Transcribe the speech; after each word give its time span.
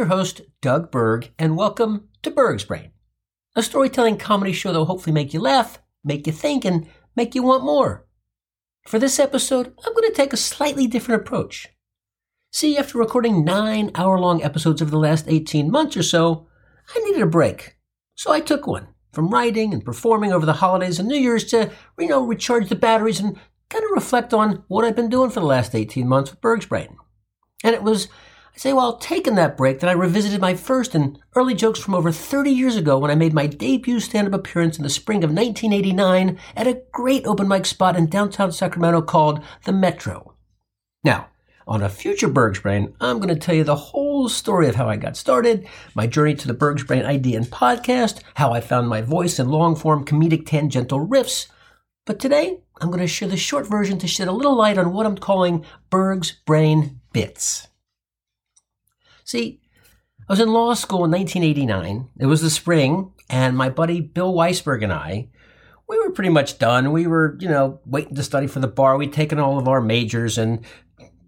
Your 0.00 0.06
host, 0.06 0.40
Doug 0.62 0.90
Berg, 0.90 1.30
and 1.38 1.58
welcome 1.58 2.08
to 2.22 2.30
Berg's 2.30 2.64
Brain, 2.64 2.92
a 3.54 3.62
storytelling 3.62 4.16
comedy 4.16 4.50
show 4.50 4.72
that 4.72 4.78
will 4.78 4.86
hopefully 4.86 5.12
make 5.12 5.34
you 5.34 5.40
laugh, 5.40 5.78
make 6.02 6.26
you 6.26 6.32
think, 6.32 6.64
and 6.64 6.88
make 7.14 7.34
you 7.34 7.42
want 7.42 7.64
more. 7.64 8.06
For 8.88 8.98
this 8.98 9.18
episode, 9.18 9.74
I'm 9.84 9.92
going 9.92 10.08
to 10.08 10.14
take 10.16 10.32
a 10.32 10.38
slightly 10.38 10.86
different 10.86 11.20
approach. 11.20 11.68
See, 12.50 12.78
after 12.78 12.96
recording 12.96 13.44
nine 13.44 13.90
hour 13.94 14.18
long 14.18 14.42
episodes 14.42 14.80
over 14.80 14.90
the 14.90 14.96
last 14.96 15.26
18 15.28 15.70
months 15.70 15.98
or 15.98 16.02
so, 16.02 16.48
I 16.96 17.00
needed 17.00 17.20
a 17.20 17.26
break. 17.26 17.76
So 18.14 18.32
I 18.32 18.40
took 18.40 18.66
one 18.66 18.88
from 19.12 19.28
writing 19.28 19.74
and 19.74 19.84
performing 19.84 20.32
over 20.32 20.46
the 20.46 20.54
holidays 20.54 20.98
and 20.98 21.08
New 21.10 21.18
Year's 21.18 21.44
to, 21.50 21.70
you 21.98 22.08
know, 22.08 22.24
recharge 22.24 22.70
the 22.70 22.74
batteries 22.74 23.20
and 23.20 23.38
kind 23.68 23.84
of 23.84 23.90
reflect 23.90 24.32
on 24.32 24.64
what 24.68 24.86
I've 24.86 24.96
been 24.96 25.10
doing 25.10 25.28
for 25.28 25.40
the 25.40 25.46
last 25.46 25.74
18 25.74 26.08
months 26.08 26.30
with 26.30 26.40
Berg's 26.40 26.64
Brain. 26.64 26.96
And 27.62 27.74
it 27.74 27.82
was, 27.82 28.08
I 28.54 28.58
say, 28.58 28.72
while 28.72 28.98
taking 28.98 29.36
that 29.36 29.56
break, 29.56 29.80
that 29.80 29.88
I 29.88 29.94
revisited 29.94 30.40
my 30.40 30.54
first 30.54 30.94
and 30.94 31.18
early 31.34 31.54
jokes 31.54 31.80
from 31.80 31.94
over 31.94 32.12
30 32.12 32.50
years 32.50 32.76
ago 32.76 32.98
when 32.98 33.10
I 33.10 33.14
made 33.14 33.32
my 33.32 33.46
debut 33.46 34.00
stand 34.00 34.26
up 34.26 34.34
appearance 34.34 34.76
in 34.76 34.82
the 34.82 34.90
spring 34.90 35.24
of 35.24 35.30
1989 35.30 36.38
at 36.56 36.66
a 36.66 36.82
great 36.92 37.26
open 37.26 37.48
mic 37.48 37.64
spot 37.64 37.96
in 37.96 38.08
downtown 38.08 38.52
Sacramento 38.52 39.02
called 39.02 39.42
The 39.64 39.72
Metro. 39.72 40.34
Now, 41.04 41.28
on 41.66 41.82
a 41.82 41.88
future 41.88 42.28
Berg's 42.28 42.58
Brain, 42.58 42.94
I'm 43.00 43.18
going 43.18 43.28
to 43.28 43.36
tell 43.36 43.54
you 43.54 43.62
the 43.62 43.76
whole 43.76 44.28
story 44.28 44.68
of 44.68 44.74
how 44.74 44.88
I 44.88 44.96
got 44.96 45.16
started, 45.16 45.68
my 45.94 46.08
journey 46.08 46.34
to 46.34 46.48
the 46.48 46.52
Berg's 46.52 46.82
Brain 46.82 47.04
idea 47.04 47.38
and 47.38 47.46
podcast, 47.46 48.22
how 48.34 48.52
I 48.52 48.60
found 48.60 48.88
my 48.88 49.00
voice 49.00 49.38
in 49.38 49.48
long 49.48 49.76
form 49.76 50.04
comedic 50.04 50.46
tangential 50.46 51.06
riffs. 51.06 51.46
But 52.06 52.18
today, 52.18 52.58
I'm 52.80 52.88
going 52.88 53.00
to 53.00 53.06
share 53.06 53.28
the 53.28 53.36
short 53.36 53.68
version 53.68 53.98
to 54.00 54.08
shed 54.08 54.26
a 54.26 54.32
little 54.32 54.56
light 54.56 54.78
on 54.78 54.92
what 54.92 55.06
I'm 55.06 55.16
calling 55.16 55.64
Berg's 55.90 56.32
Brain 56.44 57.00
Bits. 57.12 57.68
See, 59.30 59.60
I 60.28 60.32
was 60.32 60.40
in 60.40 60.52
law 60.52 60.74
school 60.74 61.04
in 61.04 61.12
1989. 61.12 62.08
It 62.18 62.26
was 62.26 62.42
the 62.42 62.50
spring, 62.50 63.12
and 63.28 63.56
my 63.56 63.70
buddy 63.70 64.00
Bill 64.00 64.34
Weisberg 64.34 64.82
and 64.82 64.92
I, 64.92 65.28
we 65.88 66.00
were 66.00 66.10
pretty 66.10 66.30
much 66.30 66.58
done. 66.58 66.90
We 66.90 67.06
were, 67.06 67.36
you 67.38 67.46
know, 67.46 67.78
waiting 67.86 68.16
to 68.16 68.24
study 68.24 68.48
for 68.48 68.58
the 68.58 68.66
bar. 68.66 68.96
We'd 68.96 69.12
taken 69.12 69.38
all 69.38 69.56
of 69.56 69.68
our 69.68 69.80
majors, 69.80 70.36
and 70.36 70.64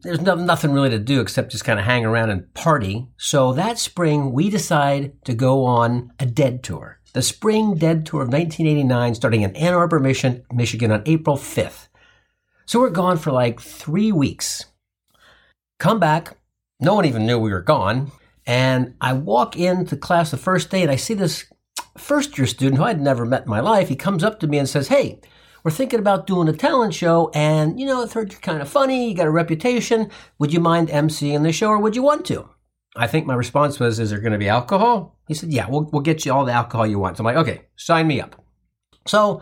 there's 0.02 0.20
no, 0.20 0.34
nothing 0.34 0.72
really 0.72 0.90
to 0.90 0.98
do 0.98 1.20
except 1.20 1.52
just 1.52 1.64
kind 1.64 1.78
of 1.78 1.84
hang 1.84 2.04
around 2.04 2.30
and 2.30 2.52
party. 2.54 3.06
So 3.18 3.52
that 3.52 3.78
spring, 3.78 4.32
we 4.32 4.50
decided 4.50 5.24
to 5.26 5.32
go 5.32 5.64
on 5.64 6.10
a 6.18 6.26
dead 6.26 6.64
tour. 6.64 6.98
The 7.12 7.22
Spring 7.22 7.76
Dead 7.76 8.04
Tour 8.04 8.22
of 8.22 8.32
1989, 8.32 9.14
starting 9.14 9.42
in 9.42 9.54
Ann 9.54 9.74
Arbor, 9.74 10.00
Michigan 10.00 10.90
on 10.90 11.04
April 11.06 11.36
5th. 11.36 11.86
So 12.66 12.80
we're 12.80 12.90
gone 12.90 13.18
for 13.18 13.30
like 13.30 13.60
three 13.60 14.10
weeks. 14.10 14.64
Come 15.78 16.00
back. 16.00 16.36
No 16.82 16.94
one 16.94 17.04
even 17.04 17.26
knew 17.26 17.38
we 17.38 17.52
were 17.52 17.62
gone. 17.62 18.10
And 18.44 18.94
I 19.00 19.12
walk 19.12 19.56
into 19.56 19.96
class 19.96 20.32
the 20.32 20.36
first 20.36 20.68
day 20.68 20.82
and 20.82 20.90
I 20.90 20.96
see 20.96 21.14
this 21.14 21.44
first 21.96 22.36
year 22.36 22.46
student 22.46 22.78
who 22.78 22.84
I'd 22.84 23.00
never 23.00 23.24
met 23.24 23.44
in 23.44 23.50
my 23.50 23.60
life. 23.60 23.88
He 23.88 23.96
comes 23.96 24.24
up 24.24 24.40
to 24.40 24.48
me 24.48 24.58
and 24.58 24.68
says, 24.68 24.88
Hey, 24.88 25.20
we're 25.62 25.70
thinking 25.70 26.00
about 26.00 26.26
doing 26.26 26.48
a 26.48 26.52
talent 26.52 26.92
show, 26.92 27.30
and 27.34 27.78
you 27.78 27.86
know, 27.86 28.02
I've 28.02 28.12
heard 28.12 28.32
you're 28.32 28.40
kind 28.40 28.60
of 28.60 28.68
funny, 28.68 29.08
you 29.08 29.14
got 29.14 29.28
a 29.28 29.30
reputation. 29.30 30.10
Would 30.40 30.52
you 30.52 30.58
mind 30.58 30.88
emceeing 30.88 31.44
the 31.44 31.52
show, 31.52 31.68
or 31.68 31.78
would 31.78 31.94
you 31.94 32.02
want 32.02 32.24
to? 32.26 32.48
I 32.96 33.06
think 33.06 33.26
my 33.26 33.34
response 33.34 33.78
was, 33.78 34.00
Is 34.00 34.10
there 34.10 34.18
going 34.18 34.32
to 34.32 34.38
be 34.38 34.48
alcohol? 34.48 35.16
He 35.28 35.34
said, 35.34 35.52
Yeah, 35.52 35.68
we'll, 35.68 35.88
we'll 35.92 36.02
get 36.02 36.26
you 36.26 36.32
all 36.32 36.44
the 36.44 36.52
alcohol 36.52 36.86
you 36.86 36.98
want. 36.98 37.16
So 37.16 37.22
I'm 37.22 37.26
like, 37.26 37.36
Okay, 37.36 37.62
sign 37.76 38.08
me 38.08 38.20
up. 38.20 38.44
So, 39.06 39.40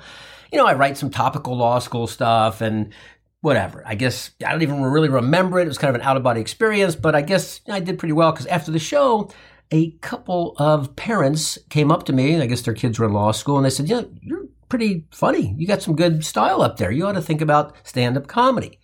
you 0.52 0.58
know, 0.58 0.66
I 0.66 0.74
write 0.74 0.98
some 0.98 1.10
topical 1.10 1.56
law 1.56 1.78
school 1.78 2.06
stuff 2.06 2.60
and 2.60 2.92
whatever. 3.40 3.82
I 3.86 3.94
guess 3.94 4.30
I 4.44 4.52
don't 4.52 4.62
even 4.62 4.82
really 4.82 5.08
remember 5.08 5.58
it. 5.58 5.64
It 5.64 5.68
was 5.68 5.78
kind 5.78 5.94
of 5.94 6.00
an 6.00 6.06
out 6.06 6.16
of 6.16 6.22
body 6.22 6.40
experience, 6.40 6.96
but 6.96 7.14
I 7.14 7.22
guess 7.22 7.60
I 7.68 7.80
did 7.80 7.98
pretty 7.98 8.12
well 8.12 8.32
because 8.32 8.46
after 8.46 8.70
the 8.70 8.78
show, 8.78 9.30
a 9.70 9.92
couple 9.98 10.54
of 10.58 10.96
parents 10.96 11.58
came 11.68 11.90
up 11.90 12.04
to 12.04 12.12
me. 12.12 12.40
I 12.40 12.46
guess 12.46 12.62
their 12.62 12.74
kids 12.74 12.98
were 12.98 13.06
in 13.06 13.12
law 13.12 13.32
school, 13.32 13.56
and 13.56 13.64
they 13.64 13.70
said, 13.70 13.88
"Yeah, 13.88 14.02
you're 14.20 14.46
pretty 14.70 15.04
funny. 15.10 15.54
You 15.58 15.66
got 15.66 15.82
some 15.82 15.96
good 15.96 16.24
style 16.24 16.62
up 16.62 16.78
there. 16.78 16.90
You 16.90 17.06
ought 17.06 17.12
to 17.12 17.22
think 17.22 17.42
about 17.42 17.74
stand 17.82 18.16
up 18.16 18.26
comedy. 18.26 18.78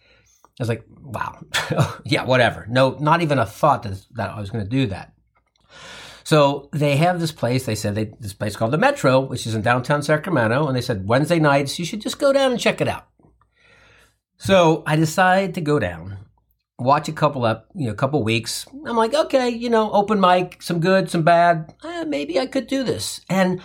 I 0.59 0.62
was 0.62 0.69
like, 0.69 0.84
wow, 0.89 1.39
yeah, 2.05 2.25
whatever. 2.25 2.66
No, 2.69 2.97
not 3.00 3.22
even 3.22 3.39
a 3.39 3.47
thought 3.47 3.84
that, 3.84 4.05
that 4.15 4.31
I 4.31 4.41
was 4.41 4.50
going 4.50 4.65
to 4.65 4.71
do 4.71 4.87
that. 4.89 5.12
So 6.25 6.69
they 6.72 6.97
have 6.97 7.21
this 7.21 7.31
place. 7.31 7.65
They 7.65 7.77
said 7.77 7.95
they, 7.95 8.06
this 8.19 8.33
place 8.33 8.56
called 8.56 8.72
the 8.72 8.78
Metro, 8.78 9.21
which 9.21 9.47
is 9.47 9.55
in 9.55 9.62
downtown 9.62 10.03
Sacramento, 10.03 10.66
and 10.66 10.77
they 10.77 10.81
said 10.81 11.06
Wednesday 11.06 11.39
nights 11.39 11.78
you 11.78 11.84
should 11.84 12.00
just 12.00 12.19
go 12.19 12.33
down 12.33 12.50
and 12.50 12.61
check 12.61 12.81
it 12.81 12.89
out. 12.89 13.06
So 14.38 14.82
I 14.86 14.97
decided 14.97 15.54
to 15.54 15.60
go 15.60 15.78
down, 15.78 16.19
watch 16.78 17.08
a 17.08 17.12
couple 17.12 17.44
up, 17.44 17.69
you 17.74 17.86
know, 17.86 17.92
a 17.92 17.97
couple 17.97 18.22
weeks. 18.22 18.66
I'm 18.84 18.97
like, 18.97 19.14
okay, 19.14 19.48
you 19.48 19.70
know, 19.70 19.91
open 19.92 20.20
mic, 20.20 20.62
some 20.62 20.80
good, 20.80 21.10
some 21.10 21.22
bad. 21.22 21.74
Eh, 21.84 22.04
maybe 22.04 22.38
I 22.38 22.47
could 22.47 22.66
do 22.66 22.84
this. 22.84 23.20
And 23.28 23.60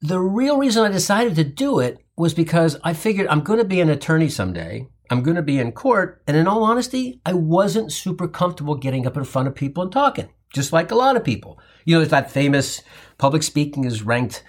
the 0.00 0.20
real 0.20 0.58
reason 0.58 0.84
I 0.84 0.88
decided 0.88 1.34
to 1.36 1.44
do 1.44 1.80
it 1.80 1.98
was 2.16 2.34
because 2.34 2.78
I 2.84 2.92
figured 2.92 3.26
I'm 3.28 3.42
going 3.42 3.58
to 3.58 3.64
be 3.64 3.80
an 3.80 3.88
attorney 3.88 4.28
someday. 4.28 4.86
I'm 5.10 5.22
going 5.22 5.36
to 5.36 5.42
be 5.42 5.58
in 5.58 5.72
court. 5.72 6.22
And 6.26 6.36
in 6.36 6.46
all 6.46 6.62
honesty, 6.62 7.20
I 7.26 7.34
wasn't 7.34 7.92
super 7.92 8.28
comfortable 8.28 8.76
getting 8.76 9.06
up 9.06 9.16
in 9.16 9.24
front 9.24 9.48
of 9.48 9.54
people 9.54 9.82
and 9.82 9.92
talking, 9.92 10.28
just 10.52 10.72
like 10.72 10.90
a 10.90 10.96
lot 10.96 11.16
of 11.16 11.24
people. 11.24 11.58
You 11.84 11.96
know, 11.96 12.02
it's 12.02 12.10
that 12.12 12.30
famous 12.30 12.80
public 13.18 13.42
speaking 13.42 13.84
is 13.84 14.02
ranked, 14.02 14.44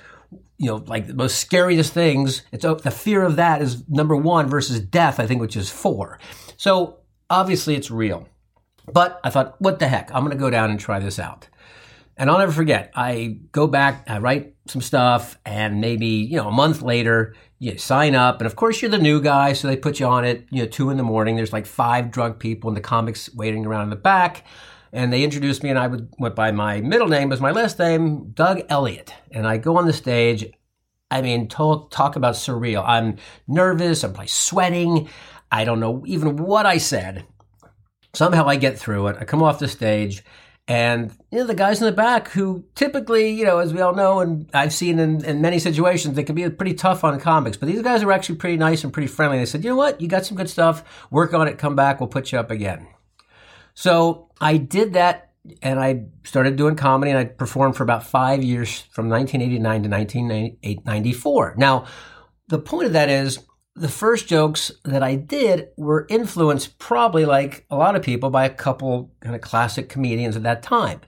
you 0.58 0.68
know, 0.68 0.84
like 0.88 1.08
the 1.08 1.14
most 1.14 1.40
scariest 1.40 1.94
things. 1.94 2.44
It's 2.52 2.66
oh, 2.66 2.76
the 2.76 2.92
fear 2.92 3.24
of 3.24 3.36
that 3.38 3.62
is 3.62 3.84
number 3.90 4.16
one 4.16 4.48
versus 4.48 4.80
death, 4.80 5.20
I 5.20 5.28
think, 5.28 5.42
which 5.42 5.58
is 5.58 5.70
four. 5.70 6.20
So 6.58 7.00
obviously 7.30 7.76
it's 7.76 7.92
real. 7.92 8.28
But 8.92 9.20
I 9.24 9.30
thought, 9.30 9.56
what 9.60 9.80
the 9.80 9.88
heck? 9.88 10.14
I'm 10.14 10.24
going 10.24 10.36
to 10.36 10.42
go 10.42 10.50
down 10.50 10.70
and 10.70 10.80
try 10.80 11.00
this 11.00 11.20
out. 11.20 11.48
And 12.16 12.30
I'll 12.30 12.38
never 12.38 12.52
forget, 12.52 12.92
I 12.96 13.40
go 13.52 13.66
back, 13.66 14.06
I 14.08 14.20
write 14.20 14.54
some 14.68 14.82
stuff, 14.82 15.40
and 15.46 15.82
maybe, 15.82 16.08
you 16.08 16.38
know, 16.38 16.48
a 16.48 16.52
month 16.52 16.84
later, 16.84 17.34
you 17.58 17.78
sign 17.80 18.14
up. 18.14 18.40
And 18.40 18.46
of 18.46 18.56
course, 18.56 18.82
you're 18.82 18.92
the 18.92 19.00
new 19.00 19.20
guy, 19.20 19.54
so 19.54 19.68
they 19.68 19.78
put 19.78 20.00
you 20.00 20.06
on 20.06 20.24
it, 20.24 20.46
you 20.52 20.62
know, 20.62 20.70
two 20.70 20.92
in 20.92 20.98
the 20.98 21.04
morning. 21.04 21.38
There's 21.38 21.54
like 21.54 21.66
five 21.66 22.12
drunk 22.12 22.38
people 22.38 22.70
in 22.70 22.76
the 22.76 22.82
comics 22.82 23.34
waiting 23.34 23.66
around 23.66 23.86
in 23.86 23.90
the 23.90 23.96
back. 23.96 24.46
And 24.94 25.12
they 25.12 25.24
introduced 25.24 25.64
me, 25.64 25.70
and 25.70 25.80
I 25.80 25.88
would, 25.88 26.14
went 26.20 26.36
by 26.36 26.52
my 26.52 26.80
middle 26.80 27.08
name 27.08 27.31
as 27.31 27.42
my 27.42 27.52
last 27.52 27.80
name, 27.80 28.31
Doug 28.31 28.62
Elliott. 28.70 29.14
And 29.31 29.48
I 29.48 29.58
go 29.58 29.78
on 29.78 29.88
the 29.88 29.94
stage. 29.94 30.46
I 31.12 31.22
mean, 31.22 31.48
talk, 31.48 31.92
talk 31.92 32.16
about 32.16 32.36
surreal. 32.36 32.84
I'm 32.88 33.18
nervous, 33.48 34.03
I'm 34.03 34.14
like 34.14 34.30
sweating. 34.30 35.09
I 35.52 35.66
don't 35.66 35.80
know 35.80 36.03
even 36.06 36.38
what 36.38 36.66
I 36.66 36.78
said. 36.78 37.26
Somehow 38.14 38.48
I 38.48 38.56
get 38.56 38.80
through 38.80 39.08
it. 39.08 39.18
I 39.20 39.26
come 39.26 39.44
off 39.44 39.59
the 39.59 39.68
stage 39.68 40.24
and 40.68 41.12
you 41.30 41.40
know 41.40 41.46
the 41.46 41.56
guys 41.56 41.82
in 41.82 41.86
the 41.86 41.92
back 41.92 42.30
who 42.30 42.64
typically, 42.74 43.32
you 43.32 43.44
know, 43.44 43.59
as 43.59 43.74
we 43.74 43.82
all 43.82 43.94
know, 43.94 44.22
and 44.22 44.50
I've 44.53 44.74
seen 44.74 44.98
in, 44.98 45.24
in 45.26 45.42
many 45.42 45.59
situations, 45.59 46.16
they 46.16 46.24
can 46.24 46.36
be 46.36 46.50
pretty 46.50 46.74
tough 46.74 47.03
on 47.03 47.20
comics. 47.20 47.58
But 47.58 47.68
these 47.68 47.82
guys 47.82 48.02
are 48.02 48.12
actually 48.12 48.36
pretty 48.36 48.58
nice 48.58 48.84
and 48.84 48.94
pretty 48.94 49.08
friendly. 49.08 49.40
They 49.40 49.46
said, 49.46 49.64
you 49.64 49.72
know 49.72 49.76
what, 49.76 50.00
you 50.00 50.08
got 50.08 50.26
some 50.26 50.38
good 50.38 50.50
stuff. 50.50 51.08
Work 51.12 51.34
on 51.34 51.48
it. 51.48 51.58
Come 51.58 51.76
back. 51.76 52.00
We'll 52.00 52.08
put 52.08 52.32
you 52.32 52.40
up 52.40 52.50
again. 52.50 52.88
So 53.74 54.30
I 54.44 54.58
did 54.58 54.94
that, 54.94 55.31
and 55.62 55.80
I 55.80 56.06
started 56.24 56.58
doing 56.58 56.76
comedy, 56.76 57.12
and 57.12 57.20
I 57.20 57.26
performed 57.26 57.78
for 57.78 57.84
about 57.84 58.06
five 58.06 58.44
years, 58.44 58.81
from 58.92 59.08
1989 59.09 59.84
to 59.84 59.90
1994. 59.90 61.56
Now, 61.58 61.86
the 62.50 62.59
point 62.59 62.88
of 62.88 62.94
that 62.94 63.09
is 63.09 63.40
the 63.76 63.90
first 63.90 64.28
jokes 64.28 64.72
that 64.84 65.02
I 65.02 65.16
did 65.16 65.70
were 65.78 66.06
influenced 66.09 66.78
probably 66.78 67.26
like 67.26 67.66
a 67.72 67.76
lot 67.76 67.96
of 67.96 68.03
people 68.03 68.30
by 68.30 68.46
a 68.46 68.50
couple 68.50 69.12
kind 69.22 69.34
of 69.34 69.41
classic 69.41 69.90
comedians 69.90 70.35
at 70.35 70.44
that 70.44 70.62
time. 70.62 71.02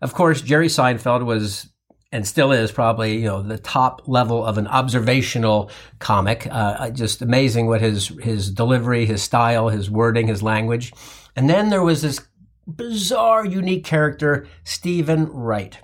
Of 0.00 0.14
course, 0.14 0.42
Jerry 0.42 0.68
Seinfeld 0.68 1.24
was 1.24 1.68
and 2.12 2.26
still 2.26 2.52
is 2.52 2.70
probably 2.70 3.16
you 3.16 3.26
know 3.26 3.42
the 3.42 3.58
top 3.58 4.02
level 4.06 4.44
of 4.44 4.58
an 4.58 4.66
observational 4.66 5.70
comic. 5.98 6.46
Uh, 6.50 6.90
just 6.90 7.22
amazing 7.22 7.66
what 7.66 7.80
his 7.80 8.08
his 8.20 8.50
delivery, 8.50 9.06
his 9.06 9.22
style, 9.22 9.68
his 9.70 9.90
wording, 9.90 10.28
his 10.28 10.42
language. 10.42 10.92
And 11.34 11.48
then 11.48 11.70
there 11.70 11.82
was 11.82 12.02
this 12.02 12.20
bizarre, 12.66 13.44
unique 13.44 13.84
character, 13.84 14.46
Steven 14.64 15.26
Wright. 15.26 15.78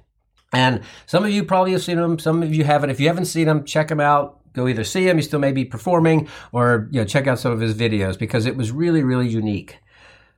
And 0.53 0.83
some 1.07 1.25
of 1.25 1.31
you 1.31 1.45
probably 1.45 1.73
have 1.73 1.83
seen 1.83 1.99
him. 1.99 2.19
Some 2.19 2.43
of 2.43 2.55
you 2.55 2.65
haven't. 2.65 2.91
If 2.91 3.01
you 3.01 3.09
haven't 3.09 3.27
seen 3.27 3.49
him, 3.49 3.65
check 3.65 3.91
him 3.91 4.01
out 4.01 4.39
go 4.59 4.69
either 4.69 4.85
see 4.85 5.09
him, 5.09 5.17
he 5.17 5.23
still 5.23 5.39
may 5.39 5.53
be 5.53 5.65
performing, 5.65 6.29
or 6.53 6.89
you 6.91 7.01
know, 7.01 7.07
check 7.07 7.27
out 7.27 7.39
some 7.39 7.53
of 7.53 7.61
his 7.61 7.75
videos 7.75 8.19
because 8.19 8.45
it 8.45 8.57
was 8.57 8.73
really, 8.73 9.03
really 9.03 9.29
unique. 9.29 9.79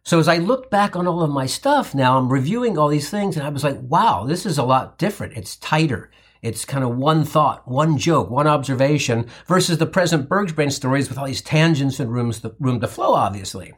So 0.02 0.18
as 0.18 0.28
I 0.28 0.38
look 0.38 0.70
back 0.70 0.96
on 0.96 1.06
all 1.06 1.22
of 1.22 1.30
my 1.30 1.46
stuff 1.46 1.94
now, 1.94 2.16
I'm 2.16 2.32
reviewing 2.32 2.78
all 2.78 2.88
these 2.88 3.10
things 3.10 3.36
and 3.36 3.44
I 3.44 3.50
was 3.50 3.64
like, 3.64 3.78
wow, 3.82 4.24
this 4.26 4.46
is 4.46 4.56
a 4.56 4.62
lot 4.62 4.98
different. 4.98 5.36
It's 5.36 5.56
tighter. 5.56 6.10
It's 6.42 6.64
kind 6.64 6.84
of 6.84 6.96
one 6.96 7.24
thought, 7.24 7.68
one 7.68 7.98
joke, 7.98 8.30
one 8.30 8.46
observation 8.46 9.26
versus 9.46 9.76
the 9.76 9.86
present 9.86 10.28
Berg's 10.28 10.52
Brain 10.52 10.70
stories 10.70 11.08
with 11.08 11.18
all 11.18 11.26
these 11.26 11.42
tangents 11.42 12.00
and 12.00 12.10
rooms 12.10 12.40
to, 12.40 12.54
room 12.58 12.80
to 12.80 12.88
flow, 12.88 13.12
obviously. 13.12 13.74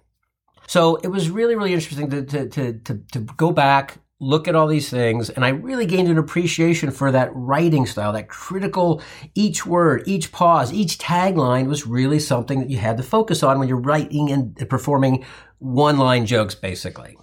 So 0.66 0.96
it 0.96 1.08
was 1.08 1.30
really, 1.30 1.54
really 1.54 1.74
interesting 1.74 2.10
to, 2.10 2.24
to, 2.24 2.48
to, 2.48 2.72
to, 2.72 3.02
to 3.12 3.18
go 3.36 3.50
back, 3.52 3.98
look 4.20 4.46
at 4.46 4.54
all 4.54 4.68
these 4.68 4.88
things, 4.88 5.30
and 5.30 5.44
I 5.44 5.48
really 5.48 5.84
gained 5.84 6.08
an 6.08 6.16
appreciation 6.16 6.92
for 6.92 7.10
that 7.10 7.30
writing 7.34 7.86
style, 7.86 8.12
that 8.12 8.28
critical, 8.28 9.02
each 9.34 9.66
word, 9.66 10.04
each 10.06 10.30
pause, 10.30 10.72
each 10.72 10.98
tagline 10.98 11.66
was 11.66 11.86
really 11.86 12.20
something 12.20 12.60
that 12.60 12.70
you 12.70 12.78
had 12.78 12.96
to 12.98 13.02
focus 13.02 13.42
on 13.42 13.58
when 13.58 13.68
you're 13.68 13.76
writing 13.76 14.30
and 14.30 14.56
performing 14.68 15.24
one 15.58 15.98
line 15.98 16.24
jokes, 16.24 16.54
basically. 16.54 17.16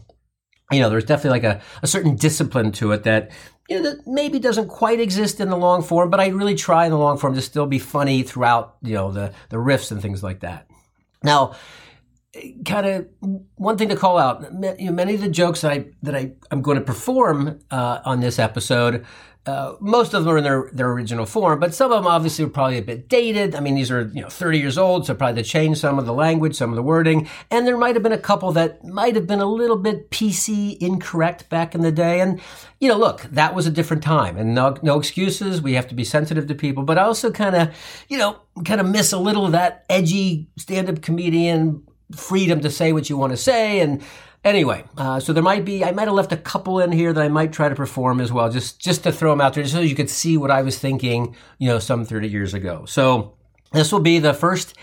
you 0.72 0.80
know, 0.80 0.90
there's 0.90 1.06
definitely 1.06 1.40
like 1.40 1.58
a, 1.58 1.62
a 1.82 1.88
certain 1.88 2.16
discipline 2.16 2.72
to 2.74 2.92
it 2.92 3.04
that, 3.04 3.32
you 3.70 3.78
know, 3.78 3.90
that 3.90 4.06
maybe 4.06 4.40
doesn't 4.40 4.68
quite 4.68 5.00
exist 5.00 5.40
in 5.40 5.50
the 5.50 5.58
long 5.58 5.82
form, 5.82 6.10
but 6.10 6.20
I 6.20 6.28
really 6.28 6.56
try 6.56 6.86
in 6.86 6.92
the 6.92 6.98
long 6.98 7.18
form 7.18 7.36
to 7.36 7.42
still 7.42 7.66
be 7.66 7.80
funny 7.80 8.24
throughout, 8.24 8.78
you 8.82 8.94
know, 8.94 9.12
the, 9.12 9.34
the 9.50 9.58
riffs 9.58 9.92
and 9.92 10.02
things 10.02 10.24
like 10.24 10.42
that. 10.42 10.68
Now, 11.24 11.56
kind 12.66 12.86
of 12.86 13.08
one 13.56 13.78
thing 13.78 13.90
to 13.90 13.96
call 13.96 14.18
out 14.18 14.44
you 14.80 14.86
know, 14.86 14.92
many 14.92 15.16
of 15.16 15.22
the 15.22 15.30
jokes 15.30 15.62
that 15.62 15.72
I 15.72 15.86
that 16.04 16.16
I 16.16 16.34
I'm 16.52 16.62
going 16.62 16.78
to 16.78 16.84
perform 16.84 17.60
uh, 17.72 18.00
on 18.06 18.20
this 18.20 18.38
episode 18.38 19.06
uh, 19.50 19.76
most 19.80 20.14
of 20.14 20.26
them 20.26 20.34
are 20.34 20.38
in 20.38 20.44
their, 20.44 20.70
their 20.74 20.92
original 20.92 21.26
form, 21.26 21.60
but 21.60 21.74
some 21.74 21.92
of 21.92 21.98
them 21.98 22.06
obviously 22.06 22.46
are 22.46 22.50
probably 22.50 22.78
a 22.78 22.84
bit 22.84 23.10
dated. 23.10 23.56
I 23.56 23.62
mean, 23.62 23.74
these 23.74 23.90
are, 23.90 24.04
you 24.14 24.22
know, 24.22 24.30
30 24.30 24.60
years 24.60 24.78
old, 24.78 25.08
so 25.08 25.16
probably 25.16 25.42
to 25.42 25.50
change 25.50 25.80
some 25.80 25.98
of 25.98 26.06
the 26.06 26.14
language, 26.14 26.56
some 26.56 26.70
of 26.70 26.76
the 26.76 26.84
wording. 26.84 27.28
And 27.50 27.66
there 27.66 27.78
might 27.78 27.96
have 27.96 28.04
been 28.04 28.12
a 28.12 28.18
couple 28.20 28.52
that 28.52 28.84
might 28.84 29.16
have 29.16 29.26
been 29.26 29.40
a 29.40 29.48
little 29.48 29.78
bit 29.78 30.12
PC 30.12 30.78
incorrect 30.80 31.50
back 31.50 31.74
in 31.74 31.81
the 31.81 31.92
day. 31.92 32.20
And, 32.20 32.40
you 32.80 32.90
know, 32.90 32.98
look, 32.98 33.22
that 33.24 33.56
was 33.56 33.66
a 33.66 33.72
different 33.72 34.04
time 34.04 34.38
and 34.38 34.54
no, 34.54 34.76
no 34.84 35.00
excuses. 35.00 35.64
We 35.64 35.74
have 35.74 35.88
to 35.88 35.96
be 35.96 36.04
sensitive 36.04 36.46
to 36.46 36.54
people, 36.54 36.84
but 36.84 37.00
I 37.00 37.04
also 37.04 37.31
kind 37.31 37.56
of, 37.56 37.70
you 38.08 38.20
know, 38.20 38.42
kind 38.66 38.81
of 38.81 38.88
miss 38.88 39.14
a 39.14 39.18
little 39.18 39.48
of 39.48 39.54
that 39.54 39.86
edgy 39.90 40.50
stand-up 40.58 41.02
comedian 41.02 41.84
freedom 42.16 42.60
to 42.62 42.70
say 42.70 42.92
what 42.92 43.10
you 43.10 43.18
want 43.18 43.32
to 43.32 43.38
say 43.38 43.80
and 43.80 44.04
Anyway, 44.44 44.86
uh, 44.98 45.20
so 45.20 45.34
there 45.34 45.44
might 45.44 45.66
be, 45.66 45.84
I 45.84 45.92
might 45.92 46.06
have 46.06 46.14
left 46.14 46.32
a 46.32 46.38
couple 46.38 46.80
in 46.80 46.94
here 46.94 47.12
that 47.12 47.22
I 47.22 47.28
might 47.28 47.52
try 47.52 47.68
to 47.68 47.76
perform 47.76 48.22
as 48.22 48.32
well, 48.32 48.50
just, 48.50 48.80
just 48.80 49.04
to 49.04 49.12
throw 49.12 49.32
them 49.32 49.42
out 49.42 49.54
there, 49.54 49.64
just 49.64 49.76
so 49.76 49.82
you 49.82 49.96
could 49.96 50.10
see 50.10 50.38
what 50.38 50.50
I 50.50 50.62
was 50.62 50.80
thinking, 50.80 51.36
you 51.58 51.68
know, 51.68 51.78
some 51.78 52.06
30 52.06 52.30
years 52.30 52.54
ago. 52.54 52.86
So 52.86 53.36
this 53.74 53.92
will 53.92 54.00
be 54.00 54.18
the 54.20 54.34
first 54.34 54.76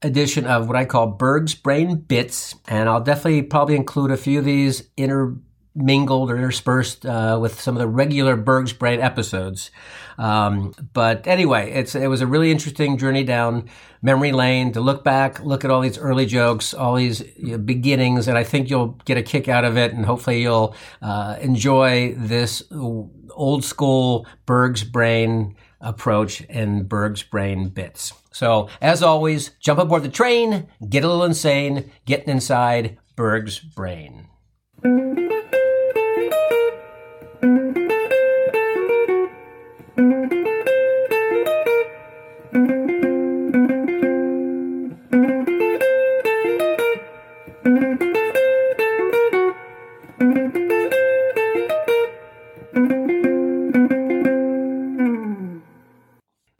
edition 0.00 0.46
of 0.46 0.68
what 0.68 0.76
I 0.76 0.86
call 0.86 1.08
Berg's 1.08 1.54
Brain 1.54 1.96
Bits, 1.96 2.54
and 2.66 2.88
I'll 2.88 3.02
definitely 3.02 3.42
probably 3.42 3.76
include 3.76 4.10
a 4.10 4.16
few 4.16 4.38
of 4.38 4.46
these 4.46 4.88
inter 4.96 5.36
mingled 5.74 6.30
or 6.30 6.36
interspersed 6.36 7.04
uh, 7.04 7.38
with 7.40 7.60
some 7.60 7.74
of 7.74 7.80
the 7.80 7.88
regular 7.88 8.36
Berg's 8.36 8.72
Brain 8.72 9.00
episodes. 9.00 9.70
Um, 10.18 10.72
but 10.92 11.26
anyway, 11.26 11.72
it's 11.72 11.94
it 11.94 12.06
was 12.06 12.20
a 12.20 12.26
really 12.26 12.50
interesting 12.50 12.96
journey 12.96 13.24
down 13.24 13.68
memory 14.00 14.32
lane 14.32 14.72
to 14.72 14.80
look 14.80 15.02
back, 15.02 15.40
look 15.40 15.64
at 15.64 15.70
all 15.70 15.80
these 15.80 15.98
early 15.98 16.26
jokes, 16.26 16.74
all 16.74 16.94
these 16.94 17.20
you 17.36 17.52
know, 17.52 17.58
beginnings, 17.58 18.28
and 18.28 18.38
I 18.38 18.44
think 18.44 18.70
you'll 18.70 18.98
get 19.04 19.18
a 19.18 19.22
kick 19.22 19.48
out 19.48 19.64
of 19.64 19.76
it, 19.76 19.92
and 19.92 20.06
hopefully 20.06 20.42
you'll 20.42 20.76
uh, 21.02 21.36
enjoy 21.40 22.14
this 22.16 22.62
old 22.70 23.64
school 23.64 24.26
Berg's 24.46 24.84
Brain 24.84 25.56
approach 25.80 26.44
and 26.48 26.88
Berg's 26.88 27.22
Brain 27.22 27.68
bits. 27.68 28.12
So, 28.30 28.68
as 28.80 29.02
always, 29.02 29.50
jump 29.60 29.78
aboard 29.80 30.02
the 30.02 30.08
train, 30.08 30.68
get 30.88 31.04
a 31.04 31.08
little 31.08 31.24
insane, 31.24 31.90
getting 32.04 32.28
inside 32.28 32.98
Berg's 33.16 33.58
Brain. 33.58 34.28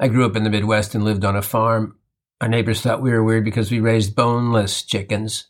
I 0.05 0.09
grew 0.09 0.27
up 0.27 0.37
in 0.37 0.45
the 0.45 0.51
Midwest 0.51 0.95
and 0.95 1.03
lived 1.03 1.25
on 1.25 1.35
a 1.35 1.41
farm. 1.41 1.97
Our 2.39 2.47
neighbors 2.47 2.83
thought 2.83 3.01
we 3.01 3.11
were 3.11 3.25
weird 3.25 3.43
because 3.43 3.71
we 3.71 3.81
raised 3.81 4.15
boneless 4.15 4.83
chickens. 4.83 5.47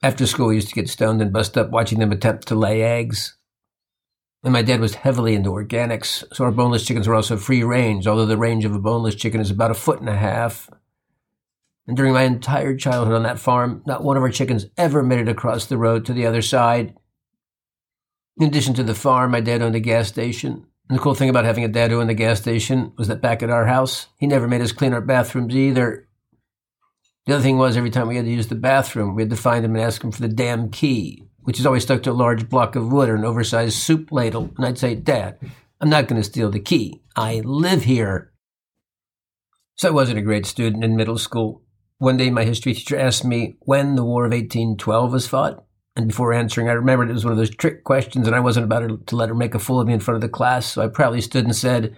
After 0.00 0.28
school, 0.28 0.46
we 0.46 0.54
used 0.54 0.68
to 0.68 0.76
get 0.76 0.88
stoned 0.88 1.20
and 1.20 1.32
bust 1.32 1.58
up 1.58 1.70
watching 1.70 1.98
them 1.98 2.12
attempt 2.12 2.46
to 2.46 2.54
lay 2.54 2.82
eggs. 2.82 3.36
And 4.44 4.52
my 4.52 4.62
dad 4.62 4.78
was 4.78 4.94
heavily 4.94 5.34
into 5.34 5.50
organics, 5.50 6.22
so 6.32 6.44
our 6.44 6.52
boneless 6.52 6.84
chickens 6.84 7.08
were 7.08 7.16
also 7.16 7.36
free 7.36 7.64
range, 7.64 8.06
although 8.06 8.26
the 8.26 8.36
range 8.36 8.64
of 8.64 8.76
a 8.76 8.78
boneless 8.78 9.16
chicken 9.16 9.40
is 9.40 9.50
about 9.50 9.72
a 9.72 9.74
foot 9.74 9.98
and 9.98 10.08
a 10.08 10.16
half. 10.16 10.70
And 11.88 11.96
during 11.96 12.12
my 12.12 12.22
entire 12.22 12.76
childhood 12.76 13.16
on 13.16 13.24
that 13.24 13.40
farm, 13.40 13.82
not 13.86 14.04
one 14.04 14.16
of 14.16 14.22
our 14.22 14.30
chickens 14.30 14.66
ever 14.76 15.02
made 15.02 15.18
it 15.18 15.28
across 15.28 15.66
the 15.66 15.78
road 15.78 16.06
to 16.06 16.12
the 16.12 16.26
other 16.26 16.42
side. 16.42 16.94
In 18.36 18.46
addition 18.46 18.74
to 18.74 18.84
the 18.84 18.94
farm, 18.94 19.32
my 19.32 19.40
dad 19.40 19.62
owned 19.62 19.74
a 19.74 19.80
gas 19.80 20.06
station. 20.06 20.68
And 20.88 20.98
the 20.98 21.02
cool 21.02 21.14
thing 21.14 21.28
about 21.28 21.44
having 21.44 21.64
a 21.64 21.68
dad 21.68 21.90
who 21.90 22.00
owned 22.00 22.08
the 22.08 22.14
gas 22.14 22.40
station 22.40 22.92
was 22.96 23.08
that 23.08 23.20
back 23.20 23.42
at 23.42 23.50
our 23.50 23.66
house, 23.66 24.06
he 24.16 24.26
never 24.26 24.48
made 24.48 24.62
us 24.62 24.72
clean 24.72 24.94
our 24.94 25.02
bathrooms 25.02 25.54
either. 25.54 26.08
The 27.26 27.34
other 27.34 27.42
thing 27.42 27.58
was 27.58 27.76
every 27.76 27.90
time 27.90 28.08
we 28.08 28.16
had 28.16 28.24
to 28.24 28.30
use 28.30 28.46
the 28.46 28.54
bathroom, 28.54 29.14
we 29.14 29.22
had 29.22 29.30
to 29.30 29.36
find 29.36 29.64
him 29.64 29.74
and 29.74 29.84
ask 29.84 30.02
him 30.02 30.12
for 30.12 30.22
the 30.22 30.28
damn 30.28 30.70
key, 30.70 31.24
which 31.40 31.60
is 31.60 31.66
always 31.66 31.82
stuck 31.82 32.02
to 32.04 32.10
a 32.10 32.12
large 32.12 32.48
block 32.48 32.74
of 32.74 32.90
wood 32.90 33.10
or 33.10 33.16
an 33.16 33.26
oversized 33.26 33.76
soup 33.76 34.10
ladle. 34.10 34.50
And 34.56 34.64
I'd 34.64 34.78
say, 34.78 34.94
Dad, 34.94 35.38
I'm 35.78 35.90
not 35.90 36.08
going 36.08 36.20
to 36.20 36.26
steal 36.26 36.50
the 36.50 36.58
key. 36.58 37.02
I 37.14 37.42
live 37.44 37.84
here. 37.84 38.32
So 39.76 39.88
I 39.88 39.92
wasn't 39.92 40.18
a 40.18 40.22
great 40.22 40.46
student 40.46 40.82
in 40.82 40.96
middle 40.96 41.18
school. 41.18 41.62
One 41.98 42.16
day, 42.16 42.30
my 42.30 42.44
history 42.44 42.72
teacher 42.72 42.98
asked 42.98 43.24
me 43.24 43.56
when 43.60 43.94
the 43.94 44.04
War 44.04 44.24
of 44.24 44.32
1812 44.32 45.12
was 45.12 45.26
fought. 45.26 45.64
And 45.98 46.06
before 46.06 46.32
answering, 46.32 46.68
I 46.68 46.74
remembered 46.74 47.10
it 47.10 47.14
was 47.14 47.24
one 47.24 47.32
of 47.32 47.38
those 47.38 47.50
trick 47.50 47.82
questions, 47.82 48.28
and 48.28 48.36
I 48.36 48.38
wasn't 48.38 48.66
about 48.66 49.08
to 49.08 49.16
let 49.16 49.30
her 49.30 49.34
make 49.34 49.56
a 49.56 49.58
fool 49.58 49.80
of 49.80 49.88
me 49.88 49.94
in 49.94 49.98
front 49.98 50.14
of 50.14 50.20
the 50.20 50.28
class. 50.28 50.66
So 50.66 50.82
I 50.82 50.86
proudly 50.86 51.20
stood 51.20 51.44
and 51.44 51.56
said, 51.56 51.96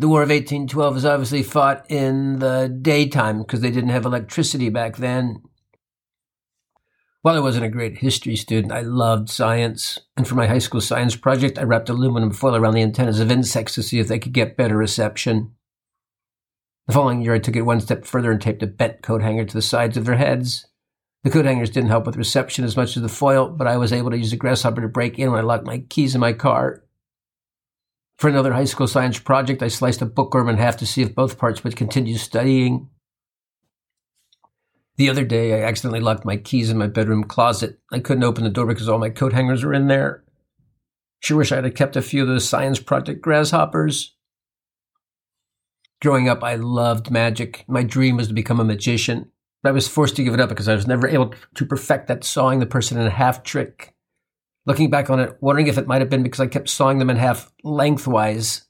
The 0.00 0.08
War 0.08 0.24
of 0.24 0.30
1812 0.30 0.94
was 0.94 1.04
obviously 1.04 1.44
fought 1.44 1.88
in 1.88 2.40
the 2.40 2.76
daytime 2.82 3.38
because 3.38 3.60
they 3.60 3.70
didn't 3.70 3.90
have 3.90 4.04
electricity 4.04 4.68
back 4.68 4.96
then. 4.96 5.44
While 7.22 7.36
I 7.36 7.40
wasn't 7.40 7.66
a 7.66 7.70
great 7.70 7.98
history 7.98 8.34
student, 8.34 8.72
I 8.72 8.80
loved 8.80 9.30
science. 9.30 10.00
And 10.16 10.26
for 10.26 10.34
my 10.34 10.48
high 10.48 10.58
school 10.58 10.80
science 10.80 11.14
project, 11.14 11.56
I 11.56 11.62
wrapped 11.62 11.88
aluminum 11.88 12.32
foil 12.32 12.56
around 12.56 12.74
the 12.74 12.82
antennas 12.82 13.20
of 13.20 13.30
insects 13.30 13.76
to 13.76 13.82
see 13.84 14.00
if 14.00 14.08
they 14.08 14.18
could 14.18 14.32
get 14.32 14.56
better 14.56 14.76
reception. 14.76 15.52
The 16.88 16.94
following 16.94 17.22
year, 17.22 17.34
I 17.34 17.38
took 17.38 17.54
it 17.54 17.62
one 17.62 17.80
step 17.80 18.06
further 18.06 18.32
and 18.32 18.40
taped 18.40 18.64
a 18.64 18.66
bent 18.66 19.02
coat 19.02 19.22
hanger 19.22 19.44
to 19.44 19.54
the 19.54 19.62
sides 19.62 19.96
of 19.96 20.04
their 20.04 20.16
heads. 20.16 20.66
The 21.26 21.32
coat 21.32 21.44
hangers 21.44 21.70
didn't 21.70 21.90
help 21.90 22.06
with 22.06 22.14
reception 22.14 22.64
as 22.64 22.76
much 22.76 22.96
as 22.96 23.02
the 23.02 23.08
foil, 23.08 23.48
but 23.48 23.66
I 23.66 23.78
was 23.78 23.92
able 23.92 24.12
to 24.12 24.16
use 24.16 24.30
the 24.30 24.36
grasshopper 24.36 24.80
to 24.80 24.86
break 24.86 25.18
in 25.18 25.32
when 25.32 25.40
I 25.40 25.42
locked 25.42 25.66
my 25.66 25.78
keys 25.78 26.14
in 26.14 26.20
my 26.20 26.32
car. 26.32 26.84
For 28.16 28.30
another 28.30 28.52
high 28.52 28.64
school 28.64 28.86
science 28.86 29.18
project, 29.18 29.60
I 29.60 29.66
sliced 29.66 30.00
a 30.00 30.06
bookworm 30.06 30.48
in 30.48 30.56
half 30.56 30.76
to 30.76 30.86
see 30.86 31.02
if 31.02 31.16
both 31.16 31.36
parts 31.36 31.64
would 31.64 31.74
continue 31.74 32.16
studying. 32.16 32.90
The 34.98 35.10
other 35.10 35.24
day, 35.24 35.54
I 35.54 35.66
accidentally 35.66 35.98
locked 35.98 36.24
my 36.24 36.36
keys 36.36 36.70
in 36.70 36.78
my 36.78 36.86
bedroom 36.86 37.24
closet. 37.24 37.80
I 37.90 37.98
couldn't 37.98 38.22
open 38.22 38.44
the 38.44 38.50
door 38.50 38.66
because 38.66 38.88
all 38.88 39.00
my 39.00 39.10
coat 39.10 39.32
hangers 39.32 39.64
were 39.64 39.74
in 39.74 39.88
there. 39.88 40.22
Sure 41.18 41.38
wish 41.38 41.50
I 41.50 41.60
had 41.60 41.74
kept 41.74 41.96
a 41.96 42.02
few 42.02 42.22
of 42.22 42.28
those 42.28 42.48
science 42.48 42.78
project 42.78 43.20
grasshoppers. 43.20 44.14
Growing 46.00 46.28
up, 46.28 46.44
I 46.44 46.54
loved 46.54 47.10
magic. 47.10 47.64
My 47.66 47.82
dream 47.82 48.16
was 48.16 48.28
to 48.28 48.32
become 48.32 48.60
a 48.60 48.64
magician. 48.64 49.32
I 49.66 49.72
was 49.72 49.88
forced 49.88 50.16
to 50.16 50.24
give 50.24 50.34
it 50.34 50.40
up 50.40 50.48
because 50.48 50.68
I 50.68 50.74
was 50.74 50.86
never 50.86 51.08
able 51.08 51.34
to 51.54 51.66
perfect 51.66 52.08
that 52.08 52.24
sawing 52.24 52.60
the 52.60 52.66
person 52.66 52.98
in 52.98 53.10
half 53.10 53.42
trick. 53.42 53.94
Looking 54.66 54.90
back 54.90 55.10
on 55.10 55.20
it, 55.20 55.36
wondering 55.40 55.68
if 55.68 55.78
it 55.78 55.86
might 55.86 56.00
have 56.00 56.10
been 56.10 56.22
because 56.22 56.40
I 56.40 56.46
kept 56.46 56.68
sawing 56.68 56.98
them 56.98 57.10
in 57.10 57.16
half 57.16 57.52
lengthwise. 57.62 58.66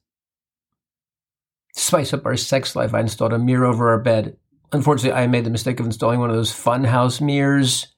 Spice 1.74 2.12
up 2.12 2.26
our 2.26 2.36
sex 2.36 2.76
life, 2.76 2.94
I 2.94 3.00
installed 3.00 3.32
a 3.32 3.38
mirror 3.38 3.66
over 3.66 3.90
our 3.90 4.00
bed. 4.00 4.36
Unfortunately, 4.72 5.18
I 5.18 5.26
made 5.26 5.44
the 5.44 5.50
mistake 5.50 5.80
of 5.80 5.86
installing 5.86 6.20
one 6.20 6.30
of 6.30 6.36
those 6.36 6.52
funhouse 6.52 7.20
mirrors. 7.20 7.88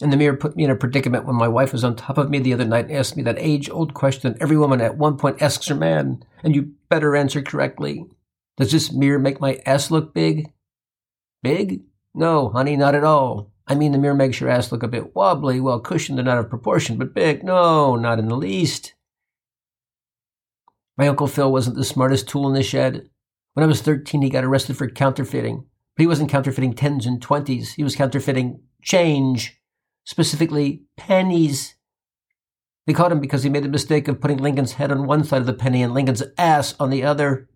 And 0.00 0.12
the 0.12 0.16
mirror 0.16 0.36
put 0.36 0.56
me 0.56 0.64
in 0.64 0.70
a 0.70 0.76
predicament 0.76 1.26
when 1.26 1.36
my 1.36 1.48
wife 1.48 1.72
was 1.72 1.84
on 1.84 1.96
top 1.96 2.18
of 2.18 2.28
me 2.28 2.38
the 2.38 2.52
other 2.52 2.64
night 2.64 2.86
and 2.86 2.96
asked 2.96 3.16
me 3.16 3.22
that 3.24 3.38
age 3.38 3.70
old 3.70 3.94
question 3.94 4.36
every 4.40 4.56
woman 4.56 4.80
at 4.80 4.98
one 4.98 5.16
point 5.16 5.40
asks 5.40 5.68
her 5.68 5.74
man, 5.74 6.24
and 6.42 6.54
you 6.54 6.74
better 6.88 7.14
answer 7.14 7.42
correctly. 7.42 8.04
Does 8.56 8.72
this 8.72 8.92
mirror 8.92 9.18
make 9.18 9.40
my 9.40 9.60
ass 9.64 9.90
look 9.90 10.12
big? 10.12 10.52
Big? 11.42 11.82
No, 12.14 12.50
honey, 12.50 12.76
not 12.76 12.94
at 12.94 13.04
all. 13.04 13.52
I 13.66 13.74
mean, 13.74 13.92
the 13.92 13.98
mirror 13.98 14.14
makes 14.14 14.40
your 14.40 14.50
ass 14.50 14.70
look 14.70 14.82
a 14.82 14.88
bit 14.88 15.14
wobbly, 15.14 15.60
well 15.60 15.80
cushioned 15.80 16.18
and 16.18 16.28
out 16.28 16.38
of 16.38 16.50
proportion, 16.50 16.98
but 16.98 17.14
big? 17.14 17.42
No, 17.42 17.96
not 17.96 18.18
in 18.18 18.28
the 18.28 18.36
least. 18.36 18.94
My 20.96 21.08
Uncle 21.08 21.26
Phil 21.26 21.50
wasn't 21.50 21.76
the 21.76 21.84
smartest 21.84 22.28
tool 22.28 22.46
in 22.48 22.54
the 22.54 22.62
shed. 22.62 23.08
When 23.54 23.64
I 23.64 23.66
was 23.66 23.80
13, 23.80 24.22
he 24.22 24.30
got 24.30 24.44
arrested 24.44 24.76
for 24.76 24.88
counterfeiting. 24.88 25.64
But 25.96 26.02
he 26.02 26.06
wasn't 26.06 26.30
counterfeiting 26.30 26.74
tens 26.74 27.06
and 27.06 27.20
twenties, 27.20 27.74
he 27.74 27.84
was 27.84 27.96
counterfeiting 27.96 28.60
change, 28.82 29.60
specifically 30.04 30.84
pennies. 30.96 31.76
They 32.86 32.92
caught 32.92 33.12
him 33.12 33.20
because 33.20 33.42
he 33.42 33.50
made 33.50 33.62
the 33.62 33.68
mistake 33.68 34.08
of 34.08 34.20
putting 34.20 34.38
Lincoln's 34.38 34.72
head 34.72 34.90
on 34.90 35.06
one 35.06 35.22
side 35.22 35.40
of 35.40 35.46
the 35.46 35.52
penny 35.52 35.82
and 35.82 35.94
Lincoln's 35.94 36.22
ass 36.36 36.74
on 36.80 36.90
the 36.90 37.04
other. 37.04 37.48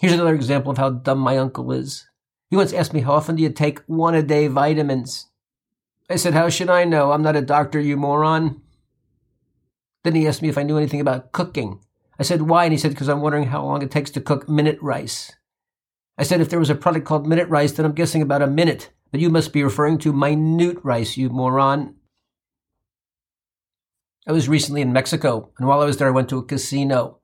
Here's 0.00 0.12
another 0.12 0.34
example 0.34 0.70
of 0.70 0.78
how 0.78 0.90
dumb 0.90 1.18
my 1.18 1.36
uncle 1.38 1.72
is. 1.72 2.07
He 2.50 2.56
once 2.56 2.72
asked 2.72 2.94
me 2.94 3.00
how 3.00 3.12
often 3.12 3.36
do 3.36 3.42
you 3.42 3.50
take 3.50 3.80
one 3.86 4.14
a 4.14 4.22
day 4.22 4.46
vitamins? 4.48 5.26
I 6.10 6.16
said, 6.16 6.34
How 6.34 6.48
should 6.48 6.70
I 6.70 6.84
know? 6.84 7.12
I'm 7.12 7.22
not 7.22 7.36
a 7.36 7.42
doctor, 7.42 7.78
you 7.78 7.96
moron. 7.96 8.62
Then 10.04 10.14
he 10.14 10.26
asked 10.26 10.40
me 10.40 10.48
if 10.48 10.56
I 10.56 10.62
knew 10.62 10.78
anything 10.78 11.00
about 11.00 11.32
cooking. 11.32 11.80
I 12.18 12.22
said, 12.22 12.42
Why? 12.42 12.64
And 12.64 12.72
he 12.72 12.78
said, 12.78 12.92
Because 12.92 13.08
I'm 13.08 13.20
wondering 13.20 13.48
how 13.48 13.64
long 13.64 13.82
it 13.82 13.90
takes 13.90 14.10
to 14.12 14.20
cook 14.20 14.48
minute 14.48 14.78
rice. 14.80 15.32
I 16.16 16.22
said, 16.22 16.40
If 16.40 16.48
there 16.48 16.58
was 16.58 16.70
a 16.70 16.74
product 16.74 17.04
called 17.04 17.26
minute 17.26 17.48
rice, 17.48 17.72
then 17.72 17.84
I'm 17.84 17.92
guessing 17.92 18.22
about 18.22 18.42
a 18.42 18.46
minute. 18.46 18.90
But 19.10 19.20
you 19.20 19.28
must 19.28 19.52
be 19.52 19.62
referring 19.62 19.98
to 19.98 20.12
minute 20.12 20.78
rice, 20.82 21.16
you 21.16 21.28
moron. 21.28 21.96
I 24.26 24.32
was 24.32 24.48
recently 24.48 24.82
in 24.82 24.92
Mexico, 24.92 25.50
and 25.58 25.66
while 25.66 25.80
I 25.80 25.86
was 25.86 25.96
there, 25.96 26.08
I 26.08 26.12
went 26.12 26.28
to 26.30 26.38
a 26.38 26.44
casino. 26.44 27.17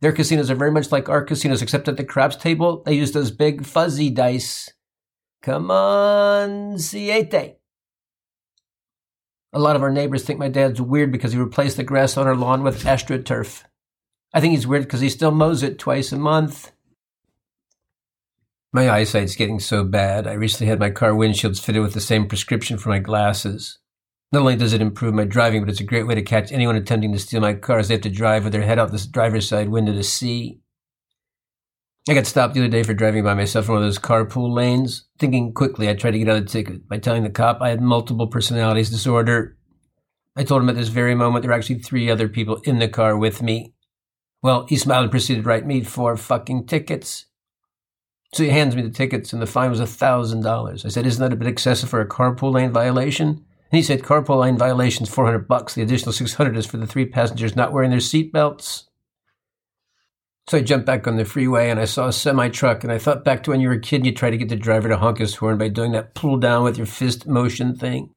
Their 0.00 0.12
casinos 0.12 0.50
are 0.50 0.54
very 0.54 0.70
much 0.70 0.90
like 0.90 1.08
our 1.08 1.22
casinos, 1.22 1.60
except 1.60 1.88
at 1.88 1.96
the 1.96 2.04
craps 2.04 2.36
table, 2.36 2.82
they 2.84 2.94
use 2.94 3.12
those 3.12 3.30
big 3.30 3.66
fuzzy 3.66 4.08
dice. 4.08 4.72
Come 5.42 5.70
on, 5.70 6.78
siete. 6.78 7.58
A 9.52 9.58
lot 9.58 9.76
of 9.76 9.82
our 9.82 9.90
neighbors 9.90 10.24
think 10.24 10.38
my 10.38 10.48
dad's 10.48 10.80
weird 10.80 11.10
because 11.10 11.32
he 11.32 11.38
replaced 11.38 11.76
the 11.76 11.82
grass 11.82 12.16
on 12.16 12.26
our 12.26 12.36
lawn 12.36 12.62
with 12.62 12.84
astroturf. 12.84 13.64
I 14.32 14.40
think 14.40 14.52
he's 14.52 14.66
weird 14.66 14.84
because 14.84 15.00
he 15.00 15.08
still 15.08 15.32
mows 15.32 15.62
it 15.62 15.78
twice 15.78 16.12
a 16.12 16.18
month. 16.18 16.72
My 18.72 18.88
eyesight's 18.88 19.34
getting 19.34 19.58
so 19.58 19.82
bad. 19.82 20.28
I 20.28 20.34
recently 20.34 20.68
had 20.68 20.78
my 20.78 20.90
car 20.90 21.10
windshields 21.10 21.60
fitted 21.60 21.82
with 21.82 21.92
the 21.92 22.00
same 22.00 22.28
prescription 22.28 22.78
for 22.78 22.88
my 22.88 23.00
glasses. 23.00 23.79
Not 24.32 24.40
only 24.40 24.56
does 24.56 24.72
it 24.72 24.80
improve 24.80 25.14
my 25.14 25.24
driving, 25.24 25.60
but 25.60 25.70
it's 25.70 25.80
a 25.80 25.84
great 25.84 26.06
way 26.06 26.14
to 26.14 26.22
catch 26.22 26.52
anyone 26.52 26.76
attempting 26.76 27.12
to 27.12 27.18
steal 27.18 27.40
my 27.40 27.54
car 27.54 27.78
as 27.78 27.88
they 27.88 27.94
have 27.94 28.02
to 28.02 28.10
drive 28.10 28.44
with 28.44 28.52
their 28.52 28.62
head 28.62 28.78
out 28.78 28.92
the 28.92 29.08
driver's 29.10 29.48
side 29.48 29.68
window 29.68 29.92
to 29.92 30.04
see. 30.04 30.60
I 32.08 32.14
got 32.14 32.26
stopped 32.26 32.54
the 32.54 32.60
other 32.60 32.68
day 32.68 32.82
for 32.82 32.94
driving 32.94 33.24
by 33.24 33.34
myself 33.34 33.66
in 33.66 33.74
one 33.74 33.82
of 33.82 33.86
those 33.86 33.98
carpool 33.98 34.54
lanes. 34.54 35.06
Thinking 35.18 35.52
quickly, 35.52 35.88
I 35.88 35.94
tried 35.94 36.12
to 36.12 36.18
get 36.18 36.28
out 36.28 36.36
of 36.36 36.44
the 36.44 36.50
ticket 36.50 36.88
by 36.88 36.98
telling 36.98 37.24
the 37.24 37.30
cop 37.30 37.60
I 37.60 37.70
had 37.70 37.80
multiple 37.80 38.28
personalities 38.28 38.90
disorder. 38.90 39.58
I 40.36 40.44
told 40.44 40.62
him 40.62 40.68
at 40.68 40.76
this 40.76 40.88
very 40.88 41.14
moment 41.14 41.42
there 41.42 41.50
were 41.50 41.56
actually 41.56 41.80
three 41.80 42.08
other 42.08 42.28
people 42.28 42.60
in 42.64 42.78
the 42.78 42.88
car 42.88 43.16
with 43.16 43.42
me. 43.42 43.74
Well, 44.42 44.64
he 44.66 44.76
smiled 44.76 45.02
and 45.02 45.10
proceeded 45.10 45.42
to 45.42 45.48
write 45.48 45.66
me 45.66 45.82
four 45.82 46.16
fucking 46.16 46.66
tickets. 46.66 47.26
So 48.32 48.44
he 48.44 48.50
hands 48.50 48.76
me 48.76 48.82
the 48.82 48.90
tickets, 48.90 49.32
and 49.32 49.42
the 49.42 49.46
fine 49.46 49.70
was 49.70 49.80
a 49.80 49.86
thousand 49.86 50.42
dollars. 50.42 50.84
I 50.84 50.88
said, 50.88 51.04
"Isn't 51.04 51.20
that 51.20 51.32
a 51.32 51.36
bit 51.36 51.48
excessive 51.48 51.90
for 51.90 52.00
a 52.00 52.08
carpool 52.08 52.54
lane 52.54 52.70
violation?" 52.70 53.44
And 53.70 53.76
he 53.76 53.82
said, 53.82 54.02
"Carpool 54.02 54.40
lane 54.40 54.58
violations, 54.58 55.08
four 55.08 55.24
hundred 55.24 55.46
bucks. 55.46 55.74
The 55.74 55.82
additional 55.82 56.12
six 56.12 56.34
hundred 56.34 56.56
is 56.56 56.66
for 56.66 56.76
the 56.76 56.86
three 56.86 57.06
passengers 57.06 57.54
not 57.54 57.72
wearing 57.72 57.90
their 57.90 58.00
seatbelts." 58.00 58.84
So 60.48 60.58
I 60.58 60.62
jumped 60.62 60.86
back 60.86 61.06
on 61.06 61.16
the 61.16 61.24
freeway 61.24 61.70
and 61.70 61.78
I 61.78 61.84
saw 61.84 62.08
a 62.08 62.12
semi 62.12 62.48
truck, 62.48 62.82
and 62.82 62.92
I 62.92 62.98
thought 62.98 63.24
back 63.24 63.44
to 63.44 63.50
when 63.50 63.60
you 63.60 63.68
were 63.68 63.74
a 63.74 63.80
kid 63.80 63.96
and 63.96 64.06
you 64.06 64.12
tried 64.12 64.30
to 64.30 64.36
get 64.36 64.48
the 64.48 64.56
driver 64.56 64.88
to 64.88 64.96
honk 64.96 65.18
his 65.18 65.36
horn 65.36 65.58
by 65.58 65.68
doing 65.68 65.92
that 65.92 66.14
pull 66.14 66.38
down 66.38 66.64
with 66.64 66.76
your 66.76 66.86
fist 66.86 67.28
motion 67.28 67.76
thing. 67.76 68.10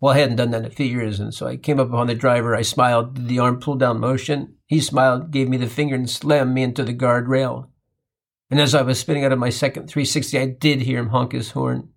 Well, 0.00 0.14
I 0.14 0.18
hadn't 0.18 0.36
done 0.36 0.50
that 0.50 0.60
in 0.60 0.66
a 0.66 0.70
few 0.70 0.86
years, 0.86 1.18
and 1.18 1.32
so 1.32 1.46
I 1.46 1.56
came 1.56 1.80
up 1.80 1.88
upon 1.88 2.08
the 2.08 2.14
driver. 2.14 2.54
I 2.54 2.62
smiled, 2.62 3.14
did 3.14 3.26
the 3.26 3.38
arm 3.38 3.58
pull 3.58 3.76
down 3.76 4.00
motion. 4.00 4.54
He 4.66 4.80
smiled, 4.80 5.30
gave 5.30 5.48
me 5.48 5.56
the 5.56 5.66
finger, 5.66 5.94
and 5.94 6.08
slammed 6.08 6.54
me 6.54 6.62
into 6.62 6.84
the 6.84 6.94
guardrail. 6.94 7.68
And 8.50 8.60
as 8.60 8.74
I 8.74 8.82
was 8.82 9.00
spinning 9.00 9.24
out 9.24 9.32
of 9.32 9.38
my 9.38 9.50
second 9.50 9.88
360, 9.88 10.38
I 10.38 10.46
did 10.46 10.82
hear 10.82 10.98
him 10.98 11.08
honk 11.08 11.32
his 11.32 11.52
horn. 11.52 11.88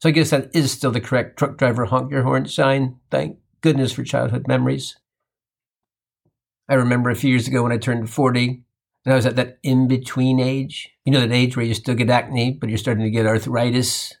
So 0.00 0.08
I 0.08 0.12
guess 0.12 0.30
that 0.30 0.50
is 0.54 0.72
still 0.72 0.90
the 0.90 1.00
correct 1.00 1.38
truck 1.38 1.58
driver 1.58 1.84
honk 1.84 2.10
your 2.10 2.22
horn 2.22 2.46
sign. 2.46 2.96
Thank 3.10 3.36
goodness 3.60 3.92
for 3.92 4.02
childhood 4.02 4.48
memories. 4.48 4.96
I 6.68 6.74
remember 6.74 7.10
a 7.10 7.16
few 7.16 7.30
years 7.30 7.46
ago 7.46 7.62
when 7.62 7.72
I 7.72 7.76
turned 7.76 8.08
40, 8.08 8.62
and 9.04 9.12
I 9.12 9.16
was 9.16 9.26
at 9.26 9.36
that 9.36 9.58
in 9.62 9.88
between 9.88 10.40
age. 10.40 10.88
You 11.04 11.12
know, 11.12 11.20
that 11.20 11.32
age 11.32 11.56
where 11.56 11.66
you 11.66 11.74
still 11.74 11.94
get 11.94 12.08
acne, 12.08 12.52
but 12.52 12.70
you're 12.70 12.78
starting 12.78 13.04
to 13.04 13.10
get 13.10 13.26
arthritis. 13.26 14.14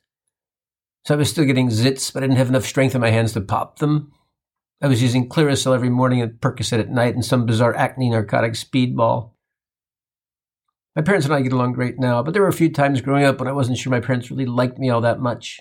So 1.06 1.14
I 1.14 1.16
was 1.16 1.30
still 1.30 1.44
getting 1.46 1.70
zits, 1.70 2.12
but 2.12 2.22
I 2.22 2.26
didn't 2.26 2.38
have 2.38 2.50
enough 2.50 2.66
strength 2.66 2.94
in 2.94 3.00
my 3.00 3.10
hands 3.10 3.32
to 3.32 3.40
pop 3.40 3.78
them. 3.78 4.12
I 4.82 4.88
was 4.88 5.02
using 5.02 5.28
Clearasil 5.28 5.74
every 5.74 5.90
morning 5.90 6.20
and 6.20 6.32
Percocet 6.40 6.80
at 6.80 6.90
night 6.90 7.14
and 7.14 7.24
some 7.24 7.46
bizarre 7.46 7.74
acne 7.74 8.10
narcotic 8.10 8.52
speedball. 8.52 9.32
My 10.94 11.02
parents 11.02 11.24
and 11.24 11.34
I 11.34 11.40
get 11.40 11.52
along 11.52 11.72
great 11.72 11.98
now, 11.98 12.22
but 12.22 12.34
there 12.34 12.42
were 12.42 12.48
a 12.48 12.52
few 12.52 12.70
times 12.70 13.00
growing 13.00 13.24
up 13.24 13.38
when 13.38 13.48
I 13.48 13.52
wasn't 13.52 13.78
sure 13.78 13.90
my 13.90 14.00
parents 14.00 14.30
really 14.30 14.44
liked 14.44 14.78
me 14.78 14.90
all 14.90 15.00
that 15.00 15.20
much. 15.20 15.60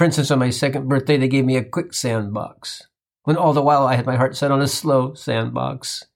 For 0.00 0.06
instance, 0.06 0.30
on 0.30 0.38
my 0.38 0.48
second 0.48 0.88
birthday, 0.88 1.18
they 1.18 1.28
gave 1.28 1.44
me 1.44 1.58
a 1.58 1.62
quick 1.62 1.92
sandbox, 1.92 2.88
when 3.24 3.36
all 3.36 3.52
the 3.52 3.60
while 3.60 3.86
I 3.86 3.96
had 3.96 4.06
my 4.06 4.16
heart 4.16 4.34
set 4.34 4.50
on 4.50 4.62
a 4.62 4.66
slow 4.66 5.12
sandbox. 5.12 6.06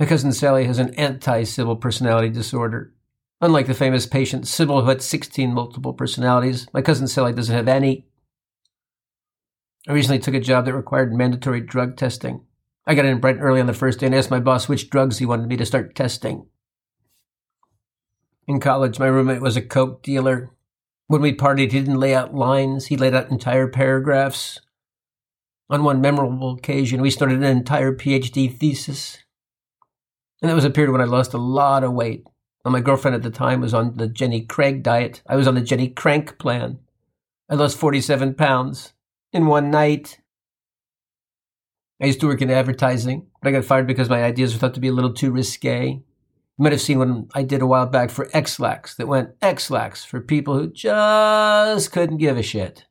My 0.00 0.06
cousin 0.06 0.32
Sally 0.32 0.64
has 0.64 0.80
an 0.80 0.92
anti 0.94 1.44
Sybil 1.44 1.76
personality 1.76 2.28
disorder. 2.28 2.92
Unlike 3.40 3.68
the 3.68 3.74
famous 3.74 4.04
patient 4.04 4.48
Sybil, 4.48 4.80
who 4.80 4.88
had 4.88 5.00
16 5.00 5.54
multiple 5.54 5.92
personalities, 5.92 6.66
my 6.74 6.82
cousin 6.82 7.06
Sally 7.06 7.32
doesn't 7.32 7.54
have 7.54 7.68
any. 7.68 8.08
I 9.86 9.92
recently 9.92 10.18
took 10.18 10.34
a 10.34 10.40
job 10.40 10.64
that 10.64 10.74
required 10.74 11.12
mandatory 11.12 11.60
drug 11.60 11.96
testing. 11.96 12.46
I 12.84 12.96
got 12.96 13.04
in 13.04 13.20
bright 13.20 13.36
early 13.38 13.60
on 13.60 13.68
the 13.68 13.74
first 13.74 14.00
day 14.00 14.06
and 14.06 14.14
asked 14.16 14.28
my 14.28 14.40
boss 14.40 14.68
which 14.68 14.90
drugs 14.90 15.18
he 15.18 15.24
wanted 15.24 15.46
me 15.46 15.56
to 15.56 15.64
start 15.64 15.94
testing. 15.94 16.48
In 18.48 18.58
college, 18.58 18.98
my 18.98 19.06
roommate 19.06 19.40
was 19.40 19.56
a 19.56 19.62
coke 19.62 20.02
dealer. 20.02 20.50
When 21.10 21.22
we 21.22 21.32
partied, 21.32 21.72
he 21.72 21.80
didn't 21.80 21.98
lay 21.98 22.14
out 22.14 22.36
lines, 22.36 22.86
he 22.86 22.96
laid 22.96 23.16
out 23.16 23.32
entire 23.32 23.66
paragraphs. 23.66 24.60
On 25.68 25.82
one 25.82 26.00
memorable 26.00 26.54
occasion, 26.54 27.00
we 27.00 27.10
started 27.10 27.38
an 27.38 27.42
entire 27.42 27.92
PhD 27.92 28.56
thesis. 28.56 29.18
And 30.40 30.48
that 30.48 30.54
was 30.54 30.64
a 30.64 30.70
period 30.70 30.92
when 30.92 31.00
I 31.00 31.06
lost 31.06 31.34
a 31.34 31.38
lot 31.38 31.82
of 31.82 31.94
weight. 31.94 32.22
And 32.64 32.70
my 32.70 32.80
girlfriend 32.80 33.16
at 33.16 33.24
the 33.24 33.30
time 33.30 33.60
was 33.60 33.74
on 33.74 33.96
the 33.96 34.06
Jenny 34.06 34.42
Craig 34.42 34.84
diet. 34.84 35.20
I 35.26 35.34
was 35.34 35.48
on 35.48 35.56
the 35.56 35.62
Jenny 35.62 35.88
Crank 35.88 36.38
plan. 36.38 36.78
I 37.48 37.56
lost 37.56 37.76
47 37.76 38.34
pounds 38.34 38.92
in 39.32 39.46
one 39.46 39.68
night. 39.68 40.20
I 42.00 42.06
used 42.06 42.20
to 42.20 42.28
work 42.28 42.40
in 42.40 42.52
advertising, 42.52 43.26
but 43.42 43.48
I 43.48 43.52
got 43.52 43.64
fired 43.64 43.88
because 43.88 44.08
my 44.08 44.22
ideas 44.22 44.52
were 44.52 44.60
thought 44.60 44.74
to 44.74 44.80
be 44.80 44.86
a 44.86 44.92
little 44.92 45.12
too 45.12 45.32
risque. 45.32 46.04
You 46.60 46.64
might 46.64 46.72
have 46.72 46.82
seen 46.82 46.98
one 46.98 47.26
I 47.34 47.42
did 47.42 47.62
a 47.62 47.66
while 47.66 47.86
back 47.86 48.10
for 48.10 48.28
Ex-Lax 48.34 48.96
that 48.96 49.08
went 49.08 49.30
Ex-Lax 49.40 50.04
for 50.04 50.20
people 50.20 50.58
who 50.58 50.70
just 50.70 51.90
couldn't 51.90 52.18
give 52.18 52.36
a 52.36 52.42
shit. 52.42 52.84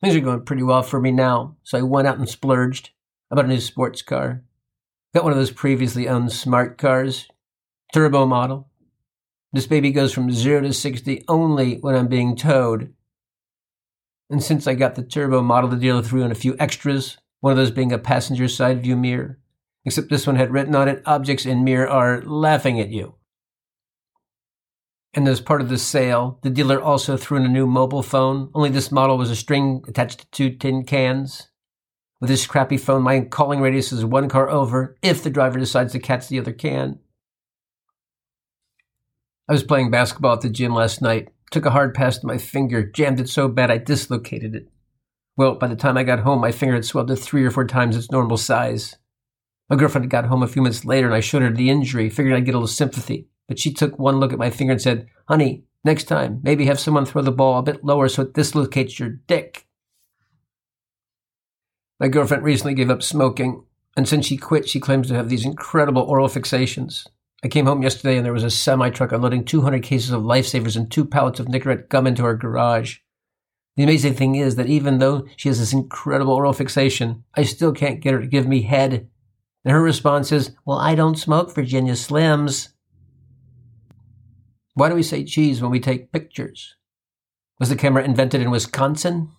Things 0.00 0.16
are 0.16 0.20
going 0.20 0.46
pretty 0.46 0.62
well 0.62 0.82
for 0.82 0.98
me 0.98 1.10
now, 1.12 1.58
so 1.64 1.76
I 1.76 1.82
went 1.82 2.08
out 2.08 2.16
and 2.16 2.26
splurged. 2.26 2.92
I 3.30 3.34
bought 3.34 3.44
a 3.44 3.48
new 3.48 3.60
sports 3.60 4.00
car. 4.00 4.42
Got 5.12 5.24
one 5.24 5.34
of 5.34 5.38
those 5.38 5.50
previously 5.50 6.08
owned 6.08 6.32
smart 6.32 6.78
cars, 6.78 7.28
turbo 7.92 8.24
model. 8.24 8.70
This 9.52 9.66
baby 9.66 9.92
goes 9.92 10.14
from 10.14 10.32
0 10.32 10.62
to 10.62 10.72
60 10.72 11.24
only 11.28 11.76
when 11.80 11.94
I'm 11.94 12.08
being 12.08 12.36
towed. 12.36 12.94
And 14.30 14.42
since 14.42 14.66
I 14.66 14.72
got 14.76 14.94
the 14.94 15.02
turbo 15.02 15.42
model, 15.42 15.68
the 15.68 15.76
dealer 15.76 16.00
threw 16.00 16.22
in 16.22 16.32
a 16.32 16.36
few 16.36 16.56
extras, 16.58 17.18
one 17.40 17.50
of 17.50 17.58
those 17.58 17.70
being 17.70 17.92
a 17.92 17.98
passenger 17.98 18.48
side 18.48 18.82
view 18.82 18.96
mirror. 18.96 19.38
Except 19.86 20.10
this 20.10 20.26
one 20.26 20.34
had 20.34 20.50
written 20.50 20.74
on 20.74 20.88
it, 20.88 21.00
objects 21.06 21.46
in 21.46 21.62
mirror 21.62 21.88
are 21.88 22.20
laughing 22.22 22.80
at 22.80 22.90
you. 22.90 23.14
And 25.14 25.28
as 25.28 25.40
part 25.40 25.60
of 25.60 25.68
the 25.68 25.78
sale, 25.78 26.40
the 26.42 26.50
dealer 26.50 26.82
also 26.82 27.16
threw 27.16 27.38
in 27.38 27.44
a 27.44 27.48
new 27.48 27.66
mobile 27.66 28.02
phone, 28.02 28.50
only 28.52 28.68
this 28.68 28.90
model 28.90 29.16
was 29.16 29.30
a 29.30 29.36
string 29.36 29.84
attached 29.86 30.18
to 30.18 30.30
two 30.30 30.50
tin 30.50 30.84
cans. 30.84 31.50
With 32.20 32.28
this 32.28 32.46
crappy 32.46 32.78
phone, 32.78 33.02
my 33.02 33.20
calling 33.20 33.60
radius 33.60 33.92
is 33.92 34.04
one 34.04 34.28
car 34.28 34.50
over 34.50 34.96
if 35.02 35.22
the 35.22 35.30
driver 35.30 35.58
decides 35.58 35.92
to 35.92 36.00
catch 36.00 36.28
the 36.28 36.40
other 36.40 36.52
can. 36.52 36.98
I 39.48 39.52
was 39.52 39.62
playing 39.62 39.92
basketball 39.92 40.32
at 40.32 40.40
the 40.40 40.50
gym 40.50 40.74
last 40.74 41.00
night, 41.00 41.28
took 41.52 41.64
a 41.64 41.70
hard 41.70 41.94
pass 41.94 42.18
to 42.18 42.26
my 42.26 42.38
finger, 42.38 42.82
jammed 42.82 43.20
it 43.20 43.28
so 43.28 43.46
bad 43.46 43.70
I 43.70 43.78
dislocated 43.78 44.56
it. 44.56 44.68
Well, 45.36 45.54
by 45.54 45.68
the 45.68 45.76
time 45.76 45.96
I 45.96 46.02
got 46.02 46.20
home, 46.20 46.40
my 46.40 46.50
finger 46.50 46.74
had 46.74 46.84
swelled 46.84 47.08
to 47.08 47.16
three 47.16 47.44
or 47.44 47.52
four 47.52 47.66
times 47.66 47.96
its 47.96 48.10
normal 48.10 48.36
size. 48.36 48.96
My 49.68 49.76
girlfriend 49.76 50.10
got 50.10 50.26
home 50.26 50.42
a 50.42 50.48
few 50.48 50.62
minutes 50.62 50.84
later 50.84 51.06
and 51.06 51.14
I 51.14 51.20
showed 51.20 51.42
her 51.42 51.50
the 51.50 51.70
injury, 51.70 52.08
figured 52.08 52.34
I'd 52.34 52.44
get 52.44 52.54
a 52.54 52.58
little 52.58 52.68
sympathy. 52.68 53.28
But 53.48 53.58
she 53.58 53.72
took 53.72 53.98
one 53.98 54.18
look 54.18 54.32
at 54.32 54.38
my 54.38 54.50
finger 54.50 54.72
and 54.72 54.82
said, 54.82 55.08
Honey, 55.28 55.64
next 55.84 56.04
time, 56.04 56.40
maybe 56.42 56.66
have 56.66 56.80
someone 56.80 57.04
throw 57.04 57.22
the 57.22 57.32
ball 57.32 57.58
a 57.58 57.62
bit 57.62 57.84
lower 57.84 58.08
so 58.08 58.22
it 58.22 58.34
dislocates 58.34 58.98
your 58.98 59.10
dick. 59.10 59.66
My 61.98 62.08
girlfriend 62.08 62.44
recently 62.44 62.74
gave 62.74 62.90
up 62.90 63.02
smoking, 63.02 63.64
and 63.96 64.06
since 64.06 64.26
she 64.26 64.36
quit, 64.36 64.68
she 64.68 64.80
claims 64.80 65.08
to 65.08 65.14
have 65.14 65.28
these 65.28 65.46
incredible 65.46 66.02
oral 66.02 66.28
fixations. 66.28 67.06
I 67.42 67.48
came 67.48 67.66
home 67.66 67.82
yesterday 67.82 68.16
and 68.16 68.26
there 68.26 68.32
was 68.32 68.44
a 68.44 68.50
semi 68.50 68.90
truck 68.90 69.12
unloading 69.12 69.44
200 69.44 69.82
cases 69.82 70.10
of 70.10 70.22
lifesavers 70.22 70.76
and 70.76 70.90
two 70.90 71.04
pallets 71.04 71.40
of 71.40 71.46
Nicorette 71.46 71.88
gum 71.88 72.06
into 72.06 72.24
our 72.24 72.34
garage. 72.34 72.98
The 73.76 73.82
amazing 73.82 74.14
thing 74.14 74.36
is 74.36 74.56
that 74.56 74.68
even 74.68 74.98
though 74.98 75.26
she 75.36 75.48
has 75.48 75.58
this 75.58 75.72
incredible 75.72 76.32
oral 76.32 76.52
fixation, 76.52 77.24
I 77.34 77.42
still 77.44 77.72
can't 77.72 78.00
get 78.00 78.14
her 78.14 78.20
to 78.20 78.26
give 78.26 78.46
me 78.46 78.62
head. 78.62 79.08
And 79.66 79.72
her 79.72 79.82
response 79.82 80.30
is, 80.30 80.52
Well, 80.64 80.78
I 80.78 80.94
don't 80.94 81.18
smoke 81.18 81.52
Virginia 81.52 81.94
Slims. 81.94 82.68
Why 84.74 84.88
do 84.88 84.94
we 84.94 85.02
say 85.02 85.24
cheese 85.24 85.60
when 85.60 85.72
we 85.72 85.80
take 85.80 86.12
pictures? 86.12 86.76
Was 87.58 87.68
the 87.68 87.74
camera 87.74 88.04
invented 88.04 88.40
in 88.40 88.52
Wisconsin? 88.52 89.32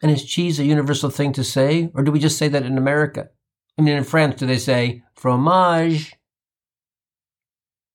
And 0.00 0.12
is 0.12 0.24
cheese 0.24 0.60
a 0.60 0.64
universal 0.64 1.10
thing 1.10 1.32
to 1.32 1.42
say, 1.42 1.90
or 1.92 2.04
do 2.04 2.12
we 2.12 2.20
just 2.20 2.38
say 2.38 2.46
that 2.48 2.62
in 2.62 2.78
America? 2.78 3.30
I 3.76 3.82
mean, 3.82 3.96
in 3.96 4.04
France, 4.04 4.36
do 4.36 4.46
they 4.46 4.58
say 4.58 5.02
fromage? 5.16 6.14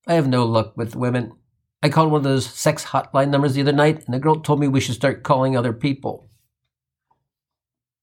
I 0.08 0.16
have 0.16 0.28
no 0.28 0.46
luck 0.46 0.76
with 0.76 0.98
women. 0.98 1.32
I 1.82 1.88
called 1.88 2.12
one 2.12 2.20
of 2.20 2.24
those 2.24 2.46
sex 2.46 2.84
hotline 2.84 3.30
numbers 3.30 3.54
the 3.54 3.62
other 3.62 3.72
night, 3.72 4.04
and 4.06 4.14
the 4.14 4.20
girl 4.20 4.42
told 4.42 4.60
me 4.60 4.68
we 4.68 4.82
should 4.82 4.96
start 4.96 5.24
calling 5.24 5.56
other 5.56 5.74
people. 5.74 6.30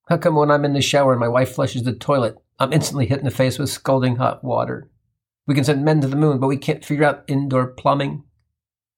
How 0.09 0.17
come 0.17 0.35
when 0.37 0.51
I'm 0.51 0.65
in 0.65 0.73
the 0.73 0.81
shower 0.81 1.13
and 1.13 1.21
my 1.21 1.29
wife 1.29 1.55
flushes 1.55 1.83
the 1.83 1.93
toilet, 1.93 2.37
I'm 2.59 2.73
instantly 2.73 3.07
hit 3.07 3.19
in 3.19 3.25
the 3.25 3.31
face 3.31 3.59
with 3.59 3.71
scalding 3.71 4.17
hot 4.17 4.45
water? 4.45 4.91
We 5.47 5.55
can 5.55 5.65
send 5.65 5.85
men 5.85 6.01
to 6.01 6.07
the 6.07 6.17
moon, 6.17 6.39
but 6.39 6.47
we 6.47 6.57
can't 6.57 6.85
figure 6.85 7.05
out 7.05 7.25
indoor 7.27 7.67
plumbing. 7.67 8.25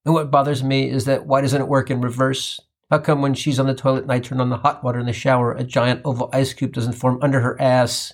And 0.04 0.12
what 0.12 0.30
bothers 0.30 0.62
me 0.62 0.88
is 0.90 1.06
that 1.06 1.26
why 1.26 1.40
doesn't 1.40 1.61
it 1.61 1.68
work 1.68 1.90
in 1.90 2.00
reverse? 2.00 2.61
How 2.90 2.99
come 2.99 3.23
when 3.23 3.34
she's 3.34 3.58
on 3.58 3.66
the 3.66 3.75
toilet 3.75 4.02
and 4.02 4.12
I 4.12 4.18
turn 4.18 4.40
on 4.40 4.50
the 4.50 4.58
hot 4.58 4.84
water 4.84 4.99
in 4.99 5.06
the 5.06 5.12
shower, 5.12 5.52
a 5.52 5.64
giant 5.64 6.02
oval 6.04 6.28
ice 6.32 6.52
cube 6.52 6.73
doesn't 6.73 6.92
form 6.92 7.18
under 7.23 7.40
her 7.40 7.61
ass? 7.61 8.12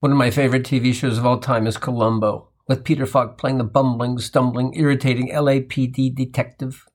One 0.00 0.10
of 0.10 0.18
my 0.18 0.30
favorite 0.30 0.64
TV 0.64 0.92
shows 0.92 1.18
of 1.18 1.26
all 1.26 1.38
time 1.38 1.66
is 1.66 1.76
Columbo, 1.76 2.48
with 2.66 2.82
Peter 2.82 3.06
Falk 3.06 3.38
playing 3.38 3.58
the 3.58 3.64
bumbling, 3.64 4.18
stumbling, 4.18 4.74
irritating 4.74 5.28
LAPD 5.28 6.14
detective. 6.14 6.86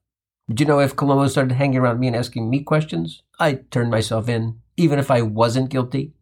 Did 0.50 0.60
you 0.60 0.66
know 0.66 0.80
if 0.80 0.96
Columbo 0.96 1.28
started 1.28 1.54
hanging 1.54 1.78
around 1.78 2.00
me 2.00 2.08
and 2.08 2.16
asking 2.16 2.50
me 2.50 2.64
questions, 2.64 3.22
I'd 3.40 3.70
turn 3.70 3.90
myself 3.90 4.28
in, 4.28 4.60
even 4.76 4.98
if 4.98 5.12
I 5.12 5.22
wasn't 5.22 5.70
guilty? 5.70 6.16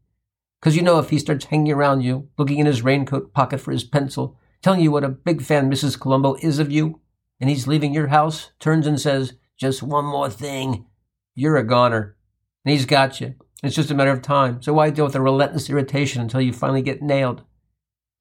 Because 0.60 0.76
you 0.76 0.82
know, 0.82 1.00
if 1.00 1.10
he 1.10 1.20
starts 1.20 1.46
hanging 1.46 1.72
around 1.72 2.02
you, 2.02 2.30
looking 2.38 2.60
in 2.60 2.66
his 2.66 2.82
raincoat 2.82 3.34
pocket 3.34 3.60
for 3.60 3.72
his 3.72 3.84
pencil, 3.84 4.38
telling 4.62 4.82
you 4.82 4.92
what 4.92 5.04
a 5.04 5.10
big 5.10 5.42
fan 5.42 5.70
Mrs. 5.70 6.00
Columbo 6.00 6.36
is 6.42 6.60
of 6.60 6.72
you, 6.72 7.02
and 7.40 7.50
he's 7.50 7.68
leaving 7.68 7.94
your 7.94 8.08
house, 8.08 8.52
turns 8.60 8.88
and 8.88 9.00
says, 9.00 9.34
just 9.58 9.84
one 9.84 10.06
more 10.06 10.30
thing, 10.30 10.86
you're 11.34 11.58
a 11.58 11.64
goner. 11.64 12.16
And 12.64 12.72
he's 12.72 12.86
got 12.86 13.22
you. 13.22 13.36
It's 13.64 13.76
just 13.76 13.92
a 13.92 13.96
matter 13.96 14.12
of 14.12 14.22
time. 14.22 14.62
So 14.62 14.74
why 14.74 14.90
deal 14.90 15.06
with 15.06 15.16
a 15.16 15.22
relentless 15.22 15.70
irritation 15.70 16.22
until 16.22 16.42
you 16.42 16.52
finally 16.52 16.82
get 16.82 17.02
nailed? 17.02 17.44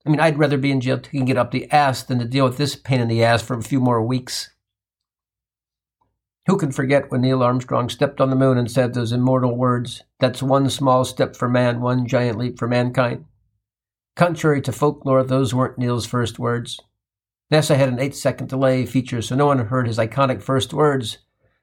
I 0.07 0.11
mean, 0.11 0.21
I'd 0.21 0.39
rather 0.39 0.59
be 0.59 0.71
in 0.71 0.81
jail 0.81 0.99
taking 0.99 1.29
it 1.29 1.37
up 1.37 1.51
the 1.51 1.71
ass 1.71 2.03
than 2.03 2.19
to 2.19 2.25
deal 2.25 2.45
with 2.45 2.59
this 2.59 2.77
pain 2.77 3.01
in 3.01 3.09
the 3.09 3.25
ass 3.25 3.43
for 3.43 3.57
a 3.57 3.63
few 3.63 3.81
more 3.81 4.05
weeks. 4.05 4.51
Who 6.47 6.59
can 6.59 6.73
forget 6.73 7.11
when 7.11 7.23
Neil 7.23 7.43
Armstrong 7.43 7.89
stepped 7.89 8.21
on 8.21 8.29
the 8.29 8.37
moon 8.37 8.59
and 8.59 8.71
said 8.71 8.93
those 8.93 9.13
immortal 9.13 9.57
words, 9.57 10.03
That's 10.21 10.43
one 10.43 10.69
small 10.69 11.07
step 11.07 11.35
for 11.35 11.49
man, 11.49 11.81
one 11.81 12.07
giant 12.07 12.37
leap 12.39 12.59
for 12.59 12.69
mankind? 12.69 13.25
Contrary 14.15 14.61
to 14.63 14.73
folklore, 14.73 15.25
those 15.25 15.55
weren't 15.55 15.79
Neil's 15.79 16.07
first 16.07 16.39
words. 16.39 16.79
NASA 17.53 17.77
had 17.77 17.89
an 17.89 17.99
eight 17.99 18.15
second 18.15 18.49
delay 18.49 18.85
feature, 18.85 19.23
so 19.23 19.35
no 19.35 19.47
one 19.47 19.59
heard 19.59 19.87
his 19.87 19.97
iconic 19.99 20.43
first 20.43 20.75
words. 20.75 21.19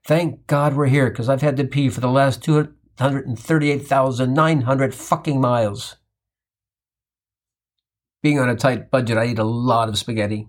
Thank 0.05 0.45
God 0.47 0.75
we're 0.75 0.87
here, 0.87 1.09
because 1.09 1.29
I've 1.29 1.41
had 1.41 1.55
to 1.57 1.63
pee 1.63 1.89
for 1.89 2.01
the 2.01 2.09
last 2.09 2.43
238,900 2.43 4.95
fucking 4.95 5.39
miles. 5.39 5.97
Being 8.23 8.39
on 8.39 8.49
a 8.49 8.55
tight 8.55 8.89
budget, 8.89 9.17
I 9.17 9.27
eat 9.27 9.37
a 9.39 9.43
lot 9.43 9.89
of 9.89 9.97
spaghetti. 9.97 10.47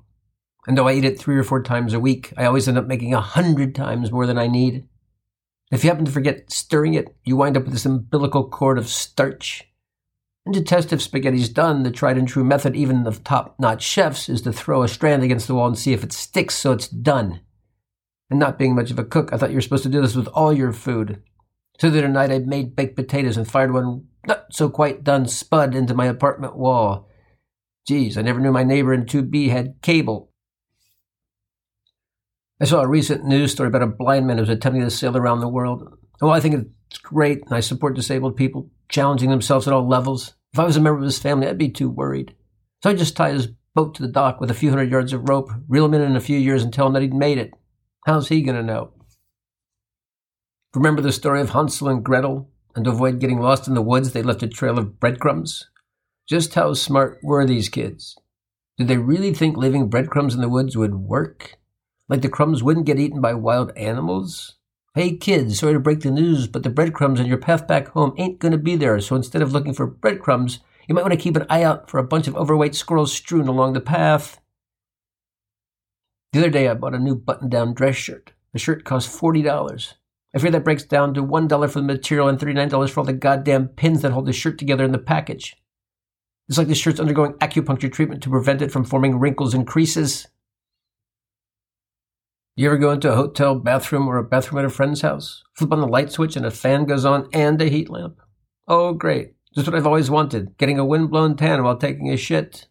And 0.66 0.78
though 0.78 0.88
I 0.88 0.94
eat 0.94 1.04
it 1.04 1.18
three 1.18 1.36
or 1.36 1.44
four 1.44 1.62
times 1.62 1.92
a 1.92 2.00
week, 2.00 2.32
I 2.36 2.44
always 2.44 2.68
end 2.68 2.78
up 2.78 2.86
making 2.86 3.14
a 3.14 3.20
hundred 3.20 3.74
times 3.74 4.12
more 4.12 4.26
than 4.26 4.38
I 4.38 4.46
need. 4.46 4.86
If 5.72 5.82
you 5.82 5.90
happen 5.90 6.04
to 6.04 6.12
forget 6.12 6.52
stirring 6.52 6.94
it, 6.94 7.16
you 7.24 7.36
wind 7.36 7.56
up 7.56 7.64
with 7.64 7.72
this 7.72 7.86
umbilical 7.86 8.48
cord 8.48 8.78
of 8.78 8.88
starch. 8.88 9.64
And 10.44 10.54
to 10.54 10.62
test 10.62 10.92
if 10.92 11.00
spaghetti's 11.00 11.48
done, 11.48 11.82
the 11.82 11.90
tried 11.90 12.18
and 12.18 12.28
true 12.28 12.44
method, 12.44 12.76
even 12.76 13.06
of 13.06 13.24
top 13.24 13.56
notch 13.58 13.82
chefs, 13.82 14.28
is 14.28 14.42
to 14.42 14.52
throw 14.52 14.82
a 14.82 14.88
strand 14.88 15.22
against 15.22 15.46
the 15.46 15.54
wall 15.54 15.68
and 15.68 15.78
see 15.78 15.92
if 15.92 16.04
it 16.04 16.12
sticks 16.12 16.56
so 16.56 16.72
it's 16.72 16.88
done. 16.88 17.40
And 18.28 18.38
not 18.38 18.58
being 18.58 18.74
much 18.74 18.90
of 18.90 18.98
a 18.98 19.04
cook, 19.04 19.32
I 19.32 19.36
thought 19.36 19.50
you 19.50 19.56
were 19.56 19.62
supposed 19.62 19.84
to 19.84 19.88
do 19.88 20.00
this 20.00 20.16
with 20.16 20.28
all 20.28 20.52
your 20.52 20.72
food. 20.72 21.22
So 21.78 21.90
the 21.90 21.98
other 21.98 22.08
night 22.08 22.30
I 22.30 22.38
made 22.38 22.76
baked 22.76 22.96
potatoes 22.96 23.36
and 23.36 23.48
fired 23.48 23.72
one 23.72 24.06
not 24.26 24.46
so 24.52 24.68
quite 24.68 25.04
done 25.04 25.26
spud 25.26 25.74
into 25.74 25.94
my 25.94 26.06
apartment 26.06 26.56
wall. 26.56 27.08
Geez, 27.86 28.16
I 28.16 28.22
never 28.22 28.40
knew 28.40 28.52
my 28.52 28.62
neighbor 28.62 28.92
in 28.92 29.04
2B 29.04 29.48
had 29.50 29.80
cable. 29.82 30.31
I 32.62 32.64
saw 32.64 32.80
a 32.80 32.86
recent 32.86 33.24
news 33.24 33.50
story 33.50 33.66
about 33.66 33.82
a 33.82 33.88
blind 33.88 34.28
man 34.28 34.36
who 34.36 34.42
was 34.42 34.48
attempting 34.48 34.84
to 34.84 34.90
sail 34.90 35.16
around 35.16 35.40
the 35.40 35.48
world. 35.48 35.98
Well, 36.20 36.30
I 36.30 36.38
think 36.38 36.54
it's 36.54 36.98
great, 36.98 37.42
and 37.42 37.52
I 37.52 37.58
support 37.58 37.96
disabled 37.96 38.36
people 38.36 38.70
challenging 38.88 39.30
themselves 39.30 39.66
at 39.66 39.74
all 39.74 39.88
levels. 39.88 40.34
If 40.52 40.60
I 40.60 40.64
was 40.64 40.76
a 40.76 40.80
member 40.80 40.98
of 40.98 41.04
his 41.04 41.18
family, 41.18 41.48
I'd 41.48 41.58
be 41.58 41.70
too 41.70 41.90
worried. 41.90 42.36
So 42.84 42.90
I 42.90 42.94
just 42.94 43.16
tied 43.16 43.34
his 43.34 43.48
boat 43.74 43.96
to 43.96 44.02
the 44.02 44.12
dock 44.12 44.40
with 44.40 44.48
a 44.48 44.54
few 44.54 44.70
hundred 44.70 44.92
yards 44.92 45.12
of 45.12 45.28
rope, 45.28 45.50
reel 45.66 45.86
him 45.86 45.94
in 45.94 46.02
in 46.02 46.14
a 46.14 46.20
few 46.20 46.38
years, 46.38 46.62
and 46.62 46.72
tell 46.72 46.86
him 46.86 46.92
that 46.92 47.02
he'd 47.02 47.12
made 47.12 47.38
it. 47.38 47.50
How's 48.06 48.28
he 48.28 48.42
going 48.42 48.56
to 48.56 48.62
know? 48.62 48.92
Remember 50.72 51.02
the 51.02 51.10
story 51.10 51.40
of 51.40 51.50
Hansel 51.50 51.88
and 51.88 52.04
Gretel? 52.04 52.48
And 52.76 52.84
to 52.84 52.92
avoid 52.92 53.18
getting 53.18 53.40
lost 53.40 53.66
in 53.66 53.74
the 53.74 53.82
woods, 53.82 54.12
they 54.12 54.22
left 54.22 54.44
a 54.44 54.48
trail 54.48 54.78
of 54.78 55.00
breadcrumbs? 55.00 55.68
Just 56.28 56.54
how 56.54 56.74
smart 56.74 57.18
were 57.24 57.44
these 57.44 57.68
kids? 57.68 58.16
Did 58.78 58.86
they 58.86 58.98
really 58.98 59.34
think 59.34 59.56
leaving 59.56 59.90
breadcrumbs 59.90 60.36
in 60.36 60.40
the 60.40 60.48
woods 60.48 60.76
would 60.76 60.94
work? 60.94 61.58
Like 62.12 62.20
the 62.20 62.28
crumbs 62.28 62.62
wouldn't 62.62 62.84
get 62.84 63.00
eaten 63.00 63.22
by 63.22 63.32
wild 63.32 63.72
animals? 63.74 64.56
Hey 64.94 65.16
kids, 65.16 65.58
sorry 65.58 65.72
to 65.72 65.80
break 65.80 66.00
the 66.00 66.10
news, 66.10 66.46
but 66.46 66.62
the 66.62 66.68
breadcrumbs 66.68 67.18
on 67.18 67.24
your 67.24 67.38
path 67.38 67.66
back 67.66 67.88
home 67.88 68.12
ain't 68.18 68.38
gonna 68.38 68.58
be 68.58 68.76
there, 68.76 69.00
so 69.00 69.16
instead 69.16 69.40
of 69.40 69.54
looking 69.54 69.72
for 69.72 69.86
breadcrumbs, 69.86 70.58
you 70.86 70.94
might 70.94 71.00
want 71.00 71.14
to 71.14 71.18
keep 71.18 71.36
an 71.36 71.46
eye 71.48 71.62
out 71.62 71.88
for 71.88 71.96
a 71.96 72.04
bunch 72.04 72.28
of 72.28 72.36
overweight 72.36 72.74
squirrels 72.74 73.14
strewn 73.14 73.48
along 73.48 73.72
the 73.72 73.80
path. 73.80 74.42
The 76.34 76.40
other 76.40 76.50
day 76.50 76.68
I 76.68 76.74
bought 76.74 76.94
a 76.94 76.98
new 76.98 77.14
button 77.14 77.48
down 77.48 77.72
dress 77.72 77.96
shirt. 77.96 78.34
The 78.52 78.58
shirt 78.58 78.84
cost 78.84 79.08
$40. 79.08 79.94
I 80.34 80.38
fear 80.38 80.50
that 80.50 80.64
breaks 80.64 80.84
down 80.84 81.14
to 81.14 81.24
$1 81.24 81.70
for 81.70 81.80
the 81.80 81.86
material 81.86 82.28
and 82.28 82.38
$39 82.38 82.90
for 82.90 83.00
all 83.00 83.06
the 83.06 83.14
goddamn 83.14 83.68
pins 83.68 84.02
that 84.02 84.12
hold 84.12 84.26
the 84.26 84.34
shirt 84.34 84.58
together 84.58 84.84
in 84.84 84.92
the 84.92 84.98
package. 84.98 85.56
It's 86.50 86.58
like 86.58 86.68
the 86.68 86.74
shirt's 86.74 87.00
undergoing 87.00 87.32
acupuncture 87.40 87.90
treatment 87.90 88.22
to 88.24 88.28
prevent 88.28 88.60
it 88.60 88.70
from 88.70 88.84
forming 88.84 89.18
wrinkles 89.18 89.54
and 89.54 89.66
creases. 89.66 90.26
You 92.54 92.66
ever 92.66 92.76
go 92.76 92.90
into 92.90 93.10
a 93.10 93.16
hotel 93.16 93.54
bathroom 93.54 94.06
or 94.06 94.18
a 94.18 94.24
bathroom 94.24 94.58
at 94.58 94.66
a 94.66 94.70
friend's 94.70 95.00
house? 95.00 95.42
Flip 95.54 95.72
on 95.72 95.80
the 95.80 95.86
light 95.86 96.12
switch 96.12 96.36
and 96.36 96.44
a 96.44 96.50
fan 96.50 96.84
goes 96.84 97.06
on 97.06 97.28
and 97.32 97.60
a 97.62 97.66
heat 97.66 97.88
lamp. 97.88 98.20
Oh, 98.68 98.92
great. 98.92 99.32
Just 99.54 99.66
what 99.66 99.74
I've 99.74 99.86
always 99.86 100.10
wanted 100.10 100.58
getting 100.58 100.78
a 100.78 100.84
wind-blown 100.84 101.36
tan 101.36 101.62
while 101.62 101.78
taking 101.78 102.10
a 102.10 102.16
shit. 102.16 102.68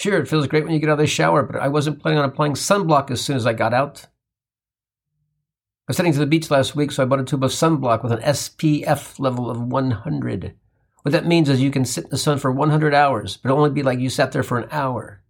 Sure, 0.00 0.18
it 0.18 0.28
feels 0.28 0.46
great 0.46 0.64
when 0.64 0.72
you 0.72 0.78
get 0.78 0.88
out 0.88 0.94
of 0.94 0.98
the 1.00 1.06
shower, 1.06 1.42
but 1.42 1.60
I 1.60 1.68
wasn't 1.68 2.00
planning 2.00 2.18
on 2.18 2.24
applying 2.24 2.54
sunblock 2.54 3.10
as 3.10 3.20
soon 3.20 3.36
as 3.36 3.46
I 3.46 3.52
got 3.52 3.74
out. 3.74 4.06
I 4.06 5.88
was 5.88 5.98
heading 5.98 6.12
to 6.12 6.18
the 6.18 6.26
beach 6.26 6.50
last 6.50 6.74
week, 6.74 6.90
so 6.90 7.02
I 7.02 7.06
bought 7.06 7.20
a 7.20 7.24
tube 7.24 7.44
of 7.44 7.50
sunblock 7.50 8.02
with 8.02 8.12
an 8.12 8.20
SPF 8.20 9.18
level 9.18 9.50
of 9.50 9.60
100. 9.60 10.54
What 11.02 11.12
that 11.12 11.26
means 11.26 11.48
is 11.48 11.60
you 11.60 11.70
can 11.70 11.84
sit 11.84 12.04
in 12.04 12.10
the 12.10 12.16
sun 12.16 12.38
for 12.38 12.52
100 12.52 12.94
hours, 12.94 13.36
but 13.36 13.50
it'll 13.50 13.58
only 13.58 13.74
be 13.74 13.82
like 13.82 13.98
you 13.98 14.08
sat 14.08 14.32
there 14.32 14.42
for 14.42 14.58
an 14.58 14.68
hour. 14.70 15.22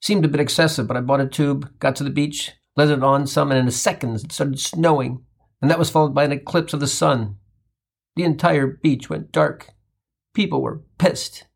Seemed 0.00 0.24
a 0.24 0.28
bit 0.28 0.40
excessive, 0.40 0.86
but 0.86 0.96
I 0.96 1.00
bought 1.00 1.20
a 1.20 1.26
tube, 1.26 1.70
got 1.78 1.96
to 1.96 2.04
the 2.04 2.10
beach, 2.10 2.52
let 2.76 2.90
on 3.02 3.26
some, 3.26 3.50
and 3.50 3.60
in 3.60 3.68
a 3.68 3.72
second 3.72 4.16
it 4.16 4.32
started 4.32 4.58
snowing, 4.58 5.24
and 5.62 5.70
that 5.70 5.78
was 5.78 5.90
followed 5.90 6.14
by 6.14 6.24
an 6.24 6.32
eclipse 6.32 6.72
of 6.72 6.80
the 6.80 6.86
sun. 6.86 7.36
The 8.16 8.24
entire 8.24 8.66
beach 8.66 9.08
went 9.10 9.32
dark. 9.32 9.70
People 10.34 10.62
were 10.62 10.82
pissed. 10.98 11.46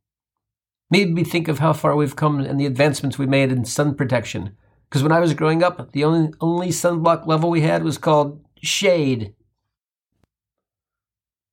Made 0.90 1.12
me 1.12 1.24
think 1.24 1.48
of 1.48 1.58
how 1.58 1.72
far 1.72 1.94
we've 1.94 2.16
come 2.16 2.40
and 2.40 2.58
the 2.58 2.66
advancements 2.66 3.18
we 3.18 3.26
made 3.26 3.52
in 3.52 3.64
sun 3.64 3.94
protection. 3.94 4.56
Because 4.88 5.02
when 5.02 5.12
I 5.12 5.20
was 5.20 5.34
growing 5.34 5.62
up, 5.62 5.92
the 5.92 6.04
only, 6.04 6.32
only 6.40 6.68
sunblock 6.68 7.26
level 7.26 7.50
we 7.50 7.60
had 7.60 7.84
was 7.84 7.98
called 7.98 8.42
shade. 8.62 9.34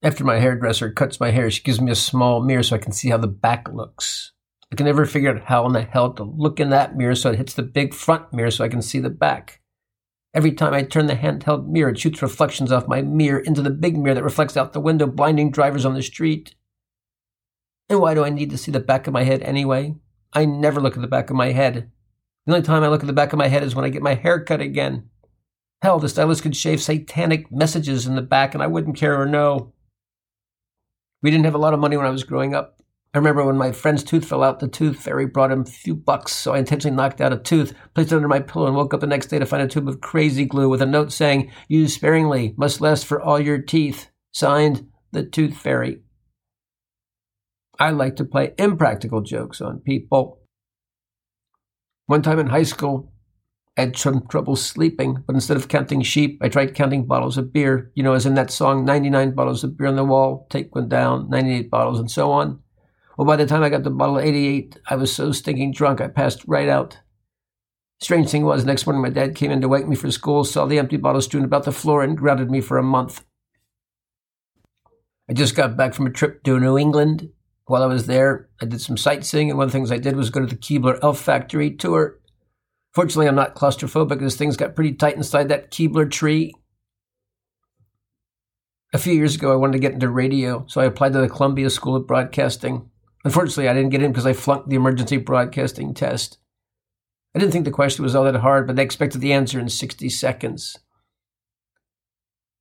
After 0.02 0.24
my 0.24 0.40
hairdresser 0.40 0.92
cuts 0.92 1.20
my 1.20 1.32
hair, 1.32 1.52
she 1.52 1.64
gives 1.64 1.82
me 1.82 1.92
a 1.92 1.96
small 1.96 2.42
mirror 2.42 2.64
so 2.64 2.76
I 2.76 2.80
can 2.80 2.94
see 2.94 3.10
how 3.10 3.18
the 3.18 3.28
back 3.28 3.68
looks. 3.74 4.32
I 4.72 4.76
can 4.76 4.86
never 4.86 5.06
figure 5.06 5.30
out 5.30 5.44
how 5.46 5.66
in 5.66 5.74
the 5.74 5.84
hell 5.84 6.14
to 6.14 6.24
look 6.24 6.60
in 6.60 6.70
that 6.70 6.98
mirror 6.98 7.16
so 7.16 7.32
it 7.32 7.38
hits 7.38 7.54
the 7.54 7.64
big 7.64 7.94
front 7.94 8.34
mirror 8.34 8.52
so 8.52 8.64
I 8.64 8.70
can 8.70 8.82
see 8.82 9.00
the 9.00 9.10
back. 9.10 9.62
Every 10.34 10.52
time 10.52 10.74
I 10.74 10.84
turn 10.84 11.06
the 11.06 11.16
handheld 11.16 11.68
mirror, 11.68 11.92
it 11.92 12.00
shoots 12.00 12.22
reflections 12.22 12.72
off 12.72 12.90
my 12.90 13.02
mirror 13.02 13.40
into 13.40 13.62
the 13.62 13.70
big 13.70 13.98
mirror 13.98 14.16
that 14.16 14.24
reflects 14.24 14.58
out 14.58 14.74
the 14.74 14.82
window, 14.82 15.08
blinding 15.08 15.50
drivers 15.50 15.86
on 15.86 15.94
the 15.94 16.02
street. 16.02 16.56
And 17.88 18.02
why 18.02 18.14
do 18.14 18.26
I 18.26 18.30
need 18.30 18.50
to 18.50 18.58
see 18.58 18.72
the 18.72 18.80
back 18.80 19.08
of 19.08 19.14
my 19.14 19.24
head 19.24 19.42
anyway? 19.44 19.96
I 20.34 20.44
never 20.44 20.82
look 20.82 20.96
at 20.96 21.02
the 21.02 21.08
back 21.08 21.30
of 21.30 21.38
my 21.38 21.54
head. 21.54 21.90
The 22.46 22.54
only 22.54 22.66
time 22.66 22.84
I 22.84 22.90
look 22.90 23.02
at 23.02 23.08
the 23.08 23.14
back 23.14 23.32
of 23.32 23.40
my 23.40 23.48
head 23.48 23.64
is 23.64 23.76
when 23.76 23.86
I 23.86 23.90
get 23.90 24.02
my 24.02 24.16
hair 24.16 24.44
cut 24.44 24.60
again. 24.60 25.10
Hell, 25.82 26.00
the 26.00 26.10
stylist 26.10 26.44
could 26.44 26.56
shave 26.56 26.82
satanic 26.82 27.52
messages 27.52 28.06
in 28.06 28.16
the 28.16 28.22
back 28.22 28.54
and 28.54 28.62
I 28.62 28.68
wouldn't 28.68 28.98
care 28.98 29.20
or 29.20 29.26
know. 29.26 29.72
We 31.22 31.32
didn't 31.32 31.46
have 31.46 31.56
a 31.56 31.60
lot 31.60 31.74
of 31.74 31.80
money 31.80 31.96
when 31.96 32.06
I 32.06 32.12
was 32.12 32.24
growing 32.24 32.54
up. 32.54 32.75
I 33.16 33.18
remember 33.18 33.46
when 33.46 33.56
my 33.56 33.72
friend's 33.72 34.04
tooth 34.04 34.26
fell 34.26 34.44
out, 34.44 34.60
the 34.60 34.68
tooth 34.68 35.02
fairy 35.02 35.26
brought 35.26 35.50
him 35.50 35.62
a 35.62 35.66
few 35.66 35.96
bucks, 35.96 36.34
so 36.34 36.54
I 36.54 36.58
intentionally 36.58 36.98
knocked 36.98 37.22
out 37.22 37.32
a 37.32 37.38
tooth, 37.38 37.74
placed 37.94 38.12
it 38.12 38.16
under 38.18 38.28
my 38.28 38.42
pillow, 38.42 38.68
and 38.68 38.76
woke 38.76 38.94
up 38.94 39.00
the 39.00 39.08
next 39.08 39.28
day 39.28 39.40
to 39.40 39.46
find 39.46 39.64
a 39.64 39.70
tube 39.70 39.88
of 39.88 40.02
crazy 40.02 40.44
glue 40.44 40.68
with 40.68 40.82
a 40.82 40.86
note 40.86 41.14
saying, 41.14 41.50
Use 41.70 41.96
sparingly, 41.96 42.54
must 42.58 42.82
last 42.82 43.06
for 43.06 43.22
all 43.22 43.40
your 43.40 43.58
teeth. 43.58 44.10
Signed, 44.34 44.90
the 45.14 45.24
Tooth 45.24 45.56
Fairy. 45.56 46.02
I 47.80 47.92
like 47.92 48.18
to 48.18 48.26
play 48.26 48.54
impractical 48.58 49.22
jokes 49.22 49.62
on 49.62 49.80
people. 49.80 50.42
One 52.08 52.22
time 52.22 52.40
in 52.40 52.48
high 52.48 52.64
school, 52.64 53.14
I 53.78 53.82
had 53.84 53.98
some 53.98 54.28
trouble 54.28 54.58
sleeping, 54.58 55.24
but 55.26 55.36
instead 55.36 55.56
of 55.56 55.70
counting 55.70 56.02
sheep, 56.02 56.38
I 56.42 56.50
tried 56.50 56.76
counting 56.76 57.06
bottles 57.06 57.38
of 57.38 57.54
beer. 57.54 57.94
You 57.96 58.04
know, 58.04 58.12
as 58.12 58.26
in 58.26 58.34
that 58.34 58.52
song, 58.52 58.84
99 58.84 59.36
bottles 59.36 59.64
of 59.64 59.78
beer 59.78 59.88
on 59.88 59.96
the 59.96 60.04
wall, 60.04 60.48
take 60.50 60.76
one 60.76 60.90
down, 60.90 61.30
98 61.30 61.72
bottles, 61.72 61.98
and 61.98 62.12
so 62.12 62.30
on. 62.34 62.60
Well, 63.18 63.26
by 63.26 63.38
the 63.38 63.46
time 63.46 63.64
I 63.64 63.70
got 63.70 63.84
to 63.84 63.90
bottle 63.90 64.20
88, 64.20 64.78
I 64.88 64.96
was 64.96 65.14
so 65.14 65.32
stinking 65.32 65.72
drunk 65.72 66.02
I 66.02 66.08
passed 66.08 66.44
right 66.48 66.68
out. 66.68 67.00
Strange 68.02 68.30
thing 68.30 68.44
was, 68.44 68.66
next 68.66 68.86
morning 68.86 69.02
my 69.02 69.10
dad 69.10 69.36
came 69.36 69.52
in 69.52 69.62
to 69.62 69.70
wake 69.70 69.88
me 69.88 69.96
for 69.96 70.12
school, 70.12 70.44
saw 70.44 70.66
the 70.66 70.80
empty 70.80 70.98
bottle 70.98 71.22
strewn 71.22 71.46
about 71.46 71.64
the 71.64 71.72
floor, 71.72 72.04
and 72.04 72.18
grounded 72.18 72.52
me 72.52 72.60
for 72.60 72.78
a 72.78 72.84
month. 72.84 73.24
I 75.30 75.34
just 75.34 75.56
got 75.56 75.78
back 75.78 75.94
from 75.94 76.06
a 76.06 76.12
trip 76.12 76.44
to 76.44 76.60
New 76.60 76.78
England. 76.78 77.30
While 77.68 77.84
I 77.84 77.88
was 77.88 78.06
there, 78.06 78.50
I 78.62 78.66
did 78.66 78.82
some 78.82 78.98
sightseeing, 78.98 79.50
and 79.50 79.58
one 79.58 79.66
of 79.66 79.72
the 79.72 79.78
things 79.78 79.92
I 79.92 79.98
did 79.98 80.16
was 80.16 80.30
go 80.30 80.42
to 80.42 80.46
the 80.46 80.56
Keebler 80.56 81.00
Elf 81.02 81.20
Factory 81.20 81.72
tour. 81.72 82.20
Fortunately, 82.94 83.28
I'm 83.28 83.36
not 83.36 83.56
claustrophobic 83.56 84.10
because 84.10 84.36
things 84.36 84.58
got 84.58 84.76
pretty 84.76 84.94
tight 84.94 85.16
inside 85.16 85.50
that 85.50 85.72
Keebler 85.72 86.12
tree. 86.12 86.54
A 88.94 88.98
few 88.98 89.14
years 89.14 89.36
ago, 89.36 89.52
I 89.52 89.56
wanted 89.56 89.74
to 89.74 89.80
get 89.80 89.94
into 89.94 90.10
radio, 90.10 90.66
so 90.68 90.80
I 90.80 90.86
applied 90.86 91.14
to 91.14 91.22
the 91.22 91.30
Columbia 91.30 91.70
School 91.70 91.96
of 91.96 92.06
Broadcasting. 92.06 92.90
Unfortunately, 93.26 93.68
I 93.68 93.74
didn't 93.74 93.90
get 93.90 94.04
in 94.04 94.12
because 94.12 94.28
I 94.28 94.34
flunked 94.34 94.70
the 94.70 94.76
emergency 94.76 95.18
broadcasting 95.18 95.96
test. 95.96 96.38
I 97.36 97.40
didn't 97.40 97.52
think 97.52 97.66
the 97.66 97.72
question 97.72 98.04
was 98.04 98.16
all 98.16 98.24
that 98.24 98.36
hard, 98.36 98.68
but 98.68 98.76
they 98.76 98.84
expected 98.84 99.20
the 99.20 99.34
answer 99.34 99.60
in 99.60 99.68
60 99.68 100.08
seconds. 100.10 100.78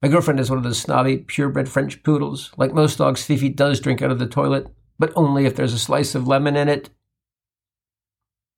My 0.00 0.08
girlfriend 0.08 0.40
is 0.40 0.48
one 0.48 0.56
of 0.56 0.64
those 0.64 0.80
snobby, 0.80 1.18
purebred 1.18 1.68
French 1.68 2.02
poodles. 2.02 2.50
Like 2.56 2.72
most 2.72 2.96
dogs, 2.96 3.24
Fifi 3.24 3.50
does 3.50 3.78
drink 3.78 4.00
out 4.00 4.10
of 4.10 4.18
the 4.18 4.26
toilet, 4.26 4.68
but 4.98 5.12
only 5.14 5.44
if 5.44 5.54
there's 5.54 5.74
a 5.74 5.78
slice 5.78 6.14
of 6.14 6.26
lemon 6.26 6.56
in 6.56 6.68
it. 6.68 6.88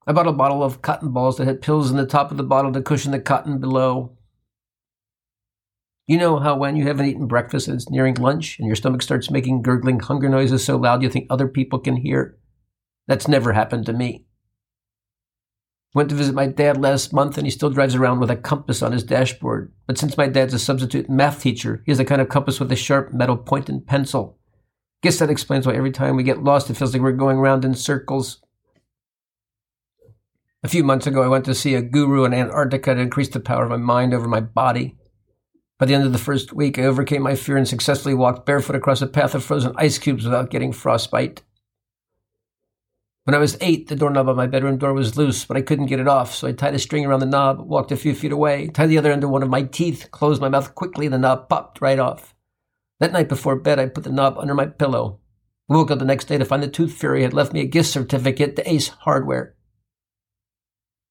I 0.06 0.12
bought 0.12 0.28
a 0.28 0.32
bottle 0.32 0.62
of 0.62 0.82
cotton 0.82 1.10
balls 1.10 1.36
that 1.36 1.46
had 1.46 1.60
pills 1.60 1.90
in 1.90 1.96
the 1.96 2.06
top 2.06 2.30
of 2.30 2.36
the 2.36 2.44
bottle 2.44 2.72
to 2.72 2.82
cushion 2.82 3.10
the 3.10 3.18
cotton 3.18 3.58
below. 3.58 4.15
You 6.06 6.18
know 6.18 6.38
how 6.38 6.56
when 6.56 6.76
you 6.76 6.86
haven't 6.86 7.06
eaten 7.06 7.26
breakfast 7.26 7.66
and 7.66 7.76
it's 7.76 7.90
nearing 7.90 8.14
lunch 8.14 8.58
and 8.60 8.66
your 8.68 8.76
stomach 8.76 9.02
starts 9.02 9.30
making 9.30 9.62
gurgling 9.62 9.98
hunger 9.98 10.28
noises 10.28 10.64
so 10.64 10.76
loud 10.76 11.02
you 11.02 11.10
think 11.10 11.26
other 11.28 11.48
people 11.48 11.80
can 11.80 11.96
hear? 11.96 12.38
That's 13.08 13.26
never 13.26 13.52
happened 13.52 13.86
to 13.86 13.92
me. 13.92 14.24
Went 15.94 16.10
to 16.10 16.14
visit 16.14 16.34
my 16.34 16.46
dad 16.46 16.76
last 16.76 17.12
month 17.12 17.38
and 17.38 17.46
he 17.46 17.50
still 17.50 17.70
drives 17.70 17.96
around 17.96 18.20
with 18.20 18.30
a 18.30 18.36
compass 18.36 18.82
on 18.82 18.92
his 18.92 19.02
dashboard. 19.02 19.72
But 19.86 19.98
since 19.98 20.16
my 20.16 20.28
dad's 20.28 20.54
a 20.54 20.60
substitute 20.60 21.10
math 21.10 21.40
teacher, 21.40 21.82
he 21.86 21.90
has 21.90 21.98
a 21.98 22.04
kind 22.04 22.20
of 22.20 22.28
compass 22.28 22.60
with 22.60 22.70
a 22.70 22.76
sharp 22.76 23.12
metal 23.12 23.36
point 23.36 23.68
and 23.68 23.84
pencil. 23.84 24.38
Guess 25.02 25.18
that 25.18 25.30
explains 25.30 25.66
why 25.66 25.74
every 25.74 25.90
time 25.90 26.14
we 26.14 26.22
get 26.22 26.44
lost, 26.44 26.70
it 26.70 26.74
feels 26.74 26.92
like 26.92 27.02
we're 27.02 27.12
going 27.12 27.38
round 27.38 27.64
in 27.64 27.74
circles. 27.74 28.42
A 30.62 30.68
few 30.68 30.84
months 30.84 31.06
ago, 31.06 31.22
I 31.22 31.28
went 31.28 31.44
to 31.46 31.54
see 31.54 31.74
a 31.74 31.82
guru 31.82 32.24
in 32.24 32.34
Antarctica 32.34 32.94
to 32.94 33.00
increase 33.00 33.28
the 33.28 33.40
power 33.40 33.64
of 33.64 33.70
my 33.70 33.76
mind 33.76 34.14
over 34.14 34.28
my 34.28 34.40
body. 34.40 34.96
By 35.78 35.86
the 35.86 35.94
end 35.94 36.04
of 36.04 36.12
the 36.12 36.18
first 36.18 36.54
week, 36.54 36.78
I 36.78 36.84
overcame 36.84 37.22
my 37.22 37.34
fear 37.34 37.56
and 37.56 37.68
successfully 37.68 38.14
walked 38.14 38.46
barefoot 38.46 38.76
across 38.76 39.02
a 39.02 39.06
path 39.06 39.34
of 39.34 39.44
frozen 39.44 39.74
ice 39.76 39.98
cubes 39.98 40.24
without 40.24 40.50
getting 40.50 40.72
frostbite. 40.72 41.42
When 43.24 43.34
I 43.34 43.38
was 43.38 43.58
eight, 43.60 43.88
the 43.88 43.96
doorknob 43.96 44.28
on 44.28 44.36
my 44.36 44.46
bedroom 44.46 44.78
door 44.78 44.94
was 44.94 45.16
loose, 45.16 45.44
but 45.44 45.56
I 45.56 45.60
couldn't 45.60 45.86
get 45.86 46.00
it 46.00 46.08
off, 46.08 46.34
so 46.34 46.46
I 46.46 46.52
tied 46.52 46.74
a 46.74 46.78
string 46.78 47.04
around 47.04 47.20
the 47.20 47.26
knob, 47.26 47.60
walked 47.60 47.92
a 47.92 47.96
few 47.96 48.14
feet 48.14 48.32
away, 48.32 48.68
tied 48.68 48.86
the 48.86 48.98
other 48.98 49.10
end 49.10 49.22
to 49.22 49.28
one 49.28 49.42
of 49.42 49.50
my 49.50 49.62
teeth, 49.64 50.08
closed 50.12 50.40
my 50.40 50.48
mouth 50.48 50.74
quickly, 50.74 51.06
and 51.06 51.12
the 51.12 51.18
knob 51.18 51.48
popped 51.48 51.80
right 51.80 51.98
off. 51.98 52.34
That 53.00 53.12
night 53.12 53.28
before 53.28 53.56
bed, 53.56 53.78
I 53.78 53.86
put 53.86 54.04
the 54.04 54.12
knob 54.12 54.38
under 54.38 54.54
my 54.54 54.66
pillow. 54.66 55.18
I 55.68 55.74
woke 55.74 55.90
up 55.90 55.98
the 55.98 56.04
next 56.04 56.26
day 56.26 56.38
to 56.38 56.44
find 56.44 56.62
the 56.62 56.68
tooth 56.68 56.94
fairy 56.94 57.22
had 57.22 57.34
left 57.34 57.52
me 57.52 57.60
a 57.60 57.66
gift 57.66 57.90
certificate 57.90 58.56
to 58.56 58.70
Ace 58.70 58.88
Hardware. 58.88 59.56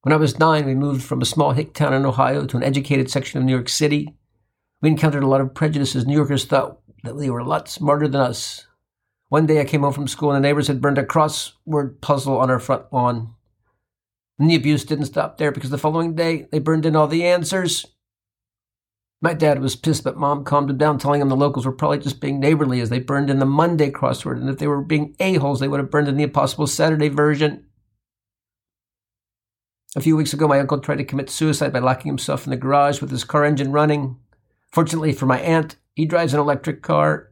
When 0.02 0.14
I 0.14 0.18
was 0.18 0.40
nine, 0.40 0.66
we 0.66 0.74
moved 0.74 1.04
from 1.04 1.22
a 1.22 1.26
small 1.26 1.52
hick 1.52 1.74
town 1.74 1.94
in 1.94 2.06
Ohio 2.06 2.46
to 2.46 2.58
an 2.58 2.64
educated 2.64 3.12
section 3.12 3.40
of 3.40 3.46
New 3.46 3.54
York 3.54 3.70
City. 3.70 4.16
We 4.86 4.92
encountered 4.92 5.24
a 5.24 5.28
lot 5.28 5.42
of 5.42 5.56
prejudices. 5.56 6.06
New 6.06 6.14
Yorkers 6.14 6.46
thought 6.46 6.80
that 7.04 7.16
we 7.16 7.32
were 7.32 7.40
a 7.40 7.44
lot 7.44 7.68
smarter 7.68 8.08
than 8.08 8.22
us. 8.22 8.68
One 9.30 9.48
day 9.48 9.60
I 9.60 9.66
came 9.66 9.82
home 9.82 9.94
from 9.94 10.08
school 10.08 10.32
and 10.32 10.38
the 10.38 10.48
neighbors 10.48 10.68
had 10.68 10.80
burned 10.80 11.00
a 11.00 11.04
crossword 11.04 12.02
puzzle 12.02 12.38
on 12.38 12.52
our 12.52 12.60
front 12.60 12.94
lawn. 12.94 13.34
And 14.38 14.48
the 14.48 14.54
abuse 14.54 14.86
didn't 14.86 15.08
stop 15.08 15.40
there 15.40 15.52
because 15.52 15.72
the 15.72 15.80
following 15.80 16.14
day 16.14 16.46
they 16.52 16.60
burned 16.60 16.86
in 16.86 16.96
all 16.96 17.08
the 17.08 17.26
answers. 17.26 17.88
My 19.24 19.34
dad 19.34 19.60
was 19.60 19.76
pissed, 19.76 20.04
but 20.04 20.18
mom 20.18 20.44
calmed 20.44 20.70
him 20.70 20.78
down, 20.78 21.00
telling 21.00 21.20
him 21.20 21.30
the 21.30 21.36
locals 21.36 21.66
were 21.66 21.72
probably 21.72 21.98
just 21.98 22.22
being 22.22 22.40
neighborly 22.40 22.80
as 22.80 22.92
they 22.92 23.00
burned 23.00 23.32
in 23.32 23.40
the 23.40 23.46
Monday 23.48 23.90
crossword, 23.90 24.38
and 24.38 24.50
if 24.52 24.60
they 24.60 24.68
were 24.68 24.84
being 24.84 25.16
a-holes, 25.20 25.62
they 25.62 25.68
would 25.68 25.80
have 25.80 25.90
burned 25.90 26.10
in 26.10 26.16
the 26.16 26.22
Impossible 26.22 26.68
Saturday 26.68 27.08
version. 27.08 27.66
A 29.96 30.02
few 30.02 30.16
weeks 30.16 30.34
ago, 30.34 30.48
my 30.48 30.60
uncle 30.60 30.80
tried 30.80 30.98
to 30.98 31.06
commit 31.06 31.32
suicide 31.32 31.74
by 31.74 31.80
locking 31.80 32.10
himself 32.10 32.46
in 32.46 32.52
the 32.52 32.56
garage 32.56 33.02
with 33.02 33.10
his 33.10 33.24
car 33.24 33.44
engine 33.44 33.72
running. 33.72 34.18
Fortunately 34.76 35.14
for 35.14 35.26
my 35.26 35.40
aunt, 35.40 35.78
he 35.94 36.06
drives 36.06 36.34
an 36.34 36.42
electric 36.42 36.82
car. 36.82 37.32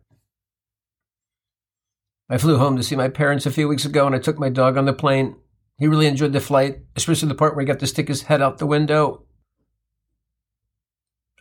I 2.30 2.38
flew 2.38 2.58
home 2.58 2.78
to 2.78 2.84
see 2.84 2.96
my 2.96 3.10
parents 3.10 3.46
a 3.46 3.52
few 3.52 3.68
weeks 3.68 3.84
ago 3.84 4.06
and 4.06 4.16
I 4.16 4.20
took 4.20 4.40
my 4.40 4.48
dog 4.48 4.78
on 4.78 4.86
the 4.86 4.94
plane. 4.94 5.36
He 5.78 5.86
really 5.86 6.08
enjoyed 6.08 6.32
the 6.32 6.40
flight, 6.40 6.78
especially 6.96 7.28
the 7.28 7.36
part 7.36 7.54
where 7.54 7.62
he 7.62 7.68
got 7.68 7.80
to 7.80 7.86
stick 7.88 8.08
his 8.08 8.22
head 8.22 8.42
out 8.42 8.60
the 8.60 8.66
window. 8.66 9.26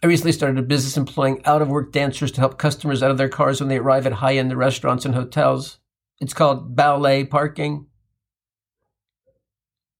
I 0.02 0.08
recently 0.08 0.32
started 0.32 0.58
a 0.58 0.66
business 0.66 0.96
employing 0.96 1.40
out 1.44 1.62
of 1.62 1.68
work 1.68 1.92
dancers 1.92 2.32
to 2.32 2.40
help 2.40 2.58
customers 2.58 3.00
out 3.00 3.12
of 3.12 3.16
their 3.16 3.28
cars 3.28 3.60
when 3.60 3.68
they 3.68 3.78
arrive 3.78 4.04
at 4.04 4.14
high 4.14 4.38
end 4.38 4.52
restaurants 4.52 5.04
and 5.04 5.14
hotels. 5.14 5.78
It's 6.20 6.34
called 6.34 6.74
ballet 6.74 7.26
parking. 7.26 7.86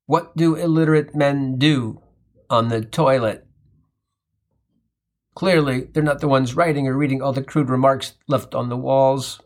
What 0.06 0.36
do 0.36 0.56
illiterate 0.56 1.14
men 1.14 1.58
do 1.58 2.02
on 2.50 2.70
the 2.70 2.84
toilet? 2.84 3.46
Clearly, 5.35 5.88
they're 5.92 6.03
not 6.03 6.21
the 6.21 6.29
ones 6.29 6.55
writing 6.55 6.87
or 6.87 6.97
reading 6.97 7.23
all 7.23 7.33
the 7.33 7.42
crude 7.42 7.71
remarks 7.71 8.14
left 8.29 8.55
on 8.55 8.68
the 8.68 8.77
walls. 8.77 9.40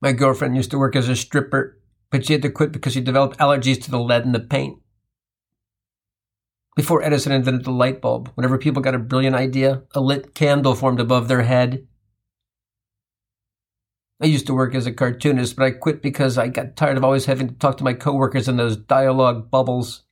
My 0.00 0.12
girlfriend 0.12 0.56
used 0.56 0.70
to 0.72 0.78
work 0.78 0.94
as 0.94 1.08
a 1.08 1.16
stripper, 1.16 1.80
but 2.10 2.26
she 2.26 2.34
had 2.34 2.42
to 2.42 2.50
quit 2.50 2.72
because 2.72 2.92
she 2.92 3.00
developed 3.00 3.38
allergies 3.38 3.82
to 3.82 3.90
the 3.90 3.98
lead 3.98 4.24
in 4.24 4.32
the 4.32 4.40
paint. 4.40 4.78
Before 6.76 7.02
Edison 7.02 7.32
invented 7.32 7.64
the 7.64 7.70
light 7.70 8.00
bulb, 8.00 8.30
whenever 8.34 8.58
people 8.58 8.82
got 8.82 8.94
a 8.94 8.98
brilliant 8.98 9.36
idea, 9.36 9.84
a 9.94 10.00
lit 10.00 10.34
candle 10.34 10.74
formed 10.74 11.00
above 11.00 11.28
their 11.28 11.42
head. 11.42 11.86
I 14.20 14.26
used 14.26 14.46
to 14.46 14.54
work 14.54 14.74
as 14.74 14.86
a 14.86 14.92
cartoonist, 14.92 15.56
but 15.56 15.64
I 15.64 15.70
quit 15.70 16.02
because 16.02 16.38
I 16.38 16.48
got 16.48 16.76
tired 16.76 16.96
of 16.96 17.04
always 17.04 17.26
having 17.26 17.48
to 17.48 17.54
talk 17.54 17.76
to 17.78 17.84
my 17.84 17.94
coworkers 17.94 18.48
in 18.48 18.56
those 18.56 18.76
dialogue 18.76 19.50
bubbles. 19.50 20.03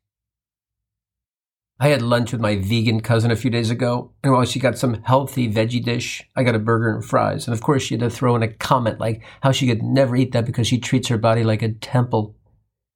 I 1.83 1.88
had 1.88 2.01
lunch 2.01 2.31
with 2.31 2.40
my 2.40 2.55
vegan 2.55 3.01
cousin 3.01 3.33
a 3.33 3.37
few 3.37 3.51
days 3.51 3.68
ago, 3.68 4.12
and 4.23 4.33
while 4.33 4.45
she 4.45 4.61
got 4.61 4.79
some 4.79 5.03
healthy 5.03 5.53
veggie 5.53 5.83
dish, 5.83 6.23
I 6.37 6.45
got 6.45 6.55
a 6.55 6.61
burger 6.61 6.95
and 6.95 7.05
fries. 7.05 7.49
And 7.49 7.55
of 7.55 7.61
course, 7.61 7.83
she 7.83 7.95
had 7.95 8.01
to 8.03 8.09
throw 8.09 8.37
in 8.37 8.42
a 8.45 8.53
comment 8.53 9.01
like 9.01 9.25
how 9.40 9.51
she 9.51 9.66
could 9.66 9.83
never 9.83 10.14
eat 10.14 10.31
that 10.31 10.47
because 10.47 10.68
she 10.68 10.79
treats 10.79 11.09
her 11.09 11.18
body 11.18 11.42
like 11.42 11.61
a 11.61 11.73
temple. 11.73 12.37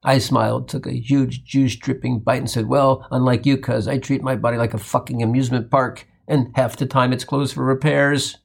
I 0.04 0.18
smiled, 0.18 0.68
took 0.68 0.86
a 0.86 0.92
huge 0.92 1.42
juice 1.42 1.74
dripping 1.74 2.20
bite, 2.20 2.36
and 2.36 2.48
said, 2.48 2.68
Well, 2.68 3.04
unlike 3.10 3.44
you, 3.44 3.56
cuz 3.58 3.88
I 3.88 3.98
treat 3.98 4.22
my 4.22 4.36
body 4.36 4.56
like 4.56 4.72
a 4.72 4.78
fucking 4.78 5.20
amusement 5.20 5.68
park, 5.68 6.06
and 6.28 6.52
half 6.54 6.76
the 6.76 6.86
time 6.86 7.12
it's 7.12 7.24
closed 7.24 7.54
for 7.54 7.64
repairs. 7.64 8.38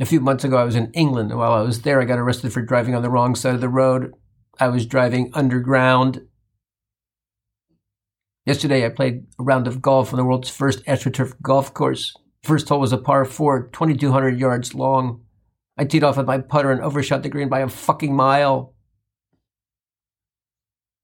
A 0.00 0.06
few 0.06 0.20
months 0.20 0.42
ago, 0.42 0.56
I 0.56 0.64
was 0.64 0.74
in 0.74 0.90
England, 0.92 1.32
and 1.32 1.38
while 1.38 1.52
I 1.52 1.60
was 1.60 1.82
there, 1.82 2.00
I 2.00 2.06
got 2.06 2.18
arrested 2.18 2.54
for 2.54 2.62
driving 2.62 2.94
on 2.94 3.02
the 3.02 3.10
wrong 3.10 3.34
side 3.34 3.54
of 3.54 3.60
the 3.60 3.68
road. 3.68 4.14
I 4.58 4.68
was 4.68 4.86
driving 4.86 5.30
underground 5.34 6.22
Yesterday, 8.46 8.86
I 8.86 8.90
played 8.90 9.26
a 9.40 9.42
round 9.42 9.66
of 9.66 9.82
golf 9.82 10.12
on 10.12 10.18
the 10.18 10.24
world's 10.24 10.48
first 10.48 10.84
AstroTurf 10.86 11.42
golf 11.42 11.74
course. 11.74 12.16
First 12.44 12.68
hole 12.68 12.78
was 12.78 12.92
a 12.92 12.98
par 12.98 13.24
four, 13.24 13.68
2,200 13.72 14.38
yards 14.38 14.72
long. 14.72 15.22
I 15.76 15.84
teed 15.84 16.04
off 16.04 16.16
with 16.16 16.26
my 16.26 16.38
putter 16.38 16.70
and 16.70 16.80
overshot 16.80 17.24
the 17.24 17.28
green 17.28 17.48
by 17.48 17.60
a 17.60 17.68
fucking 17.68 18.14
mile. 18.14 18.72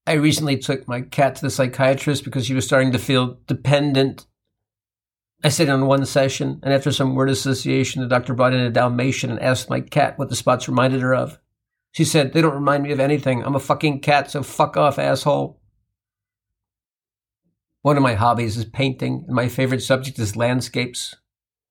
I 0.07 0.13
recently 0.13 0.57
took 0.57 0.87
my 0.87 1.01
cat 1.01 1.35
to 1.37 1.43
the 1.43 1.51
psychiatrist 1.51 2.25
because 2.25 2.47
she 2.47 2.55
was 2.55 2.65
starting 2.65 2.93
to 2.93 2.99
feel 2.99 3.39
dependent. 3.49 4.27
I 5.43 5.49
stayed 5.49 5.69
on 5.69 5.87
one 5.87 6.07
session, 6.07 6.61
and 6.63 6.73
after 6.73 6.93
some 6.93 7.17
word 7.17 7.29
association, 7.29 8.03
the 8.03 8.09
doctor 8.09 8.35
brought 8.35 8.55
in 8.55 8.61
a 8.61 8.71
Dalmatian 8.71 9.31
and 9.31 9.41
asked 9.41 9.69
my 9.69 9.81
cat 9.81 10.17
what 10.17 10.29
the 10.29 10.37
spots 10.37 10.69
reminded 10.69 11.03
her 11.03 11.15
of. 11.15 11.41
She 11.91 12.05
said, 12.05 12.33
They 12.33 12.41
don't 12.41 12.55
remind 12.55 12.85
me 12.85 12.93
of 12.93 13.01
anything. 13.01 13.45
I'm 13.45 13.57
a 13.57 13.61
fucking 13.61 14.01
cat, 14.01 14.31
so 14.31 14.45
fuck 14.45 14.77
off, 14.77 14.99
asshole. 15.01 15.61
One 17.83 17.97
of 17.97 18.03
my 18.03 18.15
hobbies 18.15 18.57
is 18.57 18.65
painting, 18.65 19.25
and 19.27 19.35
my 19.35 19.49
favorite 19.49 19.83
subject 19.83 20.17
is 20.21 20.37
landscapes. 20.37 21.17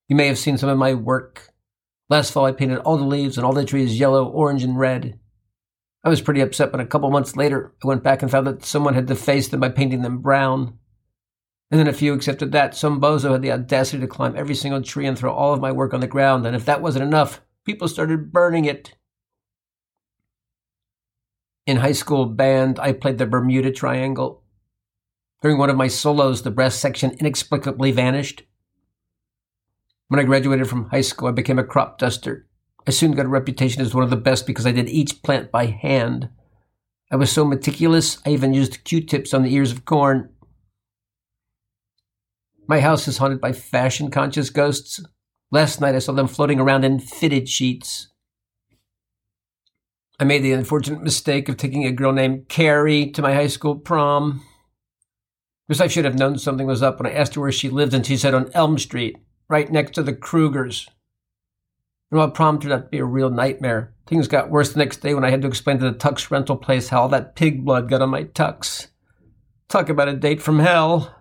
You 0.09 0.15
may 0.17 0.27
have 0.27 0.37
seen 0.37 0.57
some 0.57 0.69
of 0.69 0.77
my 0.77 0.93
work. 0.93 1.53
Last 2.09 2.33
fall, 2.33 2.45
I 2.45 2.51
painted 2.51 2.79
all 2.79 2.97
the 2.97 3.05
leaves 3.05 3.37
and 3.37 3.45
all 3.45 3.53
the 3.53 3.63
trees 3.63 3.97
yellow, 3.97 4.27
orange, 4.27 4.61
and 4.63 4.77
red. 4.77 5.17
I 6.03 6.09
was 6.09 6.19
pretty 6.19 6.41
upset 6.41 6.73
when 6.73 6.81
a 6.81 6.85
couple 6.85 7.09
months 7.11 7.37
later, 7.37 7.73
I 7.81 7.87
went 7.87 8.03
back 8.03 8.21
and 8.21 8.29
found 8.29 8.45
that 8.47 8.65
someone 8.65 8.93
had 8.93 9.05
defaced 9.05 9.51
them 9.51 9.61
by 9.61 9.69
painting 9.69 10.01
them 10.01 10.17
brown. 10.17 10.77
And 11.69 11.79
then 11.79 11.87
a 11.87 11.93
few 11.93 12.11
weeks 12.11 12.27
after 12.27 12.45
that, 12.47 12.75
some 12.75 12.99
bozo 12.99 13.31
had 13.31 13.41
the 13.41 13.53
audacity 13.53 14.01
to 14.01 14.07
climb 14.07 14.35
every 14.35 14.55
single 14.55 14.81
tree 14.81 15.05
and 15.05 15.17
throw 15.17 15.31
all 15.31 15.53
of 15.53 15.61
my 15.61 15.71
work 15.71 15.93
on 15.93 16.01
the 16.01 16.07
ground, 16.07 16.45
and 16.45 16.57
if 16.57 16.65
that 16.65 16.81
wasn't 16.81 17.05
enough, 17.05 17.39
people 17.65 17.87
started 17.87 18.33
burning 18.33 18.65
it. 18.65 18.97
In 21.65 21.77
high 21.77 21.93
school 21.93 22.25
band, 22.25 22.79
I 22.79 22.91
played 22.91 23.17
the 23.17 23.25
Bermuda 23.25 23.71
Triangle. 23.71 24.40
During 25.41 25.57
one 25.57 25.69
of 25.71 25.77
my 25.77 25.87
solos, 25.87 26.43
the 26.43 26.51
breast 26.51 26.79
section 26.79 27.17
inexplicably 27.19 27.91
vanished. 27.91 28.43
When 30.07 30.19
I 30.19 30.23
graduated 30.23 30.69
from 30.69 30.89
high 30.89 31.01
school, 31.01 31.29
I 31.29 31.31
became 31.31 31.57
a 31.57 31.63
crop 31.63 31.97
duster. 31.97 32.47
I 32.87 32.91
soon 32.91 33.13
got 33.13 33.25
a 33.25 33.29
reputation 33.29 33.81
as 33.81 33.93
one 33.93 34.03
of 34.03 34.09
the 34.09 34.17
best 34.17 34.45
because 34.45 34.67
I 34.67 34.71
did 34.71 34.89
each 34.89 35.23
plant 35.23 35.51
by 35.51 35.65
hand. 35.65 36.29
I 37.11 37.15
was 37.15 37.31
so 37.31 37.43
meticulous, 37.43 38.19
I 38.25 38.29
even 38.29 38.53
used 38.53 38.83
Q 38.83 39.01
tips 39.01 39.33
on 39.33 39.43
the 39.43 39.53
ears 39.53 39.71
of 39.71 39.85
corn. 39.85 40.29
My 42.67 42.79
house 42.79 43.07
is 43.07 43.17
haunted 43.17 43.41
by 43.41 43.51
fashion 43.51 44.11
conscious 44.11 44.49
ghosts. 44.49 45.03
Last 45.51 45.81
night 45.81 45.95
I 45.95 45.99
saw 45.99 46.13
them 46.13 46.27
floating 46.27 46.59
around 46.59 46.85
in 46.85 46.99
fitted 46.99 47.49
sheets. 47.49 48.09
I 50.19 50.23
made 50.23 50.43
the 50.43 50.53
unfortunate 50.53 51.01
mistake 51.01 51.49
of 51.49 51.57
taking 51.57 51.85
a 51.85 51.91
girl 51.91 52.13
named 52.13 52.47
Carrie 52.47 53.09
to 53.11 53.21
my 53.21 53.33
high 53.33 53.47
school 53.47 53.75
prom. 53.75 54.43
Because 55.71 55.79
I 55.79 55.87
should 55.87 56.03
have 56.03 56.19
known 56.19 56.37
something 56.37 56.67
was 56.67 56.83
up 56.83 56.99
when 56.99 57.09
I 57.09 57.15
asked 57.15 57.35
her 57.35 57.39
where 57.39 57.49
she 57.49 57.69
lived, 57.69 57.93
and 57.93 58.05
she 58.05 58.17
said 58.17 58.33
on 58.33 58.51
Elm 58.53 58.77
Street, 58.77 59.15
right 59.47 59.71
next 59.71 59.93
to 59.93 60.03
the 60.03 60.11
Kruegers. 60.11 60.85
And 62.11 62.17
while 62.17 62.29
prom 62.29 62.59
turned 62.59 62.73
out 62.73 62.83
to 62.83 62.89
be 62.89 62.97
a 62.97 63.05
real 63.05 63.29
nightmare, 63.29 63.93
things 64.05 64.27
got 64.27 64.49
worse 64.49 64.73
the 64.73 64.79
next 64.79 64.97
day 64.97 65.13
when 65.13 65.23
I 65.23 65.29
had 65.29 65.41
to 65.43 65.47
explain 65.47 65.79
to 65.79 65.89
the 65.89 65.97
tux 65.97 66.29
rental 66.29 66.57
place 66.57 66.89
how 66.89 67.03
all 67.03 67.07
that 67.07 67.37
pig 67.37 67.63
blood 67.63 67.89
got 67.89 68.01
on 68.01 68.09
my 68.09 68.25
tux. 68.25 68.87
Talk 69.69 69.87
about 69.87 70.09
a 70.09 70.13
date 70.13 70.41
from 70.41 70.59
hell. 70.59 71.15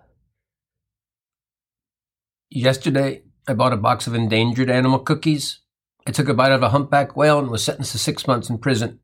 Yesterday, 2.49 3.23
I 3.47 3.53
bought 3.53 3.71
a 3.71 3.77
box 3.77 4.05
of 4.05 4.13
endangered 4.13 4.69
animal 4.69 4.99
cookies. 4.99 5.61
I 6.05 6.11
took 6.11 6.27
a 6.27 6.33
bite 6.33 6.51
out 6.51 6.55
of 6.55 6.63
a 6.63 6.69
humpback 6.71 7.15
whale 7.15 7.39
and 7.39 7.49
was 7.49 7.63
sentenced 7.63 7.93
to 7.93 7.99
six 7.99 8.27
months 8.27 8.49
in 8.49 8.57
prison. 8.57 8.99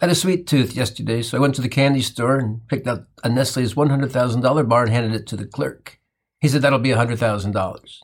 I 0.00 0.06
had 0.06 0.12
a 0.12 0.14
sweet 0.14 0.46
tooth 0.46 0.74
yesterday, 0.74 1.20
so 1.20 1.36
I 1.36 1.42
went 1.42 1.54
to 1.56 1.60
the 1.60 1.68
candy 1.68 2.00
store 2.00 2.38
and 2.38 2.66
picked 2.68 2.86
out 2.86 3.04
a 3.22 3.28
Nestle's 3.28 3.74
$100,000 3.74 4.68
bar 4.68 4.84
and 4.84 4.92
handed 4.92 5.14
it 5.14 5.26
to 5.26 5.36
the 5.36 5.44
clerk. 5.44 5.98
He 6.40 6.48
said, 6.48 6.62
That'll 6.62 6.78
be 6.78 6.88
$100,000. 6.88 7.98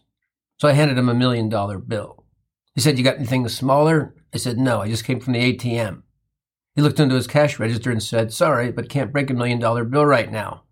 So 0.59 0.68
I 0.68 0.72
handed 0.72 0.98
him 0.98 1.09
a 1.09 1.14
million 1.14 1.48
dollar 1.48 1.78
bill. 1.78 2.24
He 2.74 2.82
said, 2.82 2.98
You 2.98 3.04
got 3.04 3.16
anything 3.16 3.48
smaller? 3.48 4.14
I 4.35 4.37
said, 4.37 4.59
No, 4.59 4.82
I 4.82 4.88
just 4.88 5.06
came 5.06 5.20
from 5.20 5.32
the 5.32 5.56
ATM. 5.56 6.02
He 6.74 6.82
looked 6.82 7.00
into 7.00 7.14
his 7.14 7.26
cash 7.26 7.59
register 7.59 7.90
and 7.90 8.02
said, 8.02 8.30
Sorry, 8.30 8.70
but 8.70 8.90
can't 8.90 9.12
break 9.12 9.30
a 9.30 9.35
million 9.35 9.59
dollar 9.59 9.85
bill 9.85 10.04
right 10.04 10.30
now. 10.30 10.64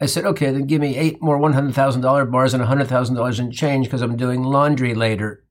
I 0.00 0.06
said, 0.06 0.24
Okay, 0.24 0.50
then 0.50 0.66
give 0.66 0.80
me 0.80 0.96
eight 0.96 1.22
more 1.22 1.38
$100,000 1.38 2.30
bars 2.32 2.54
and 2.54 2.64
$100,000 2.64 3.38
in 3.38 3.52
change 3.52 3.86
because 3.86 4.02
I'm 4.02 4.16
doing 4.16 4.42
laundry 4.42 4.96
later. 4.96 5.44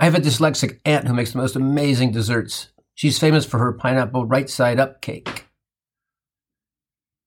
I 0.00 0.06
have 0.06 0.16
a 0.16 0.18
dyslexic 0.18 0.80
aunt 0.84 1.06
who 1.06 1.14
makes 1.14 1.30
the 1.30 1.38
most 1.38 1.54
amazing 1.54 2.10
desserts. 2.10 2.70
She's 2.94 3.18
famous 3.18 3.44
for 3.44 3.58
her 3.58 3.72
pineapple 3.72 4.26
right 4.26 4.48
side 4.48 4.78
up 4.78 5.00
cake. 5.00 5.46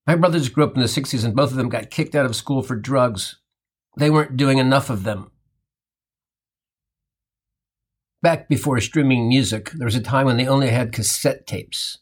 My 0.06 0.16
brothers 0.16 0.48
grew 0.48 0.64
up 0.64 0.76
in 0.76 0.82
the 0.82 0.88
60s 0.88 1.26
and 1.26 1.36
both 1.36 1.52
of 1.52 1.58
them 1.58 1.68
got 1.68 1.92
kicked 1.92 2.16
out 2.16 2.26
of 2.26 2.36
school 2.36 2.64
for 2.64 2.78
drugs. 2.78 3.40
They 3.98 4.10
weren't 4.10 4.38
doing 4.38 4.58
enough 4.58 4.90
of 4.90 5.04
them. 5.04 5.32
Back 8.22 8.48
before 8.48 8.80
streaming 8.80 9.28
music, 9.28 9.72
there 9.72 9.86
was 9.86 9.96
a 9.96 10.02
time 10.02 10.26
when 10.26 10.38
they 10.38 10.48
only 10.48 10.70
had 10.70 10.94
cassette 10.94 11.46
tapes. 11.46 12.00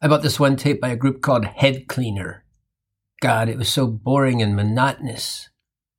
I 0.00 0.06
bought 0.06 0.22
this 0.22 0.38
one 0.38 0.56
tape 0.56 0.80
by 0.80 0.90
a 0.90 0.96
group 0.96 1.20
called 1.20 1.44
Head 1.44 1.88
Cleaner. 1.88 2.44
God, 3.20 3.48
it 3.48 3.58
was 3.58 3.68
so 3.68 3.88
boring 3.88 4.40
and 4.40 4.54
monotonous. 4.54 5.50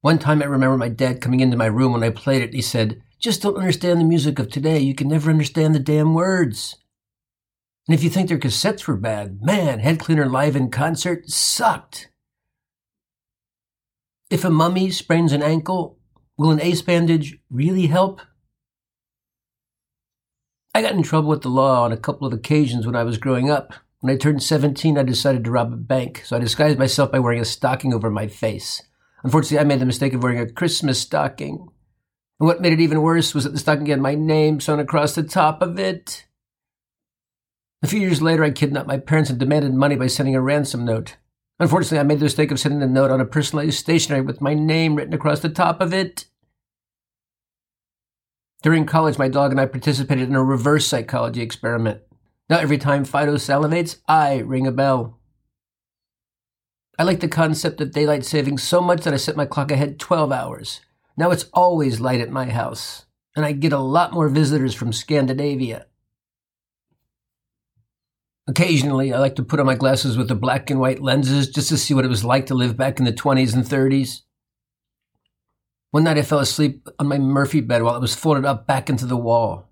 One 0.02 0.18
time 0.18 0.42
I 0.42 0.46
remember 0.46 0.78
my 0.78 0.88
dad 0.88 1.20
coming 1.20 1.42
into 1.42 1.58
my 1.58 1.66
room 1.66 1.92
when 1.92 2.04
I 2.04 2.10
played 2.10 2.42
it. 2.42 2.54
He 2.54 2.62
said, 2.62 3.02
Just 3.20 3.42
don't 3.42 3.58
understand 3.58 4.00
the 4.00 4.06
music 4.06 4.40
of 4.40 4.50
today. 4.50 4.80
You 4.80 4.96
can 4.96 5.10
never 5.10 5.30
understand 5.30 5.76
the 5.76 5.80
damn 5.80 6.14
words. 6.14 6.78
And 7.90 7.98
if 7.98 8.04
you 8.04 8.12
think 8.12 8.30
their 8.30 8.38
cassettes 8.38 8.86
were 8.86 8.96
bad, 8.96 9.42
man, 9.42 9.80
Head 9.80 10.00
Cleaner 10.00 10.28
live 10.28 10.56
in 10.56 10.70
concert 10.70 11.28
sucked. 11.28 12.12
If 14.30 14.46
a 14.46 14.52
mummy 14.52 14.92
sprains 14.92 15.34
an 15.34 15.42
ankle, 15.42 15.98
will 16.38 16.52
an 16.52 16.62
ace 16.62 16.84
bandage 16.84 17.40
really 17.50 17.88
help? 17.88 18.22
I 20.76 20.84
got 20.84 20.94
in 20.94 21.02
trouble 21.02 21.30
with 21.30 21.42
the 21.42 21.50
law 21.50 21.84
on 21.84 21.92
a 21.92 21.98
couple 21.98 22.28
of 22.28 22.34
occasions 22.34 22.86
when 22.86 22.96
I 22.96 23.04
was 23.04 23.18
growing 23.18 23.50
up. 23.50 23.74
When 24.02 24.14
I 24.14 24.18
turned 24.18 24.44
17, 24.44 24.96
I 24.96 25.02
decided 25.02 25.44
to 25.46 25.50
rob 25.50 25.74
a 25.74 25.76
bank, 25.76 26.22
so 26.26 26.38
I 26.38 26.40
disguised 26.40 26.78
myself 26.78 27.12
by 27.12 27.18
wearing 27.18 27.42
a 27.42 27.46
stocking 27.46 27.92
over 27.92 28.12
my 28.12 28.28
face. 28.28 28.84
Unfortunately, 29.24 29.58
I 29.58 29.64
made 29.64 29.80
the 29.80 29.88
mistake 29.88 30.14
of 30.14 30.22
wearing 30.22 30.40
a 30.40 30.52
Christmas 30.52 31.02
stocking. 31.02 31.68
And 32.40 32.48
what 32.48 32.62
made 32.62 32.74
it 32.74 32.82
even 32.82 33.02
worse 33.02 33.34
was 33.34 33.46
that 33.46 33.50
the 33.54 33.58
stocking 33.58 33.88
had 33.88 34.00
my 34.00 34.14
name 34.14 34.60
sewn 34.60 34.80
across 34.80 35.16
the 35.16 35.24
top 35.24 35.64
of 35.64 35.80
it. 35.80 36.28
A 37.82 37.88
few 37.88 38.00
years 38.00 38.22
later, 38.22 38.44
I 38.44 38.52
kidnapped 38.52 38.88
my 38.88 38.98
parents 38.98 39.30
and 39.30 39.40
demanded 39.40 39.74
money 39.74 39.96
by 39.96 40.08
sending 40.08 40.36
a 40.36 40.42
ransom 40.42 40.84
note. 40.84 41.16
Unfortunately, 41.60 42.00
I 42.00 42.04
made 42.04 42.20
the 42.20 42.26
mistake 42.26 42.52
of 42.52 42.60
sending 42.60 42.80
the 42.80 42.88
note 42.88 43.12
on 43.12 43.22
a 43.22 43.26
personalized 43.26 43.78
stationery 43.78 44.22
with 44.22 44.42
my 44.42 44.54
name 44.54 44.96
written 44.96 45.14
across 45.14 45.40
the 45.40 45.50
top 45.50 45.80
of 45.82 45.94
it. 45.94 46.26
During 48.62 48.86
college, 48.86 49.18
my 49.18 49.30
dog 49.30 49.52
and 49.52 49.60
I 49.60 49.66
participated 49.66 50.28
in 50.28 50.36
a 50.36 50.44
reverse 50.44 50.86
psychology 50.86 51.42
experiment. 51.42 52.02
Now, 52.50 52.60
every 52.60 52.78
time 52.78 53.06
Fido 53.06 53.36
salivates, 53.36 53.98
I 54.08 54.38
ring 54.40 54.68
a 54.68 54.72
bell. 54.72 55.20
I 56.98 57.04
like 57.04 57.22
the 57.22 57.30
concept 57.30 57.80
of 57.80 57.92
daylight 57.92 58.26
saving 58.26 58.58
so 58.58 58.82
much 58.82 59.04
that 59.04 59.14
I 59.14 59.18
set 59.18 59.38
my 59.38 59.46
clock 59.46 59.72
ahead 59.72 60.00
12 60.00 60.34
hours. 60.34 60.82
Now 61.16 61.32
it's 61.32 61.46
always 61.54 62.02
light 62.02 62.20
at 62.20 62.30
my 62.30 62.50
house, 62.50 63.06
and 63.36 63.46
I 63.46 63.54
get 63.54 63.72
a 63.72 63.80
lot 63.80 64.12
more 64.12 64.28
visitors 64.28 64.74
from 64.74 64.92
Scandinavia. 64.92 65.86
Occasionally, 68.50 69.14
I 69.14 69.20
like 69.20 69.36
to 69.36 69.44
put 69.44 69.60
on 69.60 69.68
my 69.68 69.76
glasses 69.76 70.18
with 70.18 70.28
the 70.28 70.34
black 70.34 70.72
and 70.72 70.80
white 70.80 71.04
lenses 71.04 71.52
just 71.52 71.70
to 71.70 71.78
see 71.78 71.94
what 71.94 72.04
it 72.04 72.10
was 72.10 72.26
like 72.26 72.48
to 72.48 72.56
live 72.56 72.76
back 72.76 72.98
in 72.98 73.06
the 73.06 73.14
20s 73.14 73.54
and 73.54 73.64
30s. 73.64 74.22
One 75.92 76.04
night 76.04 76.18
I 76.18 76.24
fell 76.24 76.40
asleep 76.40 76.88
on 76.98 77.06
my 77.06 77.20
Murphy 77.20 77.62
bed 77.62 77.84
while 77.84 77.96
it 77.96 78.02
was 78.02 78.16
folded 78.16 78.46
up 78.46 78.66
back 78.66 78.90
into 78.90 79.06
the 79.06 79.16
wall. 79.16 79.70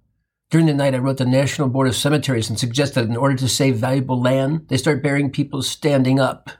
During 0.51 0.67
the 0.67 0.75
night, 0.75 0.93
I 0.93 0.99
wrote 0.99 1.17
the 1.17 1.25
National 1.25 1.69
Board 1.69 1.87
of 1.87 1.95
Cemeteries 1.95 2.49
and 2.49 2.59
suggested 2.59 3.01
that 3.01 3.09
in 3.09 3.17
order 3.17 3.35
to 3.37 3.49
save 3.49 3.77
valuable 3.77 4.21
land, 4.21 4.67
they 4.69 4.77
start 4.77 5.01
burying 5.01 5.31
people 5.31 5.63
standing 5.63 6.19
up. 6.19 6.51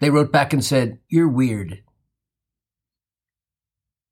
They 0.00 0.08
wrote 0.08 0.32
back 0.32 0.54
and 0.54 0.64
said, 0.64 1.00
You're 1.10 1.28
weird. 1.28 1.82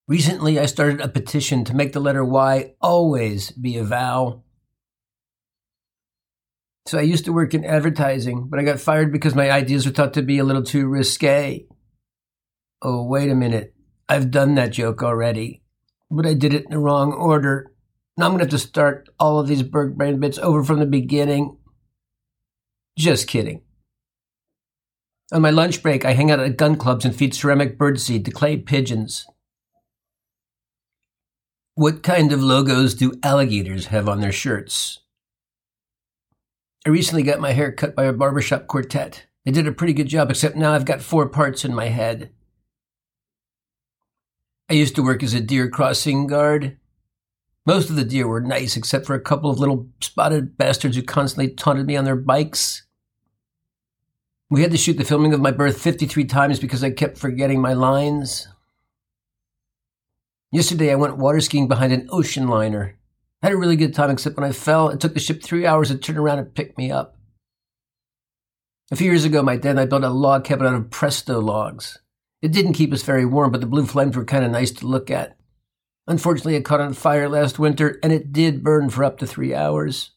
Recently, 0.06 0.58
I 0.60 0.66
started 0.66 1.00
a 1.00 1.08
petition 1.08 1.64
to 1.64 1.74
make 1.74 1.94
the 1.94 2.00
letter 2.00 2.22
Y 2.22 2.74
always 2.82 3.50
be 3.50 3.78
a 3.78 3.84
vowel. 3.84 4.44
So 6.86 6.98
I 6.98 7.02
used 7.02 7.24
to 7.26 7.32
work 7.32 7.54
in 7.54 7.64
advertising, 7.64 8.48
but 8.48 8.58
I 8.58 8.64
got 8.64 8.80
fired 8.80 9.12
because 9.12 9.34
my 9.34 9.50
ideas 9.50 9.86
were 9.86 9.92
thought 9.92 10.14
to 10.14 10.22
be 10.22 10.38
a 10.38 10.44
little 10.44 10.64
too 10.64 10.88
risque. 10.88 11.66
Oh, 12.82 13.04
wait 13.04 13.30
a 13.30 13.34
minute. 13.34 13.74
I've 14.08 14.30
done 14.30 14.56
that 14.56 14.72
joke 14.72 15.02
already, 15.02 15.62
but 16.10 16.26
I 16.26 16.34
did 16.34 16.52
it 16.52 16.64
in 16.64 16.70
the 16.70 16.78
wrong 16.78 17.12
order. 17.12 17.72
Now 18.16 18.26
I'm 18.26 18.32
going 18.32 18.40
to 18.40 18.44
have 18.44 18.50
to 18.50 18.58
start 18.58 19.08
all 19.18 19.38
of 19.38 19.46
these 19.46 19.62
Berg 19.62 19.96
Brain 19.96 20.18
bits 20.18 20.38
over 20.38 20.64
from 20.64 20.80
the 20.80 20.86
beginning. 20.86 21.56
Just 22.98 23.28
kidding. 23.28 23.62
On 25.32 25.40
my 25.40 25.50
lunch 25.50 25.82
break, 25.82 26.04
I 26.04 26.12
hang 26.12 26.30
out 26.30 26.40
at 26.40 26.58
gun 26.58 26.76
clubs 26.76 27.06
and 27.06 27.16
feed 27.16 27.34
ceramic 27.34 27.78
birdseed 27.78 28.24
to 28.26 28.30
clay 28.30 28.58
pigeons. 28.58 29.24
What 31.74 32.02
kind 32.02 32.32
of 32.32 32.42
logos 32.42 32.94
do 32.94 33.14
alligators 33.22 33.86
have 33.86 34.10
on 34.10 34.20
their 34.20 34.32
shirts? 34.32 35.01
I 36.84 36.90
recently 36.90 37.22
got 37.22 37.38
my 37.38 37.52
hair 37.52 37.70
cut 37.70 37.94
by 37.94 38.04
a 38.04 38.12
barbershop 38.12 38.66
quartet. 38.66 39.26
They 39.44 39.52
did 39.52 39.68
a 39.68 39.72
pretty 39.72 39.92
good 39.92 40.08
job, 40.08 40.30
except 40.30 40.56
now 40.56 40.72
I've 40.72 40.84
got 40.84 41.00
four 41.00 41.28
parts 41.28 41.64
in 41.64 41.74
my 41.74 41.86
head. 41.86 42.30
I 44.68 44.74
used 44.74 44.96
to 44.96 45.02
work 45.02 45.22
as 45.22 45.32
a 45.32 45.40
deer 45.40 45.68
crossing 45.68 46.26
guard. 46.26 46.78
Most 47.64 47.88
of 47.88 47.94
the 47.94 48.04
deer 48.04 48.26
were 48.26 48.40
nice, 48.40 48.76
except 48.76 49.06
for 49.06 49.14
a 49.14 49.20
couple 49.20 49.48
of 49.48 49.60
little 49.60 49.86
spotted 50.00 50.56
bastards 50.56 50.96
who 50.96 51.02
constantly 51.02 51.54
taunted 51.54 51.86
me 51.86 51.96
on 51.96 52.04
their 52.04 52.16
bikes. 52.16 52.84
We 54.50 54.62
had 54.62 54.72
to 54.72 54.76
shoot 54.76 54.98
the 54.98 55.04
filming 55.04 55.32
of 55.32 55.40
my 55.40 55.52
birth 55.52 55.80
53 55.80 56.24
times 56.24 56.58
because 56.58 56.82
I 56.82 56.90
kept 56.90 57.16
forgetting 57.16 57.60
my 57.60 57.74
lines. 57.74 58.48
Yesterday, 60.50 60.90
I 60.90 60.96
went 60.96 61.16
water 61.16 61.40
skiing 61.40 61.68
behind 61.68 61.92
an 61.92 62.08
ocean 62.10 62.48
liner. 62.48 62.98
I 63.42 63.48
had 63.48 63.54
a 63.54 63.58
really 63.58 63.76
good 63.76 63.94
time, 63.94 64.10
except 64.10 64.36
when 64.36 64.48
I 64.48 64.52
fell, 64.52 64.88
it 64.88 65.00
took 65.00 65.14
the 65.14 65.20
ship 65.20 65.42
three 65.42 65.66
hours 65.66 65.88
to 65.88 65.98
turn 65.98 66.16
around 66.16 66.38
and 66.38 66.54
pick 66.54 66.78
me 66.78 66.92
up. 66.92 67.18
A 68.92 68.96
few 68.96 69.10
years 69.10 69.24
ago, 69.24 69.42
my 69.42 69.56
dad 69.56 69.70
and 69.70 69.80
I 69.80 69.86
built 69.86 70.04
a 70.04 70.10
log 70.10 70.44
cabin 70.44 70.66
out 70.66 70.74
of 70.74 70.90
Presto 70.90 71.40
logs. 71.40 71.98
It 72.40 72.52
didn't 72.52 72.74
keep 72.74 72.92
us 72.92 73.02
very 73.02 73.24
warm, 73.24 73.50
but 73.50 73.60
the 73.60 73.66
blue 73.66 73.86
flames 73.86 74.16
were 74.16 74.24
kind 74.24 74.44
of 74.44 74.50
nice 74.50 74.70
to 74.72 74.86
look 74.86 75.10
at. 75.10 75.36
Unfortunately, 76.06 76.54
it 76.54 76.64
caught 76.64 76.80
on 76.80 76.92
fire 76.92 77.28
last 77.28 77.58
winter, 77.58 77.98
and 78.02 78.12
it 78.12 78.32
did 78.32 78.62
burn 78.62 78.90
for 78.90 79.02
up 79.02 79.18
to 79.18 79.26
three 79.26 79.54
hours. 79.54 80.10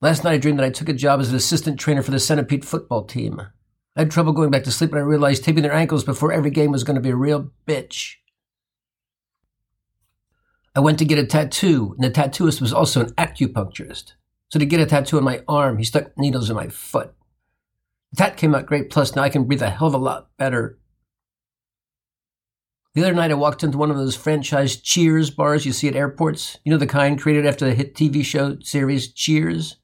Last 0.00 0.24
night, 0.24 0.34
I 0.34 0.38
dreamed 0.38 0.58
that 0.60 0.66
I 0.66 0.70
took 0.70 0.88
a 0.88 0.94
job 0.94 1.20
as 1.20 1.30
an 1.30 1.36
assistant 1.36 1.80
trainer 1.80 2.02
for 2.02 2.10
the 2.10 2.20
Centipede 2.20 2.64
football 2.64 3.04
team. 3.04 3.40
I 3.96 4.00
had 4.00 4.10
trouble 4.10 4.32
going 4.32 4.50
back 4.50 4.64
to 4.64 4.72
sleep, 4.72 4.90
and 4.90 4.98
I 4.98 5.02
realized 5.02 5.44
taping 5.44 5.62
their 5.62 5.72
ankles 5.72 6.04
before 6.04 6.32
every 6.32 6.50
game 6.50 6.72
was 6.72 6.84
going 6.84 6.96
to 6.96 7.02
be 7.02 7.10
a 7.10 7.16
real 7.16 7.50
bitch. 7.66 8.14
I 10.74 10.80
went 10.80 10.98
to 10.98 11.04
get 11.04 11.18
a 11.18 11.26
tattoo, 11.26 11.94
and 11.96 12.04
the 12.04 12.10
tattooist 12.10 12.60
was 12.60 12.72
also 12.72 13.02
an 13.02 13.12
acupuncturist. 13.12 14.14
So 14.48 14.58
to 14.58 14.66
get 14.66 14.80
a 14.80 14.86
tattoo 14.86 15.16
on 15.18 15.24
my 15.24 15.42
arm, 15.46 15.78
he 15.78 15.84
stuck 15.84 16.16
needles 16.18 16.50
in 16.50 16.56
my 16.56 16.68
foot. 16.68 17.14
That 18.12 18.36
came 18.36 18.54
out 18.54 18.66
great, 18.66 18.90
plus 18.90 19.14
now 19.14 19.22
I 19.22 19.28
can 19.28 19.44
breathe 19.44 19.62
a 19.62 19.70
hell 19.70 19.88
of 19.88 19.94
a 19.94 19.98
lot 19.98 20.36
better. 20.36 20.78
The 22.94 23.02
other 23.02 23.14
night 23.14 23.32
I 23.32 23.34
walked 23.34 23.64
into 23.64 23.78
one 23.78 23.90
of 23.90 23.96
those 23.96 24.14
franchise 24.14 24.76
Cheers 24.76 25.30
bars 25.30 25.66
you 25.66 25.72
see 25.72 25.88
at 25.88 25.96
airports. 25.96 26.58
You 26.64 26.70
know 26.70 26.78
the 26.78 26.86
kind 26.86 27.20
created 27.20 27.44
after 27.44 27.64
the 27.64 27.74
hit 27.74 27.96
TV 27.96 28.24
show 28.24 28.58
series 28.60 29.12
Cheers? 29.12 29.78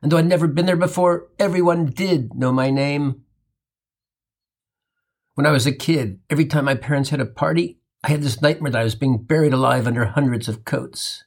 And 0.00 0.10
though 0.10 0.16
I'd 0.16 0.26
never 0.26 0.46
been 0.46 0.64
there 0.64 0.76
before, 0.76 1.28
everyone 1.38 1.86
did 1.86 2.34
know 2.34 2.52
my 2.52 2.70
name. 2.70 3.22
When 5.34 5.44
I 5.44 5.50
was 5.50 5.66
a 5.66 5.72
kid, 5.72 6.20
every 6.30 6.46
time 6.46 6.64
my 6.64 6.74
parents 6.74 7.10
had 7.10 7.20
a 7.20 7.26
party, 7.26 7.78
I 8.06 8.10
had 8.10 8.22
this 8.22 8.40
nightmare 8.40 8.70
that 8.70 8.80
I 8.80 8.84
was 8.84 8.94
being 8.94 9.18
buried 9.18 9.52
alive 9.52 9.88
under 9.88 10.04
hundreds 10.04 10.46
of 10.46 10.64
coats. 10.64 11.24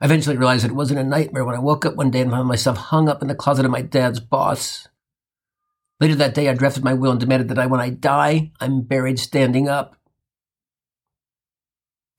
I 0.00 0.06
eventually 0.06 0.36
realized 0.36 0.64
it 0.64 0.72
wasn't 0.72 0.98
a 0.98 1.04
nightmare 1.04 1.44
when 1.44 1.54
I 1.54 1.60
woke 1.60 1.86
up 1.86 1.94
one 1.94 2.10
day 2.10 2.22
and 2.22 2.30
found 2.32 2.48
myself 2.48 2.76
hung 2.76 3.08
up 3.08 3.22
in 3.22 3.28
the 3.28 3.36
closet 3.36 3.64
of 3.64 3.70
my 3.70 3.82
dad's 3.82 4.18
boss. 4.18 4.88
Later 6.00 6.16
that 6.16 6.34
day, 6.34 6.48
I 6.48 6.54
drafted 6.54 6.82
my 6.82 6.92
will 6.92 7.12
and 7.12 7.20
demanded 7.20 7.48
that 7.50 7.58
I, 7.60 7.66
when 7.66 7.78
I 7.78 7.90
die, 7.90 8.50
I'm 8.60 8.82
buried 8.82 9.20
standing 9.20 9.68
up. 9.68 9.94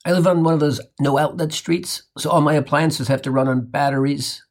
I 0.06 0.13
live 0.13 0.28
on 0.28 0.46
one 0.46 0.54
of 0.54 0.62
those 0.62 0.80
no 1.02 1.17
outlet 1.17 1.52
streets, 1.52 2.04
so 2.17 2.30
all 2.30 2.39
my 2.39 2.54
appliances 2.54 3.10
have 3.10 3.22
to 3.24 3.32
run 3.32 3.50
on 3.50 3.69
batteries. 3.69 4.46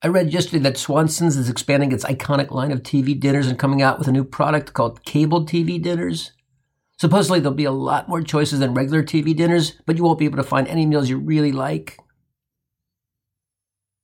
I 0.00 0.06
read 0.06 0.32
yesterday 0.32 0.60
that 0.60 0.78
Swanson's 0.78 1.36
is 1.36 1.50
expanding 1.50 1.90
its 1.90 2.04
iconic 2.04 2.52
line 2.52 2.70
of 2.70 2.84
TV 2.84 3.18
dinners 3.18 3.48
and 3.48 3.58
coming 3.58 3.82
out 3.82 3.98
with 3.98 4.06
a 4.06 4.12
new 4.12 4.22
product 4.22 4.74
called 4.74 5.04
cable 5.04 5.44
TV 5.44 5.82
dinners. 5.82 6.30
Supposedly, 6.98 7.38
there'll 7.38 7.54
be 7.54 7.64
a 7.64 7.70
lot 7.70 8.08
more 8.08 8.22
choices 8.22 8.58
than 8.58 8.74
regular 8.74 9.02
TV 9.02 9.34
dinners, 9.36 9.74
but 9.86 9.96
you 9.96 10.02
won't 10.02 10.18
be 10.18 10.24
able 10.24 10.38
to 10.38 10.42
find 10.42 10.66
any 10.66 10.84
meals 10.84 11.08
you 11.08 11.18
really 11.18 11.52
like. 11.52 11.98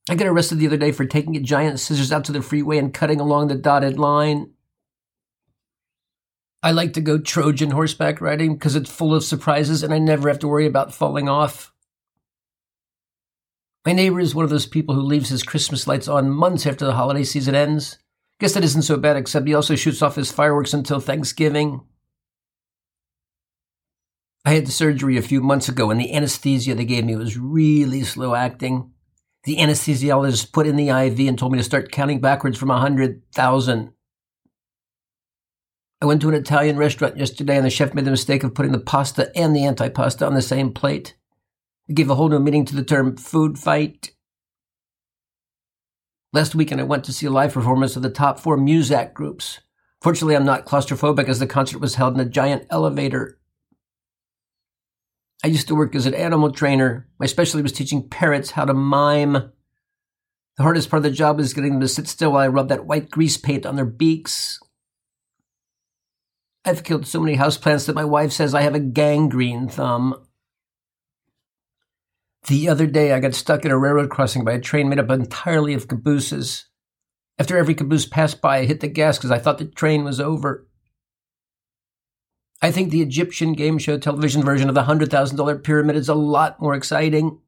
I 0.09 0.15
got 0.15 0.29
arrested 0.29 0.59
the 0.59 0.67
other 0.67 0.77
day 0.77 0.93
for 0.93 1.05
taking 1.05 1.37
a 1.37 1.41
giant 1.41 1.81
scissors 1.81 2.13
out 2.13 2.25
to 2.27 2.33
the 2.33 2.43
freeway 2.43 2.79
and 2.79 2.93
cutting 2.93 3.21
along 3.21 3.49
the 3.49 3.55
dotted 3.55 3.99
line. 3.99 4.53
I 6.63 6.71
like 6.71 6.93
to 6.95 7.01
go 7.01 7.19
Trojan 7.19 7.73
horseback 7.73 8.21
riding 8.21 8.55
because 8.55 8.77
it's 8.77 8.91
full 8.91 9.15
of 9.15 9.25
surprises 9.25 9.83
and 9.83 9.93
I 9.93 9.99
never 9.99 10.29
have 10.29 10.39
to 10.41 10.49
worry 10.49 10.67
about 10.67 10.95
falling 10.95 11.29
off. 11.29 11.73
My 13.85 13.93
neighbor 13.93 14.21
is 14.21 14.35
one 14.35 14.45
of 14.45 14.51
those 14.51 14.67
people 14.67 14.95
who 14.95 15.03
leaves 15.03 15.29
his 15.29 15.43
Christmas 15.43 15.87
lights 15.87 16.09
on 16.09 16.31
months 16.31 16.67
after 16.67 16.87
the 16.87 16.95
holiday 16.95 17.25
season 17.25 17.55
ends. 17.55 17.99
Guess 18.41 18.55
that 18.55 18.65
isn't 18.65 18.83
so 18.83 18.97
bad, 18.97 19.17
except 19.17 19.47
he 19.47 19.55
also 19.55 19.75
shoots 19.75 20.01
off 20.01 20.17
his 20.17 20.33
fireworks 20.33 20.73
until 20.73 21.01
Thanksgiving. 21.01 21.83
I 24.45 24.53
had 24.53 24.67
the 24.67 24.73
surgery 24.73 25.17
a 25.17 25.23
few 25.23 25.41
months 25.41 25.69
ago, 25.69 25.91
and 25.91 25.99
the 25.99 26.15
anesthesia 26.15 26.75
they 26.75 26.85
gave 26.85 27.05
me 27.05 27.17
was 27.17 27.39
really 27.39 28.03
slow 28.03 28.35
acting. 28.35 28.93
The 29.45 29.57
anesthesiologist 29.57 30.53
put 30.53 30.67
in 30.67 30.77
the 30.77 30.91
IV 30.91 31.21
and 31.21 31.39
told 31.39 31.53
me 31.53 31.59
to 31.59 31.65
start 31.65 31.91
counting 31.91 32.21
backwards 32.21 32.59
from 32.59 32.71
a 32.71 32.75
100,000. 32.75 33.93
I 36.03 36.07
went 36.07 36.21
to 36.21 36.29
an 36.29 36.35
Italian 36.35 36.77
restaurant 36.77 37.17
yesterday, 37.17 37.57
and 37.57 37.65
the 37.65 37.71
chef 37.71 37.95
made 37.95 38.05
the 38.05 38.11
mistake 38.11 38.45
of 38.45 38.55
putting 38.55 38.73
the 38.73 38.79
pasta 38.79 39.33
and 39.35 39.57
the 39.57 39.63
antipasta 39.63 40.27
on 40.27 40.35
the 40.35 40.43
same 40.43 40.73
plate. 40.73 41.15
It 41.89 41.95
gave 41.95 42.11
a 42.11 42.15
whole 42.15 42.29
new 42.29 42.39
meaning 42.39 42.67
to 42.67 42.77
the 42.77 42.85
term 42.85 43.17
food 43.17 43.59
fight. 43.59 44.13
Last 46.35 46.55
weekend, 46.55 46.81
I 46.81 46.85
went 46.85 47.05
to 47.05 47.13
see 47.13 47.27
a 47.27 47.31
live 47.31 47.55
performance 47.55 47.97
of 47.97 48.03
the 48.03 48.11
top 48.11 48.39
four 48.39 48.59
Muzak 48.59 49.15
groups. 49.15 49.61
Fortunately, 50.03 50.37
I'm 50.37 50.45
not 50.45 50.67
claustrophobic 50.67 51.29
as 51.29 51.39
the 51.39 51.47
concert 51.47 51.79
was 51.79 51.95
held 51.95 52.15
in 52.15 52.21
a 52.21 52.29
giant 52.29 52.67
elevator. 52.69 53.39
I 55.45 55.49
used 55.49 55.69
to 55.69 55.75
work 55.75 55.95
as 55.95 56.07
an 56.07 56.15
animal 56.15 56.51
trainer. 56.51 57.07
My 57.19 57.27
specialty 57.27 57.63
was 57.63 57.73
teaching 57.73 58.09
parrots 58.09 58.53
how 58.53 58.65
to 58.65 58.73
mime. 58.73 59.35
The 60.57 60.63
hardest 60.63 60.89
part 60.89 60.99
of 60.99 61.03
the 61.03 61.11
job 61.11 61.39
is 61.39 61.53
getting 61.53 61.73
them 61.73 61.81
to 61.83 61.89
sit 61.89 62.09
still 62.09 62.33
while 62.33 62.41
I 62.41 62.49
rub 62.49 62.71
that 62.71 62.87
white 62.87 63.11
grease 63.11 63.37
paint 63.37 63.67
on 63.67 63.77
their 63.77 63.85
beaks. 63.85 64.59
I've 66.65 66.83
killed 66.83 67.07
so 67.07 67.21
many 67.21 67.37
houseplants 67.37 67.85
that 67.85 67.95
my 67.95 68.07
wife 68.07 68.33
says 68.33 68.55
I 68.55 68.63
have 68.63 68.75
a 68.75 68.81
gangrene 68.81 69.69
thumb. 69.69 70.15
The 72.47 72.71
other 72.71 72.87
day, 72.87 73.13
I 73.13 73.21
got 73.21 73.35
stuck 73.35 73.67
in 73.67 73.71
a 73.71 73.77
railroad 73.77 74.09
crossing 74.09 74.45
by 74.47 74.53
a 74.53 74.61
train 74.61 74.89
made 74.89 74.99
up 74.99 75.11
entirely 75.11 75.75
of 75.75 75.89
cabooses. 75.89 76.71
After 77.39 77.59
every 77.59 77.75
caboose 77.75 78.07
passed 78.07 78.41
by, 78.41 78.61
I 78.61 78.65
hit 78.65 78.81
the 78.81 78.89
gas 78.89 79.19
because 79.19 79.31
I 79.31 79.41
thought 79.41 79.59
the 79.59 79.67
train 79.67 80.05
was 80.05 80.21
over. 80.21 80.67
I 82.65 82.71
think 82.71 82.91
the 82.91 83.03
Egyptian 83.03 83.53
game 83.53 83.77
show 83.77 83.99
television 83.99 84.43
version 84.43 84.71
of 84.71 84.75
the 84.75 84.85
$100,000 84.85 85.63
pyramid 85.63 85.97
is 85.97 86.09
a 86.09 86.15
lot 86.15 86.63
more 86.63 86.75
exciting. 86.75 87.41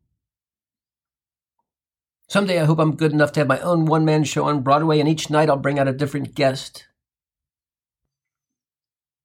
Someday 2.29 2.61
I 2.61 2.67
hope 2.67 2.79
I'm 2.79 2.97
good 2.97 3.13
enough 3.15 3.33
to 3.33 3.41
have 3.41 3.47
my 3.47 3.59
own 3.61 3.87
one 3.87 4.05
man 4.05 4.25
show 4.25 4.45
on 4.45 4.61
Broadway, 4.61 5.01
and 5.01 5.09
each 5.09 5.31
night 5.31 5.49
I'll 5.49 5.57
bring 5.57 5.79
out 5.79 5.89
a 5.89 5.95
different 5.95 6.35
guest. 6.35 6.87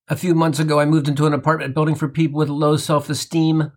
A 0.08 0.16
few 0.16 0.34
months 0.34 0.60
ago, 0.60 0.80
I 0.80 0.86
moved 0.86 1.10
into 1.10 1.28
an 1.28 1.34
apartment 1.34 1.74
building 1.74 1.96
for 1.96 2.08
people 2.08 2.40
with 2.40 2.48
low 2.48 2.78
self 2.78 3.10
esteem. 3.10 3.74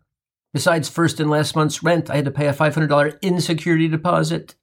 Besides 0.53 0.89
first 0.89 1.19
and 1.19 1.29
last 1.29 1.57
month's 1.57 1.83
rent, 1.83 2.11
I 2.11 2.15
had 2.15 2.27
to 2.27 2.31
pay 2.31 2.47
a 2.47 2.55
$500 2.55 3.21
insecurity 3.23 3.89
deposit. 3.89 4.55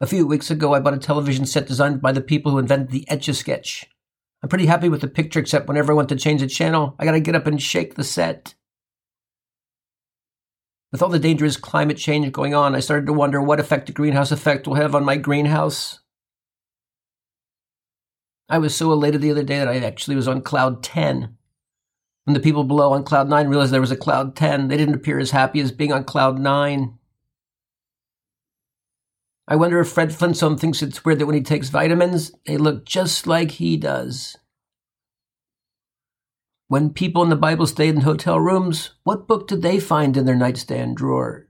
A 0.00 0.06
few 0.08 0.26
weeks 0.26 0.50
ago, 0.50 0.74
I 0.74 0.80
bought 0.80 0.94
a 0.94 0.98
television 0.98 1.46
set 1.46 1.68
designed 1.68 2.02
by 2.02 2.10
the 2.10 2.20
people 2.20 2.50
who 2.50 2.58
invented 2.58 2.90
the 2.90 3.08
Etch 3.08 3.28
a 3.28 3.34
Sketch. 3.34 3.86
I'm 4.44 4.48
pretty 4.48 4.66
happy 4.66 4.90
with 4.90 5.00
the 5.00 5.08
picture, 5.08 5.40
except 5.40 5.68
whenever 5.68 5.90
I 5.90 5.96
want 5.96 6.10
to 6.10 6.16
change 6.16 6.42
the 6.42 6.46
channel, 6.46 6.94
I 6.98 7.06
gotta 7.06 7.18
get 7.18 7.34
up 7.34 7.46
and 7.46 7.62
shake 7.62 7.94
the 7.94 8.04
set. 8.04 8.54
With 10.92 11.00
all 11.00 11.08
the 11.08 11.18
dangerous 11.18 11.56
climate 11.56 11.96
change 11.96 12.30
going 12.30 12.54
on, 12.54 12.74
I 12.74 12.80
started 12.80 13.06
to 13.06 13.14
wonder 13.14 13.40
what 13.40 13.58
effect 13.58 13.86
the 13.86 13.92
greenhouse 13.92 14.30
effect 14.30 14.66
will 14.66 14.74
have 14.74 14.94
on 14.94 15.02
my 15.02 15.16
greenhouse. 15.16 16.00
I 18.46 18.58
was 18.58 18.74
so 18.74 18.92
elated 18.92 19.22
the 19.22 19.30
other 19.30 19.44
day 19.44 19.60
that 19.60 19.68
I 19.68 19.78
actually 19.78 20.14
was 20.14 20.28
on 20.28 20.42
cloud 20.42 20.82
10. 20.82 21.38
When 22.24 22.34
the 22.34 22.38
people 22.38 22.64
below 22.64 22.92
on 22.92 23.02
cloud 23.02 23.30
9 23.30 23.48
realized 23.48 23.72
there 23.72 23.80
was 23.80 23.90
a 23.90 23.96
cloud 23.96 24.36
10, 24.36 24.68
they 24.68 24.76
didn't 24.76 24.96
appear 24.96 25.18
as 25.18 25.30
happy 25.30 25.60
as 25.60 25.72
being 25.72 25.90
on 25.90 26.04
cloud 26.04 26.38
9. 26.38 26.98
I 29.46 29.56
wonder 29.56 29.78
if 29.80 29.88
Fred 29.88 30.14
Flintstone 30.14 30.56
thinks 30.56 30.80
it's 30.80 31.04
weird 31.04 31.18
that 31.18 31.26
when 31.26 31.34
he 31.34 31.42
takes 31.42 31.68
vitamins, 31.68 32.32
they 32.46 32.56
look 32.56 32.86
just 32.86 33.26
like 33.26 33.50
he 33.52 33.76
does. 33.76 34.38
When 36.68 36.88
people 36.90 37.22
in 37.22 37.28
the 37.28 37.36
Bible 37.36 37.66
stayed 37.66 37.94
in 37.94 38.00
hotel 38.00 38.40
rooms, 38.40 38.94
what 39.04 39.28
book 39.28 39.46
did 39.46 39.60
they 39.60 39.78
find 39.78 40.16
in 40.16 40.24
their 40.24 40.34
nightstand 40.34 40.96
drawer? 40.96 41.46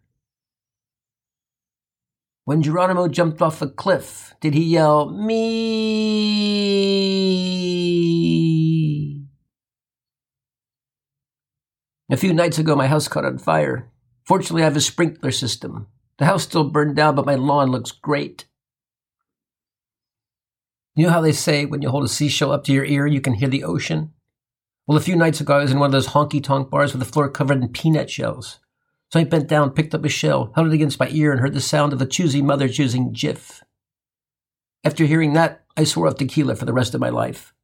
When 2.45 2.63
Geronimo 2.63 3.07
jumped 3.07 3.41
off 3.41 3.63
a 3.63 3.69
cliff, 3.69 4.35
did 4.41 4.55
he 4.55 4.65
yell, 4.65 5.09
Me? 5.11 6.35
A 12.11 12.17
few 12.17 12.35
nights 12.35 12.59
ago, 12.59 12.75
my 12.75 12.89
house 12.89 13.07
caught 13.09 13.25
on 13.25 13.39
fire. 13.39 13.91
Fortunately, 14.25 14.63
I 14.63 14.67
have 14.67 14.77
a 14.77 14.81
sprinkler 14.81 15.31
system. 15.31 15.87
The 16.19 16.27
house 16.27 16.45
still 16.45 16.71
burned 16.71 16.97
down, 16.97 17.15
but 17.15 17.27
my 17.27 17.35
lawn 17.35 17.71
looks 17.71 17.91
great. 17.91 18.47
You 20.95 21.07
know 21.07 21.13
how 21.13 21.21
they 21.21 21.33
say 21.33 21.65
when 21.65 21.83
you 21.83 21.89
hold 21.89 22.05
a 22.05 22.09
seashell 22.09 22.53
up 22.53 22.65
to 22.65 22.73
your 22.73 22.85
ear, 22.85 23.07
you 23.07 23.21
can 23.21 23.35
hear 23.35 23.49
the 23.49 23.65
ocean? 23.65 24.13
Well, 24.87 24.99
a 24.99 25.01
few 25.01 25.17
nights 25.17 25.41
ago, 25.41 25.57
I 25.57 25.63
was 25.63 25.73
in 25.73 25.79
one 25.79 25.89
of 25.89 25.93
those 25.93 26.09
honky 26.09 26.43
tonk 26.43 26.71
bars 26.71 26.93
with 26.93 27.01
the 27.01 27.11
floor 27.11 27.29
covered 27.29 27.63
in 27.63 27.69
peanut 27.69 28.11
shells. 28.11 28.61
So 29.13 29.19
I 29.19 29.25
bent 29.25 29.49
down, 29.49 29.71
picked 29.71 29.95
up 29.95 30.05
a 30.05 30.09
shell, 30.09 30.53
held 30.55 30.69
it 30.69 30.75
against 30.75 31.01
my 31.01 31.09
ear, 31.09 31.33
and 31.33 31.41
heard 31.41 31.55
the 31.55 31.61
sound 31.61 31.93
of 31.93 32.01
a 32.01 32.07
choosy 32.07 32.43
mother 32.43 32.69
choosing 32.69 33.13
Jif. 33.13 33.63
After 34.85 35.05
hearing 35.05 35.33
that, 35.33 35.65
I 35.77 35.85
swore 35.85 36.07
off 36.07 36.17
tequila 36.17 36.55
for 36.55 36.65
the 36.65 36.73
rest 36.73 36.95
of 36.95 37.01
my 37.01 37.09
life. 37.09 37.55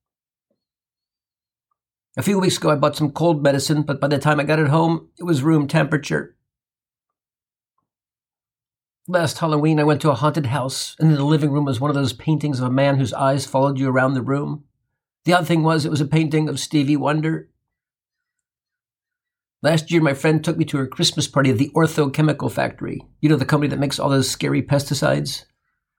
A 2.17 2.23
few 2.23 2.41
weeks 2.41 2.57
ago, 2.57 2.71
I 2.71 2.75
bought 2.75 2.97
some 2.97 3.13
cold 3.13 3.43
medicine, 3.43 3.83
but 3.83 4.01
by 4.01 4.09
the 4.09 4.19
time 4.19 4.41
I 4.41 4.45
got 4.45 4.59
it 4.59 4.69
home, 4.69 5.11
it 5.19 5.25
was 5.25 5.43
room 5.43 5.69
temperature. 5.69 6.37
Last 9.11 9.39
Halloween, 9.39 9.81
I 9.81 9.83
went 9.83 10.01
to 10.03 10.11
a 10.13 10.15
haunted 10.15 10.47
house, 10.47 10.95
and 11.01 11.11
in 11.11 11.17
the 11.17 11.25
living 11.25 11.51
room 11.51 11.65
was 11.65 11.81
one 11.81 11.91
of 11.91 11.97
those 11.97 12.13
paintings 12.13 12.61
of 12.61 12.67
a 12.69 12.71
man 12.71 12.97
whose 12.97 13.13
eyes 13.13 13.45
followed 13.45 13.77
you 13.77 13.89
around 13.89 14.15
the 14.15 14.23
room. 14.23 14.63
The 15.25 15.33
odd 15.33 15.49
thing 15.49 15.65
was, 15.65 15.85
it 15.85 15.91
was 15.91 16.01
a 16.01 16.07
painting 16.07 16.49
of 16.49 16.61
Stevie 16.61 16.97
Wonder. 16.97 17.49
Last 19.63 19.91
year, 19.91 20.01
my 20.01 20.15
friend 20.15 20.45
took 20.45 20.57
me 20.57 20.65
to 20.67 20.77
her 20.77 20.87
Christmas 20.87 21.27
party 21.27 21.51
at 21.51 21.59
the 21.59 21.73
Ortho 21.75 22.15
Chemical 22.15 22.49
Factory. 22.49 23.03
You 23.21 23.29
know, 23.29 23.35
the 23.35 23.45
company 23.45 23.69
that 23.71 23.81
makes 23.81 23.99
all 23.99 24.11
those 24.11 24.31
scary 24.31 24.63
pesticides? 24.63 25.45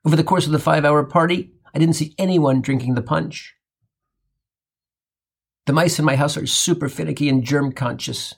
Over 0.05 0.15
the 0.15 0.23
course 0.23 0.45
of 0.45 0.53
the 0.53 0.57
five 0.57 0.85
hour 0.85 1.03
party, 1.03 1.51
I 1.75 1.79
didn't 1.79 1.97
see 1.97 2.15
anyone 2.17 2.61
drinking 2.61 2.95
the 2.95 3.01
punch. 3.01 3.55
The 5.65 5.73
mice 5.73 5.99
in 5.99 6.05
my 6.05 6.15
house 6.15 6.37
are 6.37 6.47
super 6.47 6.87
finicky 6.87 7.27
and 7.27 7.43
germ 7.43 7.73
conscious. 7.73 8.35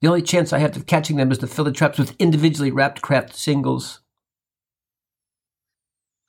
The 0.00 0.08
only 0.08 0.22
chance 0.22 0.52
I 0.52 0.58
have 0.58 0.76
of 0.76 0.86
catching 0.86 1.14
them 1.14 1.30
is 1.30 1.38
to 1.38 1.46
fill 1.46 1.64
the 1.64 1.70
traps 1.70 1.96
with 1.96 2.16
individually 2.18 2.72
wrapped 2.72 3.02
Kraft 3.02 3.36
singles. 3.36 4.00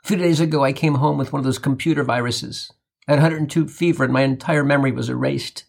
A 0.07 0.15
few 0.15 0.17
days 0.17 0.39
ago, 0.39 0.63
I 0.63 0.71
came 0.71 0.95
home 0.95 1.17
with 1.17 1.33
one 1.33 1.41
of 1.41 1.43
those 1.43 1.59
computer 1.59 2.01
viruses. 2.01 2.71
I 3.09 3.11
had 3.11 3.23
102 3.23 3.67
fever 3.67 4.05
and 4.05 4.13
my 4.13 4.21
entire 4.21 4.63
memory 4.63 4.93
was 4.93 5.09
erased. 5.09 5.65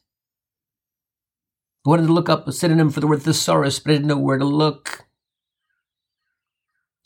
I 1.85 1.91
wanted 1.91 2.07
to 2.07 2.13
look 2.13 2.29
up 2.29 2.47
a 2.47 2.53
synonym 2.53 2.91
for 2.91 3.01
the 3.01 3.09
word 3.09 3.23
thesaurus, 3.23 3.81
but 3.81 3.91
I 3.91 3.95
didn't 3.95 4.07
know 4.07 4.17
where 4.17 4.39
to 4.39 4.45
look. 4.45 5.07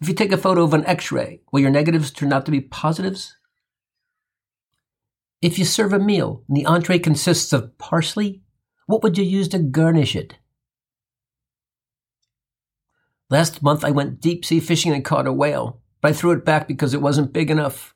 If 0.02 0.08
you 0.08 0.14
take 0.14 0.30
a 0.30 0.36
photo 0.36 0.62
of 0.62 0.74
an 0.74 0.84
x 0.84 1.10
ray, 1.10 1.40
will 1.50 1.60
your 1.60 1.70
negatives 1.70 2.10
turn 2.10 2.34
out 2.34 2.44
to 2.44 2.52
be 2.52 2.60
positives? 2.60 3.34
If 5.40 5.58
you 5.58 5.64
serve 5.64 5.94
a 5.94 5.98
meal 5.98 6.44
and 6.48 6.56
the 6.58 6.66
entree 6.66 6.98
consists 6.98 7.54
of 7.54 7.78
parsley, 7.78 8.42
what 8.84 9.02
would 9.02 9.16
you 9.16 9.24
use 9.24 9.48
to 9.48 9.58
garnish 9.58 10.14
it? 10.14 10.34
Last 13.30 13.62
month 13.62 13.86
I 13.86 13.90
went 13.90 14.20
deep 14.20 14.44
sea 14.44 14.60
fishing 14.60 14.92
and 14.92 15.02
caught 15.02 15.26
a 15.26 15.32
whale 15.32 15.81
but 16.02 16.10
I 16.10 16.12
threw 16.12 16.32
it 16.32 16.44
back 16.44 16.68
because 16.68 16.92
it 16.92 17.00
wasn't 17.00 17.32
big 17.32 17.50
enough. 17.50 17.94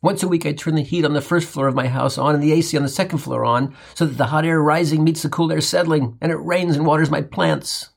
Once 0.00 0.22
a 0.22 0.28
week, 0.28 0.46
I 0.46 0.52
turn 0.52 0.76
the 0.76 0.82
heat 0.82 1.04
on 1.04 1.14
the 1.14 1.20
first 1.20 1.48
floor 1.48 1.66
of 1.66 1.74
my 1.74 1.88
house 1.88 2.16
on 2.16 2.34
and 2.34 2.42
the 2.42 2.52
AC 2.52 2.76
on 2.76 2.84
the 2.84 2.88
second 2.88 3.18
floor 3.18 3.44
on 3.44 3.74
so 3.94 4.06
that 4.06 4.16
the 4.16 4.26
hot 4.26 4.44
air 4.44 4.62
rising 4.62 5.02
meets 5.02 5.22
the 5.22 5.28
cool 5.28 5.50
air 5.50 5.60
settling 5.60 6.16
and 6.20 6.30
it 6.30 6.36
rains 6.36 6.76
and 6.76 6.86
waters 6.86 7.10
my 7.10 7.22
plants. 7.22 7.90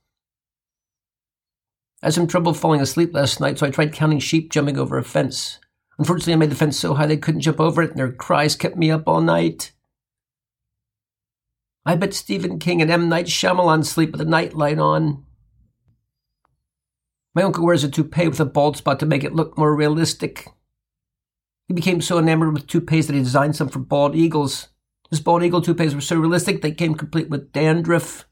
I 2.02 2.08
had 2.08 2.14
some 2.14 2.28
trouble 2.28 2.54
falling 2.54 2.82
asleep 2.82 3.14
last 3.14 3.40
night, 3.40 3.60
so 3.60 3.68
I 3.68 3.72
tried 3.72 3.94
counting 3.94 4.20
sheep 4.20 4.52
jumping 4.52 4.78
over 4.78 4.98
a 4.98 5.04
fence. 5.04 5.60
Unfortunately, 5.98 6.34
I 6.34 6.38
made 6.38 6.50
the 6.50 6.56
fence 6.56 6.80
so 6.80 6.94
high 6.94 7.06
they 7.06 7.18
couldn't 7.18 7.42
jump 7.42 7.60
over 7.60 7.82
it, 7.84 7.92
and 7.92 8.00
their 8.00 8.12
cries 8.12 8.56
kept 8.56 8.78
me 8.78 8.90
up 8.90 9.04
all 9.06 9.20
night. 9.20 9.74
I 11.86 11.96
bet 11.96 12.14
Stephen 12.14 12.58
King 12.58 12.82
and 12.82 12.90
M. 12.90 13.10
Night 13.10 13.26
Shyamalan 13.26 13.86
sleep 13.86 14.14
with 14.14 14.22
a 14.22 14.26
nightlight 14.26 14.80
on. 14.80 15.26
My 17.36 17.44
uncle 17.44 17.66
wears 17.66 17.84
a 17.84 17.90
toupee 17.90 18.28
with 18.28 18.40
a 18.40 18.46
bald 18.46 18.78
spot 18.78 19.00
to 19.00 19.06
make 19.06 19.24
it 19.24 19.36
look 19.36 19.58
more 19.58 19.76
realistic. 19.76 20.48
He 21.68 21.74
became 21.74 22.02
so 22.02 22.18
enamored 22.18 22.54
with 22.54 22.68
toupees 22.68 23.08
that 23.08 23.14
he 23.14 23.22
designed 23.22 23.56
some 23.56 23.70
for 23.70 23.80
bald 23.80 24.16
eagles. 24.16 24.70
His 25.10 25.20
bald 25.20 25.44
eagle 25.44 25.62
toupees 25.62 25.94
were 25.94 26.02
so 26.02 26.18
realistic 26.18 26.62
they 26.62 26.72
came 26.72 26.96
complete 26.96 27.30
with 27.30 27.52
dandruff. 27.52 28.26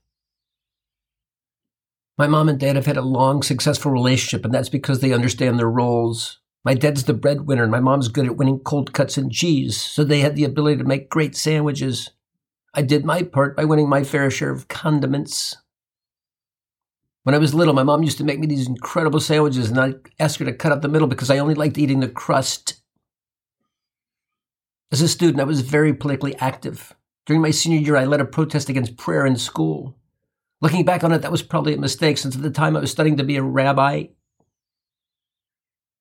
My 2.17 2.25
mom 2.25 2.49
and 2.49 2.59
dad 2.59 2.75
have 2.75 2.87
had 2.87 2.97
a 2.97 3.03
long, 3.03 3.43
successful 3.43 3.91
relationship, 3.91 4.43
and 4.43 4.51
that's 4.51 4.69
because 4.69 5.01
they 5.01 5.13
understand 5.13 5.59
their 5.59 5.69
roles. 5.69 6.39
My 6.65 6.73
dad's 6.73 7.03
the 7.03 7.13
breadwinner, 7.13 7.61
and 7.61 7.71
my 7.71 7.79
mom's 7.79 8.07
good 8.07 8.25
at 8.25 8.37
winning 8.37 8.59
cold 8.59 8.91
cuts 8.91 9.17
and 9.17 9.31
cheese, 9.31 9.79
so 9.79 10.03
they 10.03 10.21
had 10.21 10.35
the 10.35 10.43
ability 10.43 10.77
to 10.77 10.83
make 10.83 11.09
great 11.09 11.35
sandwiches. 11.35 12.09
I 12.73 12.81
did 12.81 13.05
my 13.05 13.21
part 13.21 13.55
by 13.55 13.65
winning 13.65 13.87
my 13.87 14.03
fair 14.03 14.31
share 14.31 14.49
of 14.49 14.67
condiments. 14.67 15.57
When 17.28 17.36
I 17.36 17.39
was 17.39 17.53
little, 17.53 17.73
my 17.73 17.84
mom 17.84 18.03
used 18.03 18.17
to 18.19 18.23
make 18.23 18.39
me 18.39 18.47
these 18.47 18.69
incredible 18.69 19.19
sandwiches, 19.19 19.69
and 19.69 19.78
I'd 19.78 19.95
ask 20.17 20.39
her 20.39 20.45
to 20.45 20.53
cut 20.53 20.71
out 20.71 20.82
the 20.82 20.88
middle 20.88 21.09
because 21.09 21.30
I 21.30 21.39
only 21.39 21.55
liked 21.55 21.78
eating 21.78 21.99
the 21.99 22.07
crust. 22.07 22.82
As 24.93 25.01
a 25.01 25.09
student, 25.09 25.41
I 25.41 25.43
was 25.43 25.59
very 25.59 25.93
politically 25.93 26.38
active. 26.38 26.95
During 27.25 27.41
my 27.41 27.51
senior 27.51 27.80
year, 27.80 27.97
I 27.97 28.05
led 28.05 28.21
a 28.21 28.25
protest 28.25 28.69
against 28.69 28.95
prayer 28.95 29.25
in 29.25 29.36
school. 29.36 29.97
Looking 30.61 30.86
back 30.86 31.03
on 31.03 31.11
it, 31.11 31.21
that 31.21 31.30
was 31.34 31.43
probably 31.43 31.73
a 31.73 31.78
mistake 31.78 32.17
since 32.17 32.34
at 32.34 32.41
the 32.41 32.49
time 32.49 32.78
I 32.78 32.80
was 32.80 32.91
studying 32.91 33.17
to 33.17 33.25
be 33.25 33.36
a 33.36 33.43
rabbi. 33.43 34.05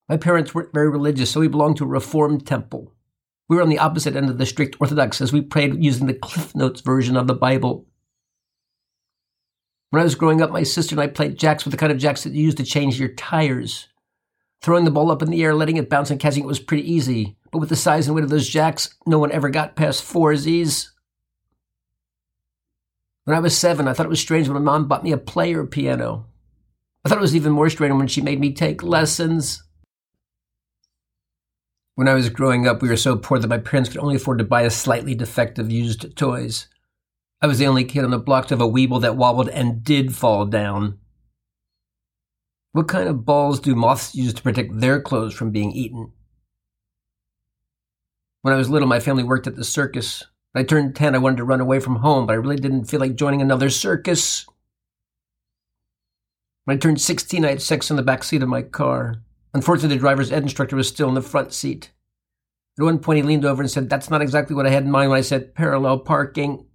My 0.09 0.19
parents 0.19 0.55
weren't 0.55 0.73
very 0.73 0.89
religious, 0.89 1.33
so 1.33 1.41
we 1.41 1.49
belonged 1.49 1.79
to 1.79 1.85
a 1.87 1.89
Reformed 1.89 2.47
temple. 2.47 2.95
We 3.49 3.57
were 3.57 3.63
on 3.63 3.69
the 3.69 3.81
opposite 3.81 4.15
end 4.15 4.31
of 4.31 4.39
the 4.39 4.47
strict 4.47 4.77
Orthodox 4.79 5.21
as 5.21 5.33
we 5.33 5.41
prayed 5.41 5.83
using 5.83 6.07
the 6.07 6.15
Cliff 6.15 6.55
Notes 6.55 6.83
version 6.83 7.17
of 7.17 7.27
the 7.27 7.35
Bible. 7.35 7.85
When 9.91 10.01
I 10.01 10.05
was 10.05 10.15
growing 10.15 10.43
up, 10.43 10.51
my 10.51 10.63
sister 10.63 10.95
and 10.95 11.01
I 11.01 11.07
played 11.07 11.39
jacks 11.39 11.65
with 11.65 11.73
the 11.73 11.79
kind 11.79 11.93
of 11.93 11.99
jacks 11.99 12.25
that 12.25 12.33
you 12.33 12.45
use 12.45 12.55
to 12.57 12.65
change 12.65 12.99
your 12.99 13.11
tires. 13.11 13.89
Throwing 14.63 14.85
the 14.85 14.91
ball 14.91 15.11
up 15.11 15.23
in 15.23 15.31
the 15.31 15.43
air, 15.45 15.55
letting 15.55 15.77
it 15.77 15.89
bounce, 15.89 16.11
and 16.11 16.19
catching 16.19 16.43
it 16.43 16.49
was 16.49 16.59
pretty 16.59 16.91
easy. 16.91 17.37
But 17.53 17.59
with 17.59 17.69
the 17.69 17.77
size 17.77 18.07
and 18.07 18.15
weight 18.15 18.25
of 18.25 18.31
those 18.31 18.49
jacks, 18.49 18.95
no 19.07 19.19
one 19.19 19.31
ever 19.31 19.49
got 19.49 19.77
past 19.77 20.03
four 20.03 20.35
Z's. 20.35 20.93
When 23.25 23.37
I 23.37 23.41
was 23.41 23.57
seven, 23.57 23.87
I 23.87 23.93
thought 23.93 24.07
it 24.07 24.11
was 24.11 24.21
strange 24.21 24.49
when 24.49 24.63
my 24.63 24.73
mom 24.73 24.89
bought 24.89 25.05
me 25.05 25.13
a 25.13 25.19
player 25.19 25.65
piano. 25.65 26.27
I 27.05 27.09
thought 27.09 27.19
it 27.19 27.23
was 27.23 27.37
even 27.37 27.53
more 27.53 27.71
strange 27.71 27.95
when 27.95 28.09
she 28.09 28.21
made 28.21 28.41
me 28.41 28.53
take 28.53 28.83
lessons. 28.83 29.63
When 31.95 32.09
I 32.09 32.15
was 32.15 32.29
growing 32.29 32.67
up, 32.67 32.83
we 32.83 32.89
were 32.89 32.97
so 32.97 33.17
poor 33.17 33.39
that 33.39 33.49
my 33.49 33.59
parents 33.59 33.89
could 33.89 34.01
only 34.01 34.17
afford 34.17 34.39
to 34.39 34.45
buy 34.45 34.67
us 34.67 34.77
slightly 34.77 35.15
defective 35.15 35.71
used 35.71 36.17
toys. 36.17 36.69
I 37.47 37.49
was 37.49 37.61
the 37.61 37.69
only 37.69 37.85
kid 37.85 38.03
on 38.03 38.11
the 38.11 38.19
block 38.19 38.49
to 38.49 38.55
have 38.55 38.61
a 38.61 38.69
Weeble 38.69 39.03
that 39.03 39.17
wobbled 39.17 39.49
and 39.51 39.85
did 39.85 40.17
fall 40.17 40.47
down. 40.47 40.99
What 42.73 42.89
kind 42.89 43.09
of 43.09 43.25
balls 43.25 43.61
do 43.61 43.77
moths 43.77 44.17
use 44.17 44.35
to 44.35 44.43
protect 44.43 44.81
their 44.81 45.01
clothes 45.01 45.33
from 45.33 45.53
being 45.53 45.71
eaten? 45.71 46.11
When 48.43 48.53
I 48.53 48.57
was 48.57 48.69
little, 48.69 48.89
my 48.89 48.99
family 48.99 49.23
worked 49.23 49.47
at 49.47 49.55
the 49.55 49.63
circus. 49.63 50.25
When 50.51 50.65
I 50.65 50.67
turned 50.67 50.97
10, 50.97 51.15
I 51.15 51.19
wanted 51.19 51.37
to 51.37 51.45
run 51.45 51.61
away 51.61 51.79
from 51.79 51.95
home, 51.95 52.27
but 52.27 52.33
I 52.33 52.37
really 52.37 52.57
didn't 52.57 52.87
feel 52.87 52.99
like 52.99 53.15
joining 53.15 53.41
another 53.41 53.71
circus. 53.71 54.45
When 56.65 56.77
I 56.77 56.81
turned 56.81 57.01
16, 57.01 57.45
I 57.45 57.51
had 57.51 57.63
sex 57.63 57.91
in 57.91 57.97
the 57.97 58.03
back 58.03 58.25
seat 58.25 58.43
of 58.43 58.49
my 58.49 58.63
car. 58.63 59.23
Unfortunately, 59.55 59.95
the 59.95 60.01
driver's 60.01 60.33
ed 60.33 60.43
instructor 60.43 60.75
was 60.75 60.89
still 60.89 61.09
in 61.09 61.15
the 61.15 61.23
front 61.23 61.53
seat. 61.53 61.93
At 62.77 62.83
one 62.83 62.99
point, 62.99 63.19
he 63.19 63.23
leaned 63.23 63.45
over 63.45 63.63
and 63.63 63.71
said, 63.71 63.89
That's 63.89 64.11
not 64.11 64.21
exactly 64.21 64.57
what 64.57 64.67
I 64.67 64.71
had 64.71 64.83
in 64.83 64.91
mind 64.91 65.11
when 65.11 65.19
I 65.21 65.23
said 65.23 65.55
parallel 65.55 66.01
parking. 66.01 66.67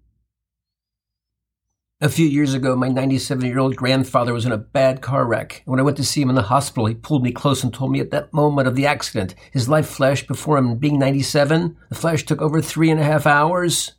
A 2.03 2.09
few 2.09 2.25
years 2.25 2.55
ago, 2.55 2.75
my 2.75 2.87
97 2.87 3.45
year 3.45 3.59
old 3.59 3.75
grandfather 3.75 4.33
was 4.33 4.43
in 4.43 4.51
a 4.51 4.57
bad 4.57 5.01
car 5.01 5.23
wreck. 5.23 5.61
When 5.65 5.79
I 5.79 5.83
went 5.83 5.97
to 5.97 6.03
see 6.03 6.19
him 6.19 6.29
in 6.29 6.35
the 6.35 6.41
hospital, 6.41 6.87
he 6.87 6.95
pulled 6.95 7.21
me 7.21 7.31
close 7.31 7.63
and 7.63 7.71
told 7.71 7.91
me 7.91 7.99
at 7.99 8.09
that 8.09 8.33
moment 8.33 8.67
of 8.67 8.75
the 8.75 8.87
accident, 8.87 9.35
his 9.51 9.69
life 9.69 9.87
flashed 9.87 10.27
before 10.27 10.57
him. 10.57 10.77
Being 10.77 10.97
97, 10.97 11.77
the 11.89 11.95
flash 11.95 12.25
took 12.25 12.41
over 12.41 12.59
three 12.59 12.89
and 12.89 12.99
a 12.99 13.03
half 13.03 13.27
hours. 13.27 13.91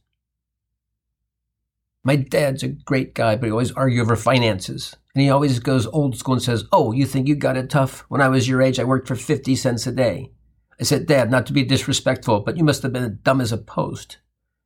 My 2.02 2.16
dad's 2.16 2.64
a 2.64 2.68
great 2.70 3.14
guy, 3.14 3.36
but 3.36 3.46
he 3.46 3.52
always 3.52 3.70
argues 3.70 4.02
over 4.02 4.16
finances. 4.16 4.96
And 5.14 5.22
he 5.22 5.30
always 5.30 5.60
goes 5.60 5.86
old 5.86 6.16
school 6.16 6.34
and 6.34 6.42
says, 6.42 6.64
Oh, 6.72 6.90
you 6.90 7.06
think 7.06 7.28
you 7.28 7.36
got 7.36 7.56
it 7.56 7.70
tough? 7.70 8.04
When 8.08 8.20
I 8.20 8.26
was 8.26 8.48
your 8.48 8.62
age, 8.62 8.80
I 8.80 8.84
worked 8.84 9.06
for 9.06 9.14
50 9.14 9.54
cents 9.54 9.86
a 9.86 9.92
day. 9.92 10.32
I 10.80 10.82
said, 10.82 11.06
Dad, 11.06 11.30
not 11.30 11.46
to 11.46 11.52
be 11.52 11.62
disrespectful, 11.62 12.40
but 12.40 12.56
you 12.56 12.64
must 12.64 12.82
have 12.82 12.92
been 12.92 13.20
dumb 13.22 13.40
as 13.40 13.52
a 13.52 13.58
post. 13.58 14.18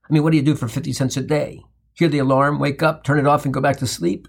I 0.09 0.15
mean, 0.15 0.23
what 0.23 0.31
do 0.31 0.39
you 0.39 0.43
do 0.43 0.55
for 0.55 0.69
50 0.69 0.95
cents 0.95 1.19
a 1.19 1.21
day? 1.21 1.63
Hear 1.97 2.09
the 2.09 2.19
alarm, 2.19 2.59
wake 2.59 2.83
up, 2.83 3.03
turn 3.03 3.19
it 3.19 3.27
off, 3.27 3.45
and 3.45 3.55
go 3.55 3.61
back 3.61 3.79
to 3.79 3.87
sleep. 3.87 4.29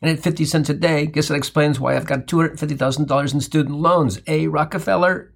And 0.00 0.10
at 0.10 0.22
50 0.22 0.44
cents 0.44 0.68
a 0.68 0.74
day, 0.74 1.06
guess 1.06 1.28
that 1.28 1.34
explains 1.34 1.80
why 1.80 1.96
I've 1.96 2.06
got 2.06 2.26
$250,000 2.26 3.34
in 3.34 3.40
student 3.40 3.76
loans, 3.76 4.20
eh, 4.26 4.46
Rockefeller? 4.48 5.34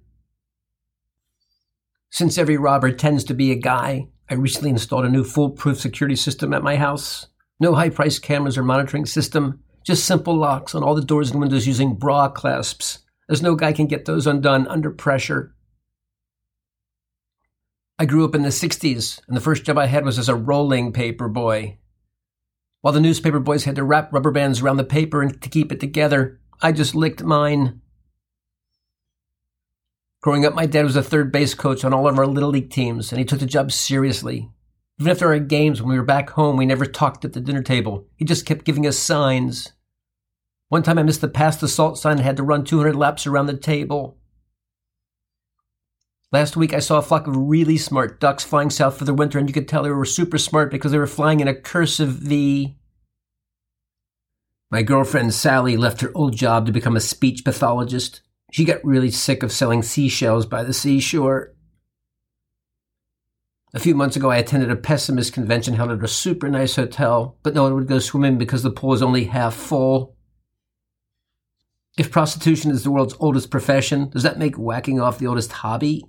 Since 2.09 2.37
every 2.37 2.57
robber 2.57 2.91
tends 2.91 3.23
to 3.25 3.33
be 3.33 3.51
a 3.51 3.55
guy, 3.55 4.07
I 4.29 4.35
recently 4.35 4.69
installed 4.69 5.05
a 5.05 5.09
new 5.09 5.23
foolproof 5.23 5.79
security 5.79 6.15
system 6.15 6.53
at 6.53 6.63
my 6.63 6.77
house. 6.77 7.27
No 7.59 7.73
high 7.73 7.89
priced 7.89 8.21
cameras 8.21 8.57
or 8.57 8.63
monitoring 8.63 9.05
system, 9.05 9.63
just 9.83 10.05
simple 10.05 10.35
locks 10.35 10.75
on 10.75 10.83
all 10.83 10.95
the 10.95 11.03
doors 11.03 11.31
and 11.31 11.39
windows 11.39 11.67
using 11.67 11.95
bra 11.95 12.29
clasps, 12.29 12.99
as 13.29 13.41
no 13.41 13.55
guy 13.55 13.73
can 13.73 13.87
get 13.87 14.05
those 14.05 14.27
undone 14.27 14.67
under 14.67 14.91
pressure. 14.91 15.55
I 17.99 18.05
grew 18.05 18.25
up 18.25 18.33
in 18.33 18.41
the 18.41 18.49
60s, 18.49 19.21
and 19.27 19.37
the 19.37 19.41
first 19.41 19.63
job 19.63 19.77
I 19.77 19.85
had 19.85 20.03
was 20.03 20.17
as 20.17 20.27
a 20.27 20.35
rolling 20.35 20.91
paper 20.93 21.27
boy. 21.27 21.77
While 22.81 22.93
the 22.93 22.99
newspaper 22.99 23.39
boys 23.39 23.65
had 23.65 23.75
to 23.75 23.83
wrap 23.83 24.11
rubber 24.11 24.31
bands 24.31 24.61
around 24.61 24.77
the 24.77 24.83
paper 24.83 25.21
and 25.21 25.41
to 25.41 25.49
keep 25.49 25.71
it 25.71 25.79
together, 25.79 26.39
I 26.61 26.71
just 26.71 26.95
licked 26.95 27.23
mine. 27.23 27.81
Growing 30.21 30.45
up, 30.45 30.55
my 30.55 30.65
dad 30.65 30.85
was 30.85 30.95
a 30.95 31.03
third 31.03 31.31
base 31.31 31.53
coach 31.53 31.83
on 31.83 31.93
all 31.93 32.07
of 32.07 32.17
our 32.17 32.25
little 32.25 32.49
league 32.49 32.71
teams, 32.71 33.11
and 33.11 33.19
he 33.19 33.25
took 33.25 33.39
the 33.39 33.45
job 33.45 33.71
seriously. 33.71 34.49
Even 34.99 35.11
after 35.11 35.27
our 35.27 35.39
games 35.39 35.81
when 35.81 35.91
we 35.91 35.97
were 35.97 36.05
back 36.05 36.31
home, 36.31 36.57
we 36.57 36.65
never 36.65 36.85
talked 36.85 37.25
at 37.25 37.33
the 37.33 37.41
dinner 37.41 37.61
table. 37.61 38.07
He 38.15 38.25
just 38.25 38.45
kept 38.45 38.65
giving 38.65 38.87
us 38.87 38.97
signs. 38.97 39.73
One 40.69 40.81
time 40.81 40.97
I 40.97 41.03
missed 41.03 41.21
the 41.21 41.27
pass 41.27 41.57
the 41.57 41.67
salt 41.67 41.99
sign 41.99 42.13
and 42.13 42.21
had 42.21 42.37
to 42.37 42.43
run 42.43 42.63
200 42.63 42.95
laps 42.95 43.27
around 43.27 43.45
the 43.45 43.57
table. 43.57 44.17
Last 46.33 46.57
week 46.57 46.73
I 46.73 46.79
saw 46.79 46.97
a 46.97 47.03
flock 47.03 47.27
of 47.27 47.37
really 47.37 47.77
smart 47.77 48.19
ducks 48.19 48.43
flying 48.43 48.71
south 48.71 48.97
for 48.97 49.05
the 49.05 49.13
winter, 49.13 49.37
and 49.37 49.47
you 49.47 49.53
could 49.53 49.67
tell 49.67 49.83
they 49.83 49.91
were 49.91 50.03
super 50.03 50.39
smart 50.39 50.71
because 50.71 50.91
they 50.91 50.97
were 50.97 51.05
flying 51.05 51.41
in 51.41 51.47
a 51.47 51.53
cursive 51.53 52.09
V. 52.09 52.75
My 54.71 54.81
girlfriend 54.81 55.35
Sally 55.35 55.77
left 55.77 56.01
her 56.01 56.11
old 56.15 56.35
job 56.35 56.65
to 56.65 56.71
become 56.71 56.95
a 56.95 57.01
speech 57.01 57.45
pathologist. 57.45 58.23
She 58.51 58.65
got 58.65 58.83
really 58.83 59.11
sick 59.11 59.43
of 59.43 59.51
selling 59.51 59.83
seashells 59.83 60.47
by 60.47 60.63
the 60.63 60.73
seashore. 60.73 61.53
A 63.75 63.79
few 63.79 63.93
months 63.93 64.15
ago, 64.15 64.31
I 64.31 64.37
attended 64.37 64.71
a 64.71 64.75
pessimist 64.75 65.33
convention 65.33 65.75
held 65.75 65.91
at 65.91 66.03
a 66.03 66.07
super 66.07 66.49
nice 66.49 66.75
hotel, 66.75 67.37
but 67.43 67.53
no 67.53 67.61
one 67.61 67.75
would 67.75 67.87
go 67.87 67.99
swimming 67.99 68.39
because 68.39 68.63
the 68.63 68.71
pool 68.71 68.89
was 68.89 69.03
only 69.03 69.25
half 69.25 69.53
full. 69.53 70.15
If 71.95 72.09
prostitution 72.09 72.71
is 72.71 72.83
the 72.83 72.91
world's 72.91 73.15
oldest 73.19 73.51
profession, 73.51 74.09
does 74.09 74.23
that 74.23 74.39
make 74.39 74.55
whacking 74.55 74.99
off 74.99 75.19
the 75.19 75.27
oldest 75.27 75.51
hobby? 75.51 76.01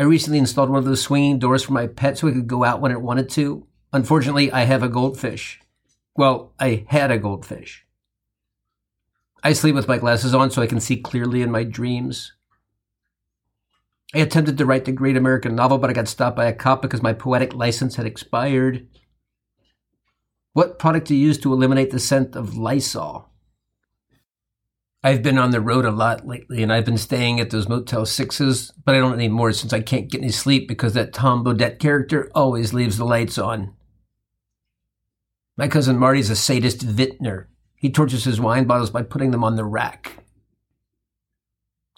I 0.00 0.04
recently 0.04 0.38
installed 0.38 0.70
one 0.70 0.78
of 0.78 0.86
those 0.86 1.02
swinging 1.02 1.38
doors 1.38 1.62
for 1.62 1.74
my 1.74 1.86
pet 1.86 2.16
so 2.16 2.26
it 2.26 2.32
could 2.32 2.46
go 2.46 2.64
out 2.64 2.80
when 2.80 2.90
it 2.90 3.02
wanted 3.02 3.28
to. 3.30 3.66
Unfortunately, 3.92 4.50
I 4.50 4.62
have 4.62 4.82
a 4.82 4.88
goldfish. 4.88 5.60
Well, 6.16 6.54
I 6.58 6.86
had 6.88 7.10
a 7.10 7.18
goldfish. 7.18 7.84
I 9.44 9.52
sleep 9.52 9.74
with 9.74 9.88
my 9.88 9.98
glasses 9.98 10.34
on 10.34 10.50
so 10.50 10.62
I 10.62 10.66
can 10.66 10.80
see 10.80 10.96
clearly 10.96 11.42
in 11.42 11.50
my 11.50 11.64
dreams. 11.64 12.32
I 14.14 14.20
attempted 14.20 14.56
to 14.56 14.64
write 14.64 14.86
the 14.86 14.92
great 14.92 15.18
American 15.18 15.54
novel, 15.54 15.76
but 15.76 15.90
I 15.90 15.92
got 15.92 16.08
stopped 16.08 16.34
by 16.34 16.46
a 16.46 16.54
cop 16.54 16.80
because 16.80 17.02
my 17.02 17.12
poetic 17.12 17.52
license 17.52 17.96
had 17.96 18.06
expired. 18.06 18.88
What 20.54 20.78
product 20.78 21.08
do 21.08 21.14
you 21.14 21.26
use 21.26 21.36
to 21.40 21.52
eliminate 21.52 21.90
the 21.90 21.98
scent 21.98 22.36
of 22.36 22.56
Lysol? 22.56 23.29
I've 25.02 25.22
been 25.22 25.38
on 25.38 25.50
the 25.50 25.62
road 25.62 25.86
a 25.86 25.90
lot 25.90 26.26
lately 26.26 26.62
and 26.62 26.70
I've 26.70 26.84
been 26.84 26.98
staying 26.98 27.40
at 27.40 27.48
those 27.48 27.68
Motel 27.68 28.02
6s, 28.02 28.72
but 28.84 28.94
I 28.94 28.98
don't 28.98 29.14
anymore 29.14 29.52
since 29.52 29.72
I 29.72 29.80
can't 29.80 30.10
get 30.10 30.20
any 30.20 30.30
sleep 30.30 30.68
because 30.68 30.92
that 30.92 31.14
Tom 31.14 31.42
Bodett 31.42 31.78
character 31.78 32.30
always 32.34 32.74
leaves 32.74 32.98
the 32.98 33.06
lights 33.06 33.38
on. 33.38 33.74
My 35.56 35.68
cousin 35.68 35.98
Marty's 35.98 36.28
a 36.28 36.36
sadist 36.36 36.82
vintner. 36.82 37.48
He 37.76 37.90
tortures 37.90 38.24
his 38.24 38.40
wine 38.40 38.64
bottles 38.64 38.90
by 38.90 39.02
putting 39.02 39.30
them 39.30 39.42
on 39.42 39.56
the 39.56 39.64
rack. 39.64 40.22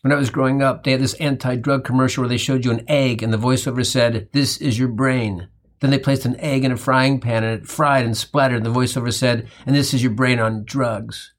When 0.02 0.12
I 0.12 0.16
was 0.16 0.30
growing 0.30 0.62
up, 0.62 0.84
they 0.84 0.92
had 0.92 1.00
this 1.00 1.14
anti 1.14 1.56
drug 1.56 1.84
commercial 1.84 2.22
where 2.22 2.28
they 2.28 2.36
showed 2.36 2.64
you 2.64 2.70
an 2.70 2.84
egg 2.86 3.20
and 3.20 3.32
the 3.32 3.38
voiceover 3.38 3.84
said, 3.84 4.28
This 4.32 4.58
is 4.58 4.78
your 4.78 4.88
brain. 4.88 5.48
Then 5.80 5.90
they 5.90 5.98
placed 5.98 6.24
an 6.24 6.38
egg 6.38 6.64
in 6.64 6.70
a 6.70 6.76
frying 6.76 7.20
pan 7.20 7.42
and 7.42 7.62
it 7.62 7.68
fried 7.68 8.04
and 8.04 8.16
splattered, 8.16 8.58
and 8.58 8.66
the 8.66 8.80
voiceover 8.80 9.12
said, 9.12 9.48
And 9.66 9.74
this 9.74 9.92
is 9.92 10.02
your 10.02 10.12
brain 10.12 10.38
on 10.38 10.64
drugs. 10.64 11.32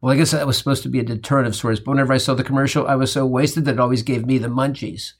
Well, 0.00 0.14
I 0.14 0.16
guess 0.16 0.30
that 0.30 0.46
was 0.46 0.56
supposed 0.56 0.82
to 0.84 0.88
be 0.88 0.98
a 0.98 1.04
deterrent 1.04 1.46
of 1.46 1.54
sorts, 1.54 1.78
but 1.78 1.90
whenever 1.90 2.12
I 2.12 2.18
saw 2.18 2.34
the 2.34 2.42
commercial, 2.42 2.86
I 2.86 2.94
was 2.94 3.12
so 3.12 3.26
wasted 3.26 3.66
that 3.66 3.74
it 3.74 3.80
always 3.80 4.02
gave 4.02 4.24
me 4.24 4.38
the 4.38 4.48
munchies. 4.48 5.12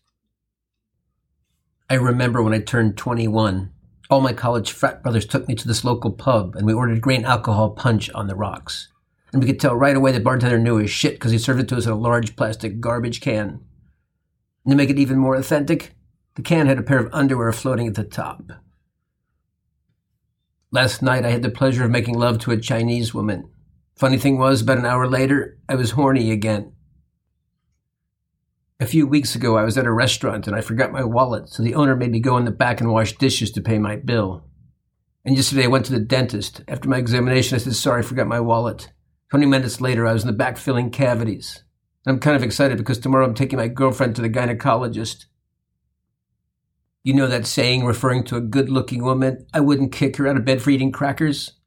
I 1.90 1.94
remember 1.94 2.42
when 2.42 2.54
I 2.54 2.60
turned 2.60 2.96
21, 2.96 3.72
all 4.08 4.20
my 4.20 4.32
college 4.32 4.72
frat 4.72 5.02
brothers 5.02 5.26
took 5.26 5.48
me 5.48 5.54
to 5.54 5.68
this 5.68 5.84
local 5.84 6.12
pub 6.12 6.56
and 6.56 6.66
we 6.66 6.72
ordered 6.72 7.00
grain 7.00 7.24
alcohol 7.24 7.70
punch 7.70 8.10
on 8.10 8.26
the 8.26 8.34
rocks. 8.34 8.88
And 9.32 9.42
we 9.42 9.46
could 9.46 9.60
tell 9.60 9.76
right 9.76 9.96
away 9.96 10.12
the 10.12 10.20
bartender 10.20 10.58
knew 10.58 10.76
his 10.76 10.90
shit 10.90 11.14
because 11.14 11.30
he 11.30 11.38
served 11.38 11.60
it 11.60 11.68
to 11.68 11.76
us 11.76 11.86
in 11.86 11.92
a 11.92 11.96
large 11.96 12.34
plastic 12.34 12.80
garbage 12.80 13.20
can. 13.20 13.60
And 14.64 14.72
to 14.72 14.76
make 14.76 14.90
it 14.90 14.98
even 14.98 15.18
more 15.18 15.36
authentic, 15.36 15.94
the 16.34 16.42
can 16.42 16.66
had 16.66 16.78
a 16.78 16.82
pair 16.82 16.98
of 16.98 17.12
underwear 17.12 17.52
floating 17.52 17.86
at 17.86 17.94
the 17.94 18.04
top. 18.04 18.50
Last 20.72 21.02
night 21.02 21.24
I 21.24 21.30
had 21.30 21.42
the 21.42 21.50
pleasure 21.50 21.84
of 21.84 21.90
making 21.90 22.18
love 22.18 22.38
to 22.40 22.50
a 22.50 22.56
Chinese 22.56 23.12
woman. 23.12 23.50
Funny 24.00 24.16
thing 24.16 24.38
was, 24.38 24.62
about 24.62 24.78
an 24.78 24.86
hour 24.86 25.06
later, 25.06 25.58
I 25.68 25.74
was 25.74 25.90
horny 25.90 26.30
again. 26.30 26.72
A 28.80 28.86
few 28.86 29.06
weeks 29.06 29.34
ago, 29.34 29.58
I 29.58 29.62
was 29.62 29.76
at 29.76 29.84
a 29.84 29.92
restaurant 29.92 30.46
and 30.46 30.56
I 30.56 30.62
forgot 30.62 30.90
my 30.90 31.04
wallet, 31.04 31.50
so 31.50 31.62
the 31.62 31.74
owner 31.74 31.94
made 31.94 32.10
me 32.10 32.18
go 32.18 32.38
in 32.38 32.46
the 32.46 32.50
back 32.50 32.80
and 32.80 32.90
wash 32.90 33.18
dishes 33.18 33.50
to 33.50 33.60
pay 33.60 33.78
my 33.78 33.96
bill. 33.96 34.42
And 35.22 35.36
yesterday, 35.36 35.64
I 35.64 35.66
went 35.66 35.84
to 35.84 35.92
the 35.92 36.00
dentist. 36.00 36.62
After 36.66 36.88
my 36.88 36.96
examination, 36.96 37.56
I 37.56 37.58
said, 37.58 37.74
Sorry, 37.74 38.00
I 38.00 38.02
forgot 38.02 38.26
my 38.26 38.40
wallet. 38.40 38.90
20 39.32 39.44
minutes 39.44 39.82
later, 39.82 40.06
I 40.06 40.14
was 40.14 40.22
in 40.22 40.28
the 40.28 40.32
back 40.32 40.56
filling 40.56 40.90
cavities. 40.90 41.62
I'm 42.06 42.20
kind 42.20 42.36
of 42.36 42.42
excited 42.42 42.78
because 42.78 42.98
tomorrow 42.98 43.26
I'm 43.26 43.34
taking 43.34 43.58
my 43.58 43.68
girlfriend 43.68 44.16
to 44.16 44.22
the 44.22 44.30
gynecologist. 44.30 45.26
You 47.04 47.12
know 47.12 47.26
that 47.26 47.46
saying 47.46 47.84
referring 47.84 48.24
to 48.24 48.36
a 48.36 48.40
good 48.40 48.70
looking 48.70 49.04
woman? 49.04 49.46
I 49.52 49.60
wouldn't 49.60 49.92
kick 49.92 50.16
her 50.16 50.26
out 50.26 50.38
of 50.38 50.46
bed 50.46 50.62
for 50.62 50.70
eating 50.70 50.90
crackers. 50.90 51.59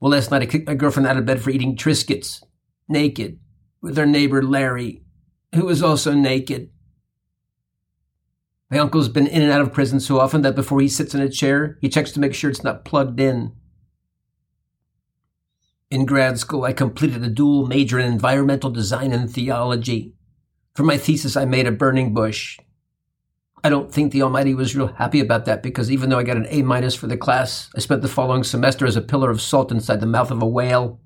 Well, 0.00 0.10
last 0.10 0.30
night 0.30 0.42
I 0.42 0.46
kicked 0.46 0.66
my 0.66 0.74
girlfriend 0.74 1.06
out 1.06 1.16
of 1.16 1.26
bed 1.26 1.40
for 1.40 1.50
eating 1.50 1.76
Triscuits, 1.76 2.42
naked, 2.88 3.38
with 3.80 3.96
her 3.96 4.06
neighbor 4.06 4.42
Larry, 4.42 5.02
who 5.54 5.66
was 5.66 5.82
also 5.82 6.12
naked. 6.12 6.70
My 8.70 8.78
uncle's 8.78 9.08
been 9.08 9.26
in 9.26 9.42
and 9.42 9.52
out 9.52 9.60
of 9.60 9.72
prison 9.72 10.00
so 10.00 10.18
often 10.18 10.42
that 10.42 10.56
before 10.56 10.80
he 10.80 10.88
sits 10.88 11.14
in 11.14 11.20
a 11.20 11.28
chair, 11.28 11.78
he 11.80 11.88
checks 11.88 12.12
to 12.12 12.20
make 12.20 12.34
sure 12.34 12.50
it's 12.50 12.64
not 12.64 12.84
plugged 12.84 13.20
in. 13.20 13.52
In 15.90 16.06
grad 16.06 16.38
school, 16.38 16.64
I 16.64 16.72
completed 16.72 17.22
a 17.22 17.28
dual 17.28 17.66
major 17.66 18.00
in 18.00 18.10
environmental 18.10 18.70
design 18.70 19.12
and 19.12 19.30
theology. 19.30 20.14
For 20.74 20.82
my 20.82 20.98
thesis, 20.98 21.36
I 21.36 21.44
made 21.44 21.68
a 21.68 21.72
burning 21.72 22.12
bush. 22.14 22.58
I 23.64 23.70
don't 23.70 23.90
think 23.90 24.12
the 24.12 24.20
Almighty 24.20 24.54
was 24.54 24.76
real 24.76 24.88
happy 24.88 25.20
about 25.20 25.46
that 25.46 25.62
because 25.62 25.90
even 25.90 26.10
though 26.10 26.18
I 26.18 26.22
got 26.22 26.36
an 26.36 26.46
A 26.50 26.60
minus 26.60 26.94
for 26.94 27.06
the 27.06 27.16
class, 27.16 27.70
I 27.74 27.80
spent 27.80 28.02
the 28.02 28.08
following 28.08 28.44
semester 28.44 28.84
as 28.84 28.94
a 28.94 29.00
pillar 29.00 29.30
of 29.30 29.40
salt 29.40 29.72
inside 29.72 30.00
the 30.00 30.06
mouth 30.06 30.30
of 30.30 30.42
a 30.42 30.46
whale. 30.46 31.00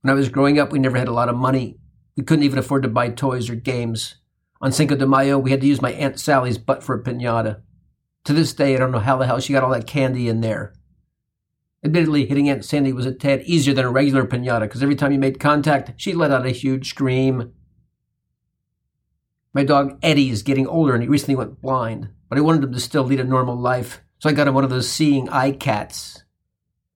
When 0.00 0.10
I 0.10 0.14
was 0.14 0.28
growing 0.28 0.58
up, 0.58 0.72
we 0.72 0.80
never 0.80 0.98
had 0.98 1.06
a 1.06 1.12
lot 1.12 1.28
of 1.28 1.36
money. 1.36 1.78
We 2.16 2.24
couldn't 2.24 2.42
even 2.42 2.58
afford 2.58 2.82
to 2.82 2.88
buy 2.88 3.10
toys 3.10 3.48
or 3.48 3.54
games. 3.54 4.16
On 4.60 4.72
Cinco 4.72 4.96
de 4.96 5.06
Mayo, 5.06 5.38
we 5.38 5.52
had 5.52 5.60
to 5.60 5.66
use 5.68 5.80
my 5.80 5.92
Aunt 5.92 6.18
Sally's 6.18 6.58
butt 6.58 6.82
for 6.82 6.96
a 6.96 7.02
pinata. 7.04 7.60
To 8.24 8.32
this 8.32 8.52
day, 8.52 8.74
I 8.74 8.78
don't 8.78 8.90
know 8.90 8.98
how 8.98 9.16
the 9.16 9.26
hell 9.26 9.38
she 9.38 9.52
got 9.52 9.62
all 9.62 9.70
that 9.70 9.86
candy 9.86 10.28
in 10.28 10.40
there. 10.40 10.74
Admittedly, 11.84 12.26
hitting 12.26 12.50
Aunt 12.50 12.64
Sandy 12.64 12.92
was 12.92 13.06
a 13.06 13.12
tad 13.14 13.42
easier 13.42 13.74
than 13.74 13.84
a 13.84 13.90
regular 13.90 14.24
pinata 14.24 14.62
because 14.62 14.82
every 14.82 14.96
time 14.96 15.12
you 15.12 15.20
made 15.20 15.38
contact, 15.38 15.92
she 15.96 16.12
let 16.12 16.32
out 16.32 16.46
a 16.46 16.50
huge 16.50 16.88
scream. 16.88 17.52
My 19.58 19.64
dog 19.64 19.98
Eddie 20.04 20.30
is 20.30 20.44
getting 20.44 20.68
older 20.68 20.94
and 20.94 21.02
he 21.02 21.08
recently 21.08 21.34
went 21.34 21.60
blind, 21.60 22.10
but 22.28 22.38
I 22.38 22.42
wanted 22.42 22.62
him 22.62 22.72
to 22.72 22.78
still 22.78 23.02
lead 23.02 23.18
a 23.18 23.24
normal 23.24 23.56
life, 23.56 24.00
so 24.20 24.28
I 24.28 24.32
got 24.32 24.46
him 24.46 24.54
one 24.54 24.62
of 24.62 24.70
those 24.70 24.88
seeing 24.88 25.28
eye 25.30 25.50
cats. 25.50 26.22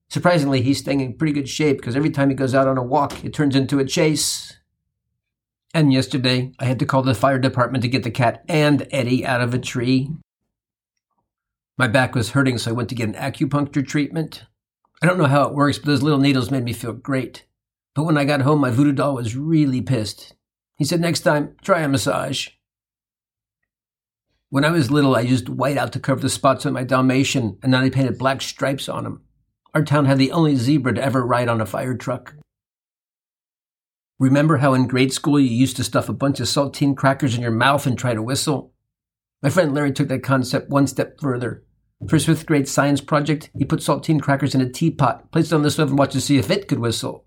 Surprisingly, 0.09 0.63
he's 0.63 0.79
staying 0.79 1.01
in 1.01 1.17
pretty 1.17 1.33
good 1.33 1.49
shape 1.49 1.79
because 1.79 1.97
every 1.97 2.11
time 2.11 2.29
he 2.29 2.37
goes 2.37 2.55
out 2.55 2.69
on 2.69 2.79
a 2.79 2.83
walk, 2.85 3.25
it 3.25 3.35
turns 3.35 3.57
into 3.57 3.81
a 3.81 3.85
chase. 3.85 4.59
And 5.75 5.93
yesterday, 5.93 6.53
I 6.61 6.67
had 6.67 6.79
to 6.79 6.87
call 6.87 7.03
the 7.03 7.17
fire 7.17 7.41
department 7.41 7.83
to 7.83 7.89
get 7.89 8.05
the 8.05 8.13
cat 8.13 8.45
and 8.49 8.87
Eddie 8.93 9.27
out 9.27 9.41
of 9.41 9.53
a 9.53 9.59
tree. 9.59 10.11
My 11.77 11.89
back 11.89 12.15
was 12.15 12.31
hurting, 12.31 12.59
so 12.59 12.71
I 12.71 12.75
went 12.75 12.91
to 12.91 12.95
get 12.95 13.09
an 13.09 13.15
acupuncture 13.15 13.85
treatment. 13.85 14.45
I 15.03 15.07
don't 15.07 15.19
know 15.19 15.25
how 15.25 15.49
it 15.49 15.55
works, 15.55 15.79
but 15.79 15.87
those 15.87 16.05
little 16.05 16.21
needles 16.21 16.53
made 16.53 16.63
me 16.63 16.75
feel 16.75 16.93
great. 16.93 17.45
But 17.97 18.05
when 18.05 18.17
I 18.17 18.25
got 18.25 18.43
home, 18.43 18.61
my 18.61 18.71
voodoo 18.71 18.93
doll 18.93 19.17
was 19.17 19.35
really 19.35 19.81
pissed. 19.81 20.37
He 20.77 20.85
said, 20.85 21.01
Next 21.01 21.21
time, 21.21 21.57
try 21.63 21.81
a 21.81 21.89
massage. 21.89 22.49
When 24.49 24.65
I 24.65 24.71
was 24.71 24.91
little, 24.91 25.17
I 25.17 25.21
used 25.21 25.49
white 25.49 25.79
out 25.79 25.93
to 25.93 26.01
cover 26.01 26.21
the 26.21 26.29
spots 26.29 26.67
on 26.67 26.75
my 26.75 26.85
Dalmatian, 26.85 27.59
and 27.63 27.73
then 27.73 27.83
I 27.83 27.89
painted 27.89 28.19
black 28.19 28.43
stripes 28.43 28.89
on 28.89 29.07
him. 29.07 29.23
Our 29.75 29.85
town 29.85 30.05
had 30.05 30.19
the 30.19 30.33
only 30.33 30.57
zebra 30.57 30.95
to 30.95 31.03
ever 31.03 31.25
ride 31.25 31.49
on 31.49 31.61
a 31.61 31.67
fire 31.67 31.95
truck. 31.95 32.35
Remember 34.19 34.59
how 34.59 34.75
in 34.75 34.87
grade 34.87 35.13
school 35.13 35.41
you 35.41 35.49
used 35.49 35.77
to 35.79 35.85
stuff 35.85 36.09
a 36.09 36.13
bunch 36.13 36.39
of 36.39 36.47
saltine 36.47 36.95
crackers 36.95 37.35
in 37.35 37.41
your 37.41 37.51
mouth 37.51 37.87
and 37.87 37.99
try 37.99 38.15
to 38.15 38.23
whistle? 38.23 38.73
My 39.43 39.51
friend 39.51 39.75
Larry 39.75 39.93
took 39.93 40.09
that 40.09 40.23
concept 40.23 40.71
one 40.71 40.87
step 40.87 41.19
further. 41.19 41.65
For 42.07 42.17
his 42.17 42.27
fifth 42.27 42.47
grade 42.47 42.69
science 42.69 43.01
project, 43.01 43.51
he 43.57 43.65
put 43.65 43.81
saltine 43.81 44.21
crackers 44.21 44.55
in 44.55 44.61
a 44.61 44.69
teapot, 44.69 45.33
placed 45.33 45.53
it 45.53 45.55
on 45.55 45.63
the 45.63 45.71
stove, 45.71 45.89
and 45.89 45.99
watched 45.99 46.13
to 46.13 46.21
see 46.21 46.37
if 46.37 46.51
it 46.51 46.69
could 46.69 46.79
whistle. 46.79 47.25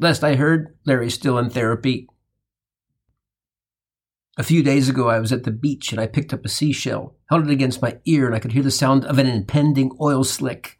Last 0.00 0.24
I 0.24 0.34
heard, 0.36 0.76
Larry's 0.86 1.14
still 1.14 1.38
in 1.38 1.50
therapy. 1.50 2.08
A 4.38 4.44
few 4.44 4.62
days 4.62 4.88
ago, 4.88 5.08
I 5.08 5.18
was 5.18 5.32
at 5.32 5.42
the 5.42 5.50
beach 5.50 5.90
and 5.90 6.00
I 6.00 6.06
picked 6.06 6.32
up 6.32 6.44
a 6.44 6.48
seashell, 6.48 7.16
held 7.28 7.48
it 7.48 7.50
against 7.50 7.82
my 7.82 7.98
ear, 8.04 8.26
and 8.26 8.36
I 8.36 8.38
could 8.38 8.52
hear 8.52 8.62
the 8.62 8.70
sound 8.70 9.04
of 9.04 9.18
an 9.18 9.26
impending 9.26 9.90
oil 10.00 10.22
slick. 10.22 10.78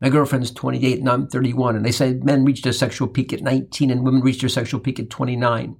My 0.00 0.08
girlfriend's 0.08 0.50
28 0.50 1.00
and 1.00 1.10
I'm 1.10 1.28
31, 1.28 1.76
and 1.76 1.84
they 1.84 1.92
say 1.92 2.14
men 2.14 2.42
reach 2.42 2.62
their 2.62 2.72
sexual 2.72 3.06
peak 3.06 3.34
at 3.34 3.42
19 3.42 3.90
and 3.90 4.02
women 4.02 4.22
reach 4.22 4.40
their 4.40 4.48
sexual 4.48 4.80
peak 4.80 4.98
at 4.98 5.10
29. 5.10 5.76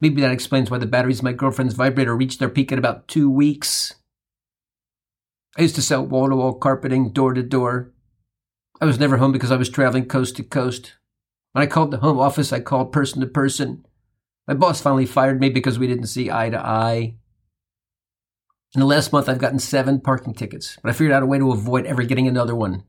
Maybe 0.00 0.20
that 0.20 0.32
explains 0.32 0.68
why 0.68 0.78
the 0.78 0.86
batteries 0.86 1.20
in 1.20 1.24
my 1.24 1.32
girlfriend's 1.32 1.74
vibrator 1.74 2.16
reached 2.16 2.40
their 2.40 2.48
peak 2.48 2.72
in 2.72 2.78
about 2.78 3.06
two 3.06 3.30
weeks. 3.30 3.94
I 5.56 5.62
used 5.62 5.76
to 5.76 5.82
sell 5.82 6.04
wall 6.04 6.28
to 6.28 6.34
wall 6.34 6.54
carpeting, 6.54 7.12
door 7.12 7.34
to 7.34 7.44
door. 7.44 7.92
I 8.80 8.84
was 8.84 8.98
never 8.98 9.18
home 9.18 9.30
because 9.30 9.52
I 9.52 9.56
was 9.56 9.70
traveling 9.70 10.06
coast 10.06 10.36
to 10.36 10.42
coast. 10.42 10.94
When 11.52 11.62
I 11.62 11.66
called 11.66 11.92
the 11.92 11.98
home 11.98 12.18
office, 12.18 12.52
I 12.52 12.58
called 12.58 12.90
person 12.90 13.20
to 13.20 13.28
person. 13.28 13.86
My 14.46 14.54
boss 14.54 14.80
finally 14.80 15.06
fired 15.06 15.40
me 15.40 15.50
because 15.50 15.78
we 15.78 15.86
didn't 15.86 16.06
see 16.06 16.30
eye 16.30 16.50
to 16.50 16.58
eye. 16.58 17.16
In 18.74 18.80
the 18.80 18.86
last 18.86 19.12
month, 19.12 19.28
I've 19.28 19.38
gotten 19.38 19.58
seven 19.58 20.00
parking 20.00 20.34
tickets, 20.34 20.78
but 20.82 20.90
I 20.90 20.92
figured 20.92 21.12
out 21.12 21.22
a 21.22 21.26
way 21.26 21.38
to 21.38 21.50
avoid 21.50 21.86
ever 21.86 22.02
getting 22.02 22.28
another 22.28 22.54
one. 22.54 22.84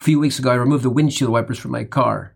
A 0.00 0.04
few 0.04 0.18
weeks 0.18 0.38
ago, 0.38 0.50
I 0.50 0.54
removed 0.54 0.84
the 0.84 0.90
windshield 0.90 1.30
wipers 1.30 1.58
from 1.58 1.70
my 1.70 1.84
car. 1.84 2.34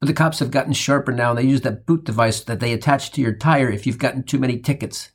But 0.00 0.08
the 0.08 0.12
cops 0.12 0.40
have 0.40 0.50
gotten 0.50 0.72
sharper 0.72 1.12
now 1.12 1.30
and 1.30 1.38
they 1.38 1.44
use 1.44 1.62
that 1.62 1.86
boot 1.86 2.04
device 2.04 2.42
that 2.44 2.60
they 2.60 2.72
attach 2.72 3.12
to 3.12 3.20
your 3.20 3.32
tire 3.32 3.70
if 3.70 3.86
you've 3.86 3.98
gotten 3.98 4.22
too 4.22 4.38
many 4.38 4.58
tickets. 4.58 5.10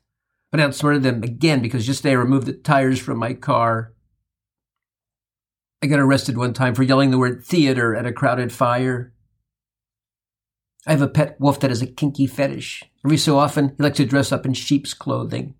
But 0.51 0.59
I 0.59 0.63
outsmarted 0.63 1.03
them 1.03 1.21
again 1.23 1.61
because 1.61 1.88
yesterday 1.88 2.11
I 2.11 2.13
removed 2.13 2.47
the 2.47 2.53
tires 2.53 2.99
from 2.99 3.19
my 3.19 3.34
car. 3.34 3.93
I 5.84 5.88
got 5.88 5.99
arrested 5.99 6.38
one 6.38 6.53
time 6.53 6.75
for 6.75 6.84
yelling 6.84 7.11
the 7.11 7.17
word 7.17 7.43
theater 7.43 7.95
at 7.95 8.05
a 8.05 8.13
crowded 8.13 8.51
fire. 8.51 9.13
I 10.88 10.91
have 10.91 11.01
a 11.01 11.07
pet 11.07 11.39
wolf 11.39 11.59
that 11.59 11.69
has 11.69 11.82
a 11.82 11.88
kinky 11.88 12.25
fetish. 12.25 12.84
Every 13.05 13.17
so 13.17 13.38
often, 13.38 13.75
he 13.77 13.84
likes 13.84 13.97
to 13.97 14.05
dress 14.05 14.32
up 14.32 14.45
in 14.45 14.53
sheep's 14.53 14.93
clothing. 14.93 15.55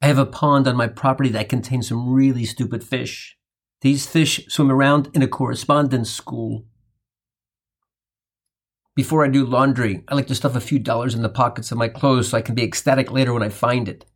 I 0.00 0.06
have 0.06 0.18
a 0.18 0.26
pond 0.26 0.66
on 0.68 0.76
my 0.76 0.86
property 0.86 1.30
that 1.30 1.48
contains 1.48 1.88
some 1.88 2.12
really 2.12 2.44
stupid 2.44 2.84
fish. 2.84 3.36
These 3.82 4.06
fish 4.06 4.46
swim 4.48 4.70
around 4.70 5.10
in 5.14 5.22
a 5.22 5.28
correspondence 5.28 6.10
school. 6.10 6.64
Before 8.94 9.24
I 9.24 9.28
do 9.28 9.44
laundry, 9.44 10.02
I 10.08 10.14
like 10.14 10.26
to 10.28 10.34
stuff 10.34 10.56
a 10.56 10.60
few 10.60 10.78
dollars 10.78 11.14
in 11.14 11.20
the 11.20 11.28
pockets 11.28 11.70
of 11.70 11.76
my 11.76 11.88
clothes 11.88 12.28
so 12.28 12.38
I 12.38 12.42
can 12.42 12.54
be 12.54 12.64
ecstatic 12.64 13.12
later 13.12 13.34
when 13.34 13.42
I 13.42 13.50
find 13.50 13.88
it. 13.88 14.06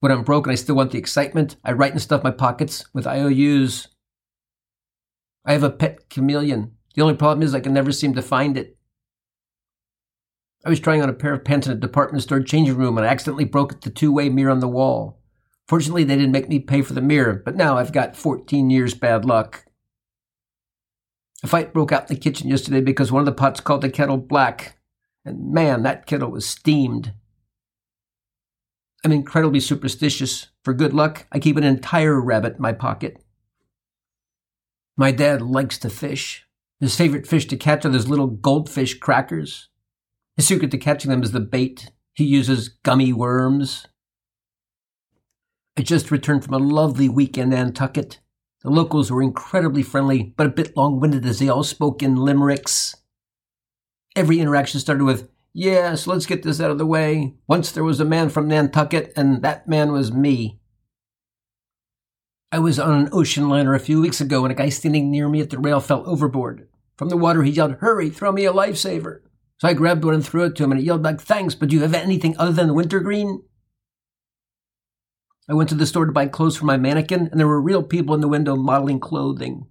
When 0.00 0.10
I'm 0.10 0.24
broke 0.24 0.46
and 0.46 0.52
I 0.52 0.56
still 0.56 0.74
want 0.74 0.90
the 0.90 0.98
excitement, 0.98 1.56
I 1.64 1.72
write 1.72 1.92
and 1.92 2.02
stuff 2.02 2.24
my 2.24 2.32
pockets 2.32 2.84
with 2.92 3.06
IOUs. 3.06 3.88
I 5.44 5.52
have 5.52 5.62
a 5.62 5.70
pet 5.70 6.10
chameleon. 6.10 6.72
The 6.94 7.02
only 7.02 7.14
problem 7.14 7.42
is 7.42 7.54
I 7.54 7.60
can 7.60 7.74
never 7.74 7.92
seem 7.92 8.14
to 8.14 8.22
find 8.22 8.56
it. 8.56 8.76
I 10.64 10.70
was 10.70 10.80
trying 10.80 11.02
on 11.02 11.10
a 11.10 11.14
pair 11.14 11.34
of 11.34 11.44
pants 11.44 11.66
in 11.66 11.72
a 11.72 11.76
department 11.76 12.22
store 12.22 12.40
changing 12.40 12.76
room 12.76 12.96
and 12.96 13.06
I 13.06 13.10
accidentally 13.10 13.44
broke 13.44 13.80
the 13.80 13.90
two 13.90 14.12
way 14.12 14.28
mirror 14.28 14.50
on 14.50 14.60
the 14.60 14.68
wall. 14.68 15.20
Fortunately, 15.68 16.04
they 16.04 16.16
didn't 16.16 16.32
make 16.32 16.48
me 16.48 16.58
pay 16.58 16.82
for 16.82 16.92
the 16.92 17.00
mirror, 17.00 17.42
but 17.44 17.56
now 17.56 17.76
I've 17.76 17.92
got 17.92 18.16
14 18.16 18.70
years 18.70 18.94
bad 18.94 19.24
luck. 19.24 19.64
A 21.42 21.46
fight 21.46 21.72
broke 21.72 21.92
out 21.92 22.08
in 22.08 22.14
the 22.14 22.20
kitchen 22.20 22.48
yesterday 22.48 22.80
because 22.80 23.12
one 23.12 23.20
of 23.20 23.26
the 23.26 23.32
pots 23.32 23.60
called 23.60 23.82
the 23.82 23.90
kettle 23.90 24.16
black. 24.16 24.78
And 25.24 25.52
man, 25.52 25.82
that 25.82 26.06
kettle 26.06 26.30
was 26.30 26.46
steamed. 26.46 27.12
I'm 29.04 29.12
incredibly 29.12 29.60
superstitious. 29.60 30.48
For 30.62 30.72
good 30.72 30.94
luck, 30.94 31.26
I 31.30 31.38
keep 31.38 31.56
an 31.58 31.64
entire 31.64 32.18
rabbit 32.20 32.56
in 32.56 32.62
my 32.62 32.72
pocket. 32.72 33.22
My 34.96 35.12
dad 35.12 35.42
likes 35.42 35.76
to 35.78 35.90
fish. 35.90 36.46
His 36.84 36.96
favorite 36.96 37.26
fish 37.26 37.46
to 37.46 37.56
catch 37.56 37.86
are 37.86 37.88
those 37.88 38.08
little 38.08 38.26
goldfish 38.26 38.98
crackers. 38.98 39.70
His 40.36 40.46
secret 40.46 40.70
to 40.70 40.76
catching 40.76 41.10
them 41.10 41.22
is 41.22 41.32
the 41.32 41.40
bait. 41.40 41.90
He 42.12 42.24
uses 42.24 42.68
gummy 42.68 43.10
worms. 43.10 43.86
I 45.78 45.80
just 45.80 46.10
returned 46.10 46.44
from 46.44 46.52
a 46.52 46.58
lovely 46.58 47.08
week 47.08 47.38
in 47.38 47.48
Nantucket. 47.48 48.20
The 48.62 48.68
locals 48.68 49.10
were 49.10 49.22
incredibly 49.22 49.82
friendly, 49.82 50.34
but 50.36 50.46
a 50.46 50.50
bit 50.50 50.76
long 50.76 51.00
winded 51.00 51.24
as 51.24 51.38
they 51.38 51.48
all 51.48 51.64
spoke 51.64 52.02
in 52.02 52.16
limericks. 52.16 52.94
Every 54.14 54.38
interaction 54.38 54.78
started 54.78 55.04
with, 55.04 55.30
Yes, 55.54 56.06
let's 56.06 56.26
get 56.26 56.42
this 56.42 56.60
out 56.60 56.70
of 56.70 56.76
the 56.76 56.84
way. 56.84 57.32
Once 57.48 57.72
there 57.72 57.82
was 57.82 57.98
a 57.98 58.04
man 58.04 58.28
from 58.28 58.46
Nantucket, 58.46 59.10
and 59.16 59.40
that 59.40 59.66
man 59.66 59.90
was 59.90 60.12
me. 60.12 60.60
I 62.52 62.58
was 62.58 62.78
on 62.78 62.92
an 62.92 63.08
ocean 63.10 63.48
liner 63.48 63.74
a 63.74 63.80
few 63.80 64.02
weeks 64.02 64.20
ago, 64.20 64.44
and 64.44 64.52
a 64.52 64.54
guy 64.54 64.68
standing 64.68 65.10
near 65.10 65.30
me 65.30 65.40
at 65.40 65.48
the 65.48 65.58
rail 65.58 65.80
fell 65.80 66.06
overboard. 66.06 66.68
From 66.96 67.08
the 67.08 67.16
water, 67.16 67.42
he 67.42 67.50
yelled, 67.50 67.76
Hurry, 67.76 68.10
throw 68.10 68.32
me 68.32 68.44
a 68.44 68.52
lifesaver. 68.52 69.20
So 69.58 69.68
I 69.68 69.74
grabbed 69.74 70.04
one 70.04 70.14
and 70.14 70.24
threw 70.24 70.44
it 70.44 70.56
to 70.56 70.64
him, 70.64 70.72
and 70.72 70.80
he 70.80 70.86
yelled 70.86 71.02
back, 71.02 71.20
Thanks, 71.20 71.54
but 71.54 71.68
do 71.68 71.76
you 71.76 71.82
have 71.82 71.94
anything 71.94 72.36
other 72.38 72.52
than 72.52 72.68
the 72.68 72.74
wintergreen? 72.74 73.42
I 75.48 75.54
went 75.54 75.68
to 75.68 75.74
the 75.74 75.86
store 75.86 76.06
to 76.06 76.12
buy 76.12 76.26
clothes 76.26 76.56
for 76.56 76.64
my 76.64 76.76
mannequin, 76.76 77.28
and 77.30 77.38
there 77.38 77.48
were 77.48 77.60
real 77.60 77.82
people 77.82 78.14
in 78.14 78.20
the 78.20 78.28
window 78.28 78.56
modeling 78.56 79.00
clothing. 79.00 79.66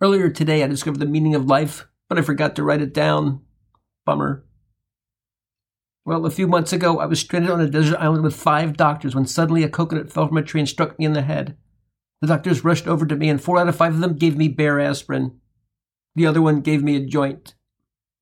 Earlier 0.00 0.30
today, 0.30 0.62
I 0.62 0.66
discovered 0.68 1.00
the 1.00 1.06
meaning 1.06 1.34
of 1.34 1.46
life, 1.46 1.86
but 2.08 2.18
I 2.18 2.22
forgot 2.22 2.54
to 2.56 2.62
write 2.62 2.82
it 2.82 2.94
down. 2.94 3.40
Bummer. 4.04 4.44
Well, 6.04 6.26
a 6.26 6.30
few 6.30 6.48
months 6.48 6.72
ago, 6.72 6.98
I 6.98 7.06
was 7.06 7.20
stranded 7.20 7.50
on 7.50 7.60
a 7.60 7.68
desert 7.68 7.98
island 7.98 8.24
with 8.24 8.34
five 8.34 8.76
doctors 8.76 9.14
when 9.14 9.26
suddenly 9.26 9.62
a 9.62 9.68
coconut 9.68 10.12
fell 10.12 10.26
from 10.26 10.36
a 10.36 10.42
tree 10.42 10.60
and 10.60 10.68
struck 10.68 10.98
me 10.98 11.04
in 11.04 11.12
the 11.12 11.22
head. 11.22 11.56
The 12.20 12.26
doctors 12.26 12.64
rushed 12.64 12.88
over 12.88 13.06
to 13.06 13.16
me, 13.16 13.28
and 13.28 13.42
four 13.42 13.58
out 13.58 13.68
of 13.68 13.76
five 13.76 13.94
of 13.94 14.00
them 14.00 14.16
gave 14.16 14.36
me 14.36 14.48
Bayer 14.48 14.80
aspirin. 14.80 15.40
The 16.14 16.26
other 16.26 16.42
one 16.42 16.60
gave 16.60 16.82
me 16.82 16.96
a 16.96 17.06
joint. 17.06 17.54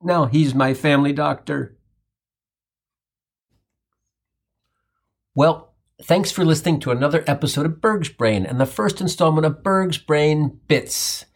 Now 0.02 0.26
he's 0.26 0.54
my 0.54 0.74
family 0.74 1.12
doctor. 1.12 1.76
Well, 5.34 5.70
Thanks 6.02 6.32
for 6.32 6.46
listening 6.46 6.80
to 6.80 6.92
another 6.92 7.22
episode 7.26 7.66
of 7.66 7.82
Berg's 7.82 8.08
Brain 8.08 8.46
and 8.46 8.58
the 8.58 8.64
first 8.64 9.02
installment 9.02 9.44
of 9.44 9.62
Berg's 9.62 9.98
Brain 9.98 10.58
Bits. 10.66 11.26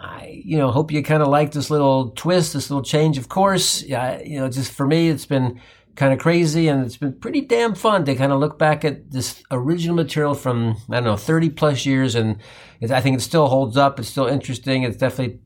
I, 0.00 0.42
you 0.44 0.58
know, 0.58 0.72
hope 0.72 0.90
you 0.90 1.00
kind 1.04 1.22
of 1.22 1.28
like 1.28 1.52
this 1.52 1.70
little 1.70 2.10
twist, 2.10 2.54
this 2.54 2.70
little 2.70 2.82
change 2.82 3.18
of 3.18 3.28
course. 3.28 3.84
Yeah, 3.84 4.20
you 4.20 4.40
know, 4.40 4.48
just 4.48 4.72
for 4.72 4.84
me, 4.84 5.08
it's 5.08 5.26
been 5.26 5.60
kind 5.94 6.12
of 6.12 6.18
crazy 6.18 6.66
and 6.66 6.84
it's 6.84 6.96
been 6.96 7.20
pretty 7.20 7.42
damn 7.42 7.76
fun 7.76 8.04
to 8.06 8.16
kind 8.16 8.32
of 8.32 8.40
look 8.40 8.58
back 8.58 8.84
at 8.84 9.12
this 9.12 9.44
original 9.52 9.94
material 9.94 10.34
from, 10.34 10.76
I 10.90 10.94
don't 10.94 11.04
know, 11.04 11.16
30 11.16 11.50
plus 11.50 11.86
years. 11.86 12.16
And 12.16 12.40
I 12.82 13.00
think 13.00 13.16
it 13.16 13.22
still 13.22 13.46
holds 13.46 13.76
up. 13.76 14.00
It's 14.00 14.08
still 14.08 14.26
interesting. 14.26 14.82
It's 14.82 14.96
definitely 14.96 15.38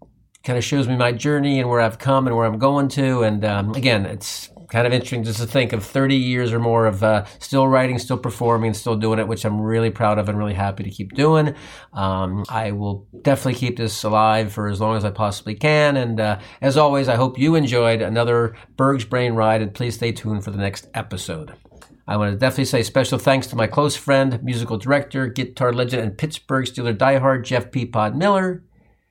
kind 0.45 0.59
of 0.59 0.65
shows 0.65 0.87
me 0.87 0.97
my 0.97 1.11
journey 1.11 1.59
and 1.59 1.69
where 1.69 1.81
I've 1.81 1.99
come 1.99 2.27
and 2.27 2.37
where 2.37 2.47
I'm 2.47 2.59
going 2.59 2.89
to. 2.89 3.23
And 3.23 3.45
um, 3.45 3.75
again, 3.75 4.05
it's 4.05 4.51
kind 4.69 4.87
of 4.87 4.93
interesting 4.93 5.25
just 5.25 5.41
to 5.41 5.47
think 5.47 5.73
of 5.73 5.85
30 5.85 6.17
years 6.17 6.53
or 6.53 6.59
more 6.59 6.87
of 6.87 7.03
uh, 7.03 7.25
still 7.39 7.67
writing, 7.67 7.99
still 7.99 8.19
performing, 8.19 8.75
still 8.75 8.97
doing 8.97 9.19
it, 9.19 9.29
which 9.29 9.45
I'm 9.45 9.61
really 9.61 9.91
proud 9.91 10.19
of 10.19 10.29
and 10.29 10.37
really 10.37 10.55
happy 10.55 10.85
to 10.85 10.91
keep 10.91 11.15
doing. 11.15 11.55
Um, 11.93 12.45
I 12.49 12.73
will 12.73 13.07
definitely 13.23 13.55
keep 13.55 13.77
this 13.77 14.05
alive 14.05 14.53
for 14.53 14.69
as 14.69 14.81
long 14.81 14.97
as 14.97 15.05
I 15.05 15.11
possibly 15.11 15.55
can. 15.55 15.97
And 15.97 16.21
uh, 16.21 16.41
as 16.61 16.77
always, 16.77 17.09
I 17.09 17.17
hope 17.17 17.39
you 17.39 17.55
enjoyed 17.55 18.03
another 18.03 18.55
Berg's 18.77 19.05
Brain 19.05 19.35
ride, 19.35 19.63
and 19.63 19.73
please 19.73 19.95
stay 19.95 20.13
tuned 20.13 20.45
for 20.45 20.51
the 20.51 20.59
next 20.59 20.89
episode. 20.93 21.55
I 22.07 22.19
want 22.19 22.33
to 22.33 22.39
definitely 22.39 22.67
say 22.67 22.83
special 22.83 23.19
thanks 23.19 23.47
to 23.47 23.57
my 23.57 23.67
close 23.67 23.97
friend, 23.97 24.43
musical 24.43 24.77
director, 24.77 25.27
guitar 25.27 25.73
legend, 25.73 26.03
and 26.03 26.19
Pittsburgh 26.19 26.67
Steeler 26.67 26.95
diehard 26.95 27.45
Jeff 27.45 27.71
Peapod 27.71 28.15
Miller. 28.15 28.63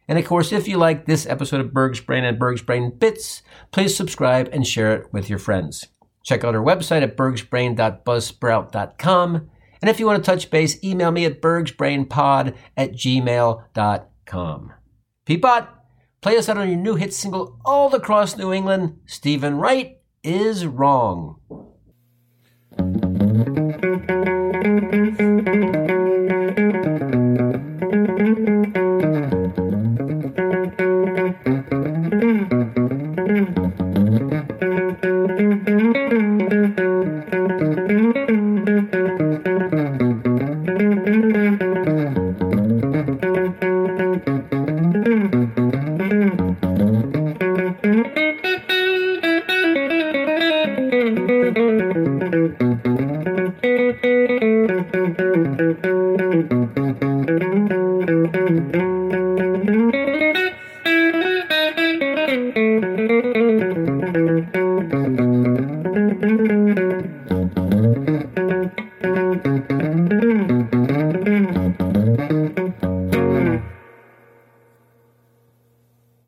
And 0.08 0.18
of 0.20 0.26
course, 0.26 0.52
if 0.52 0.68
you 0.68 0.78
like 0.78 1.06
this 1.06 1.26
episode 1.26 1.62
of 1.62 1.74
Berg's 1.74 2.02
Brain 2.02 2.26
and 2.26 2.38
Berg's 2.38 2.62
Brain 2.62 2.92
Bits, 2.98 3.42
please 3.72 3.96
subscribe 3.96 4.50
and 4.52 4.68
share 4.68 4.94
it 4.96 5.14
with 5.14 5.30
your 5.30 5.40
friends. 5.40 5.88
Check 6.24 6.44
out 6.44 6.56
our 6.56 6.64
website 6.64 7.04
at 7.04 7.16
bergsbrain.buzzsprout.com. 7.18 9.50
And 9.82 9.90
if 9.90 10.00
you 10.00 10.06
want 10.06 10.24
to 10.24 10.32
touch 10.32 10.50
base, 10.50 10.82
email 10.84 11.12
me 11.12 11.26
at 11.26 11.42
bergsbrainpod 11.42 12.56
at 12.78 12.94
gmail.com. 12.94 14.74
Peapod, 15.26 15.68
play 16.22 16.38
us 16.38 16.48
out 16.50 16.58
on 16.58 16.70
your 16.70 16.78
new 16.78 16.96
hit 16.96 17.14
single 17.14 17.60
all 17.66 17.94
across 17.94 18.38
New 18.38 18.54
England, 18.54 19.00
Steven 19.06 19.58
Wright 19.58 19.98
is 20.24 20.66
Wrong. 20.66 21.36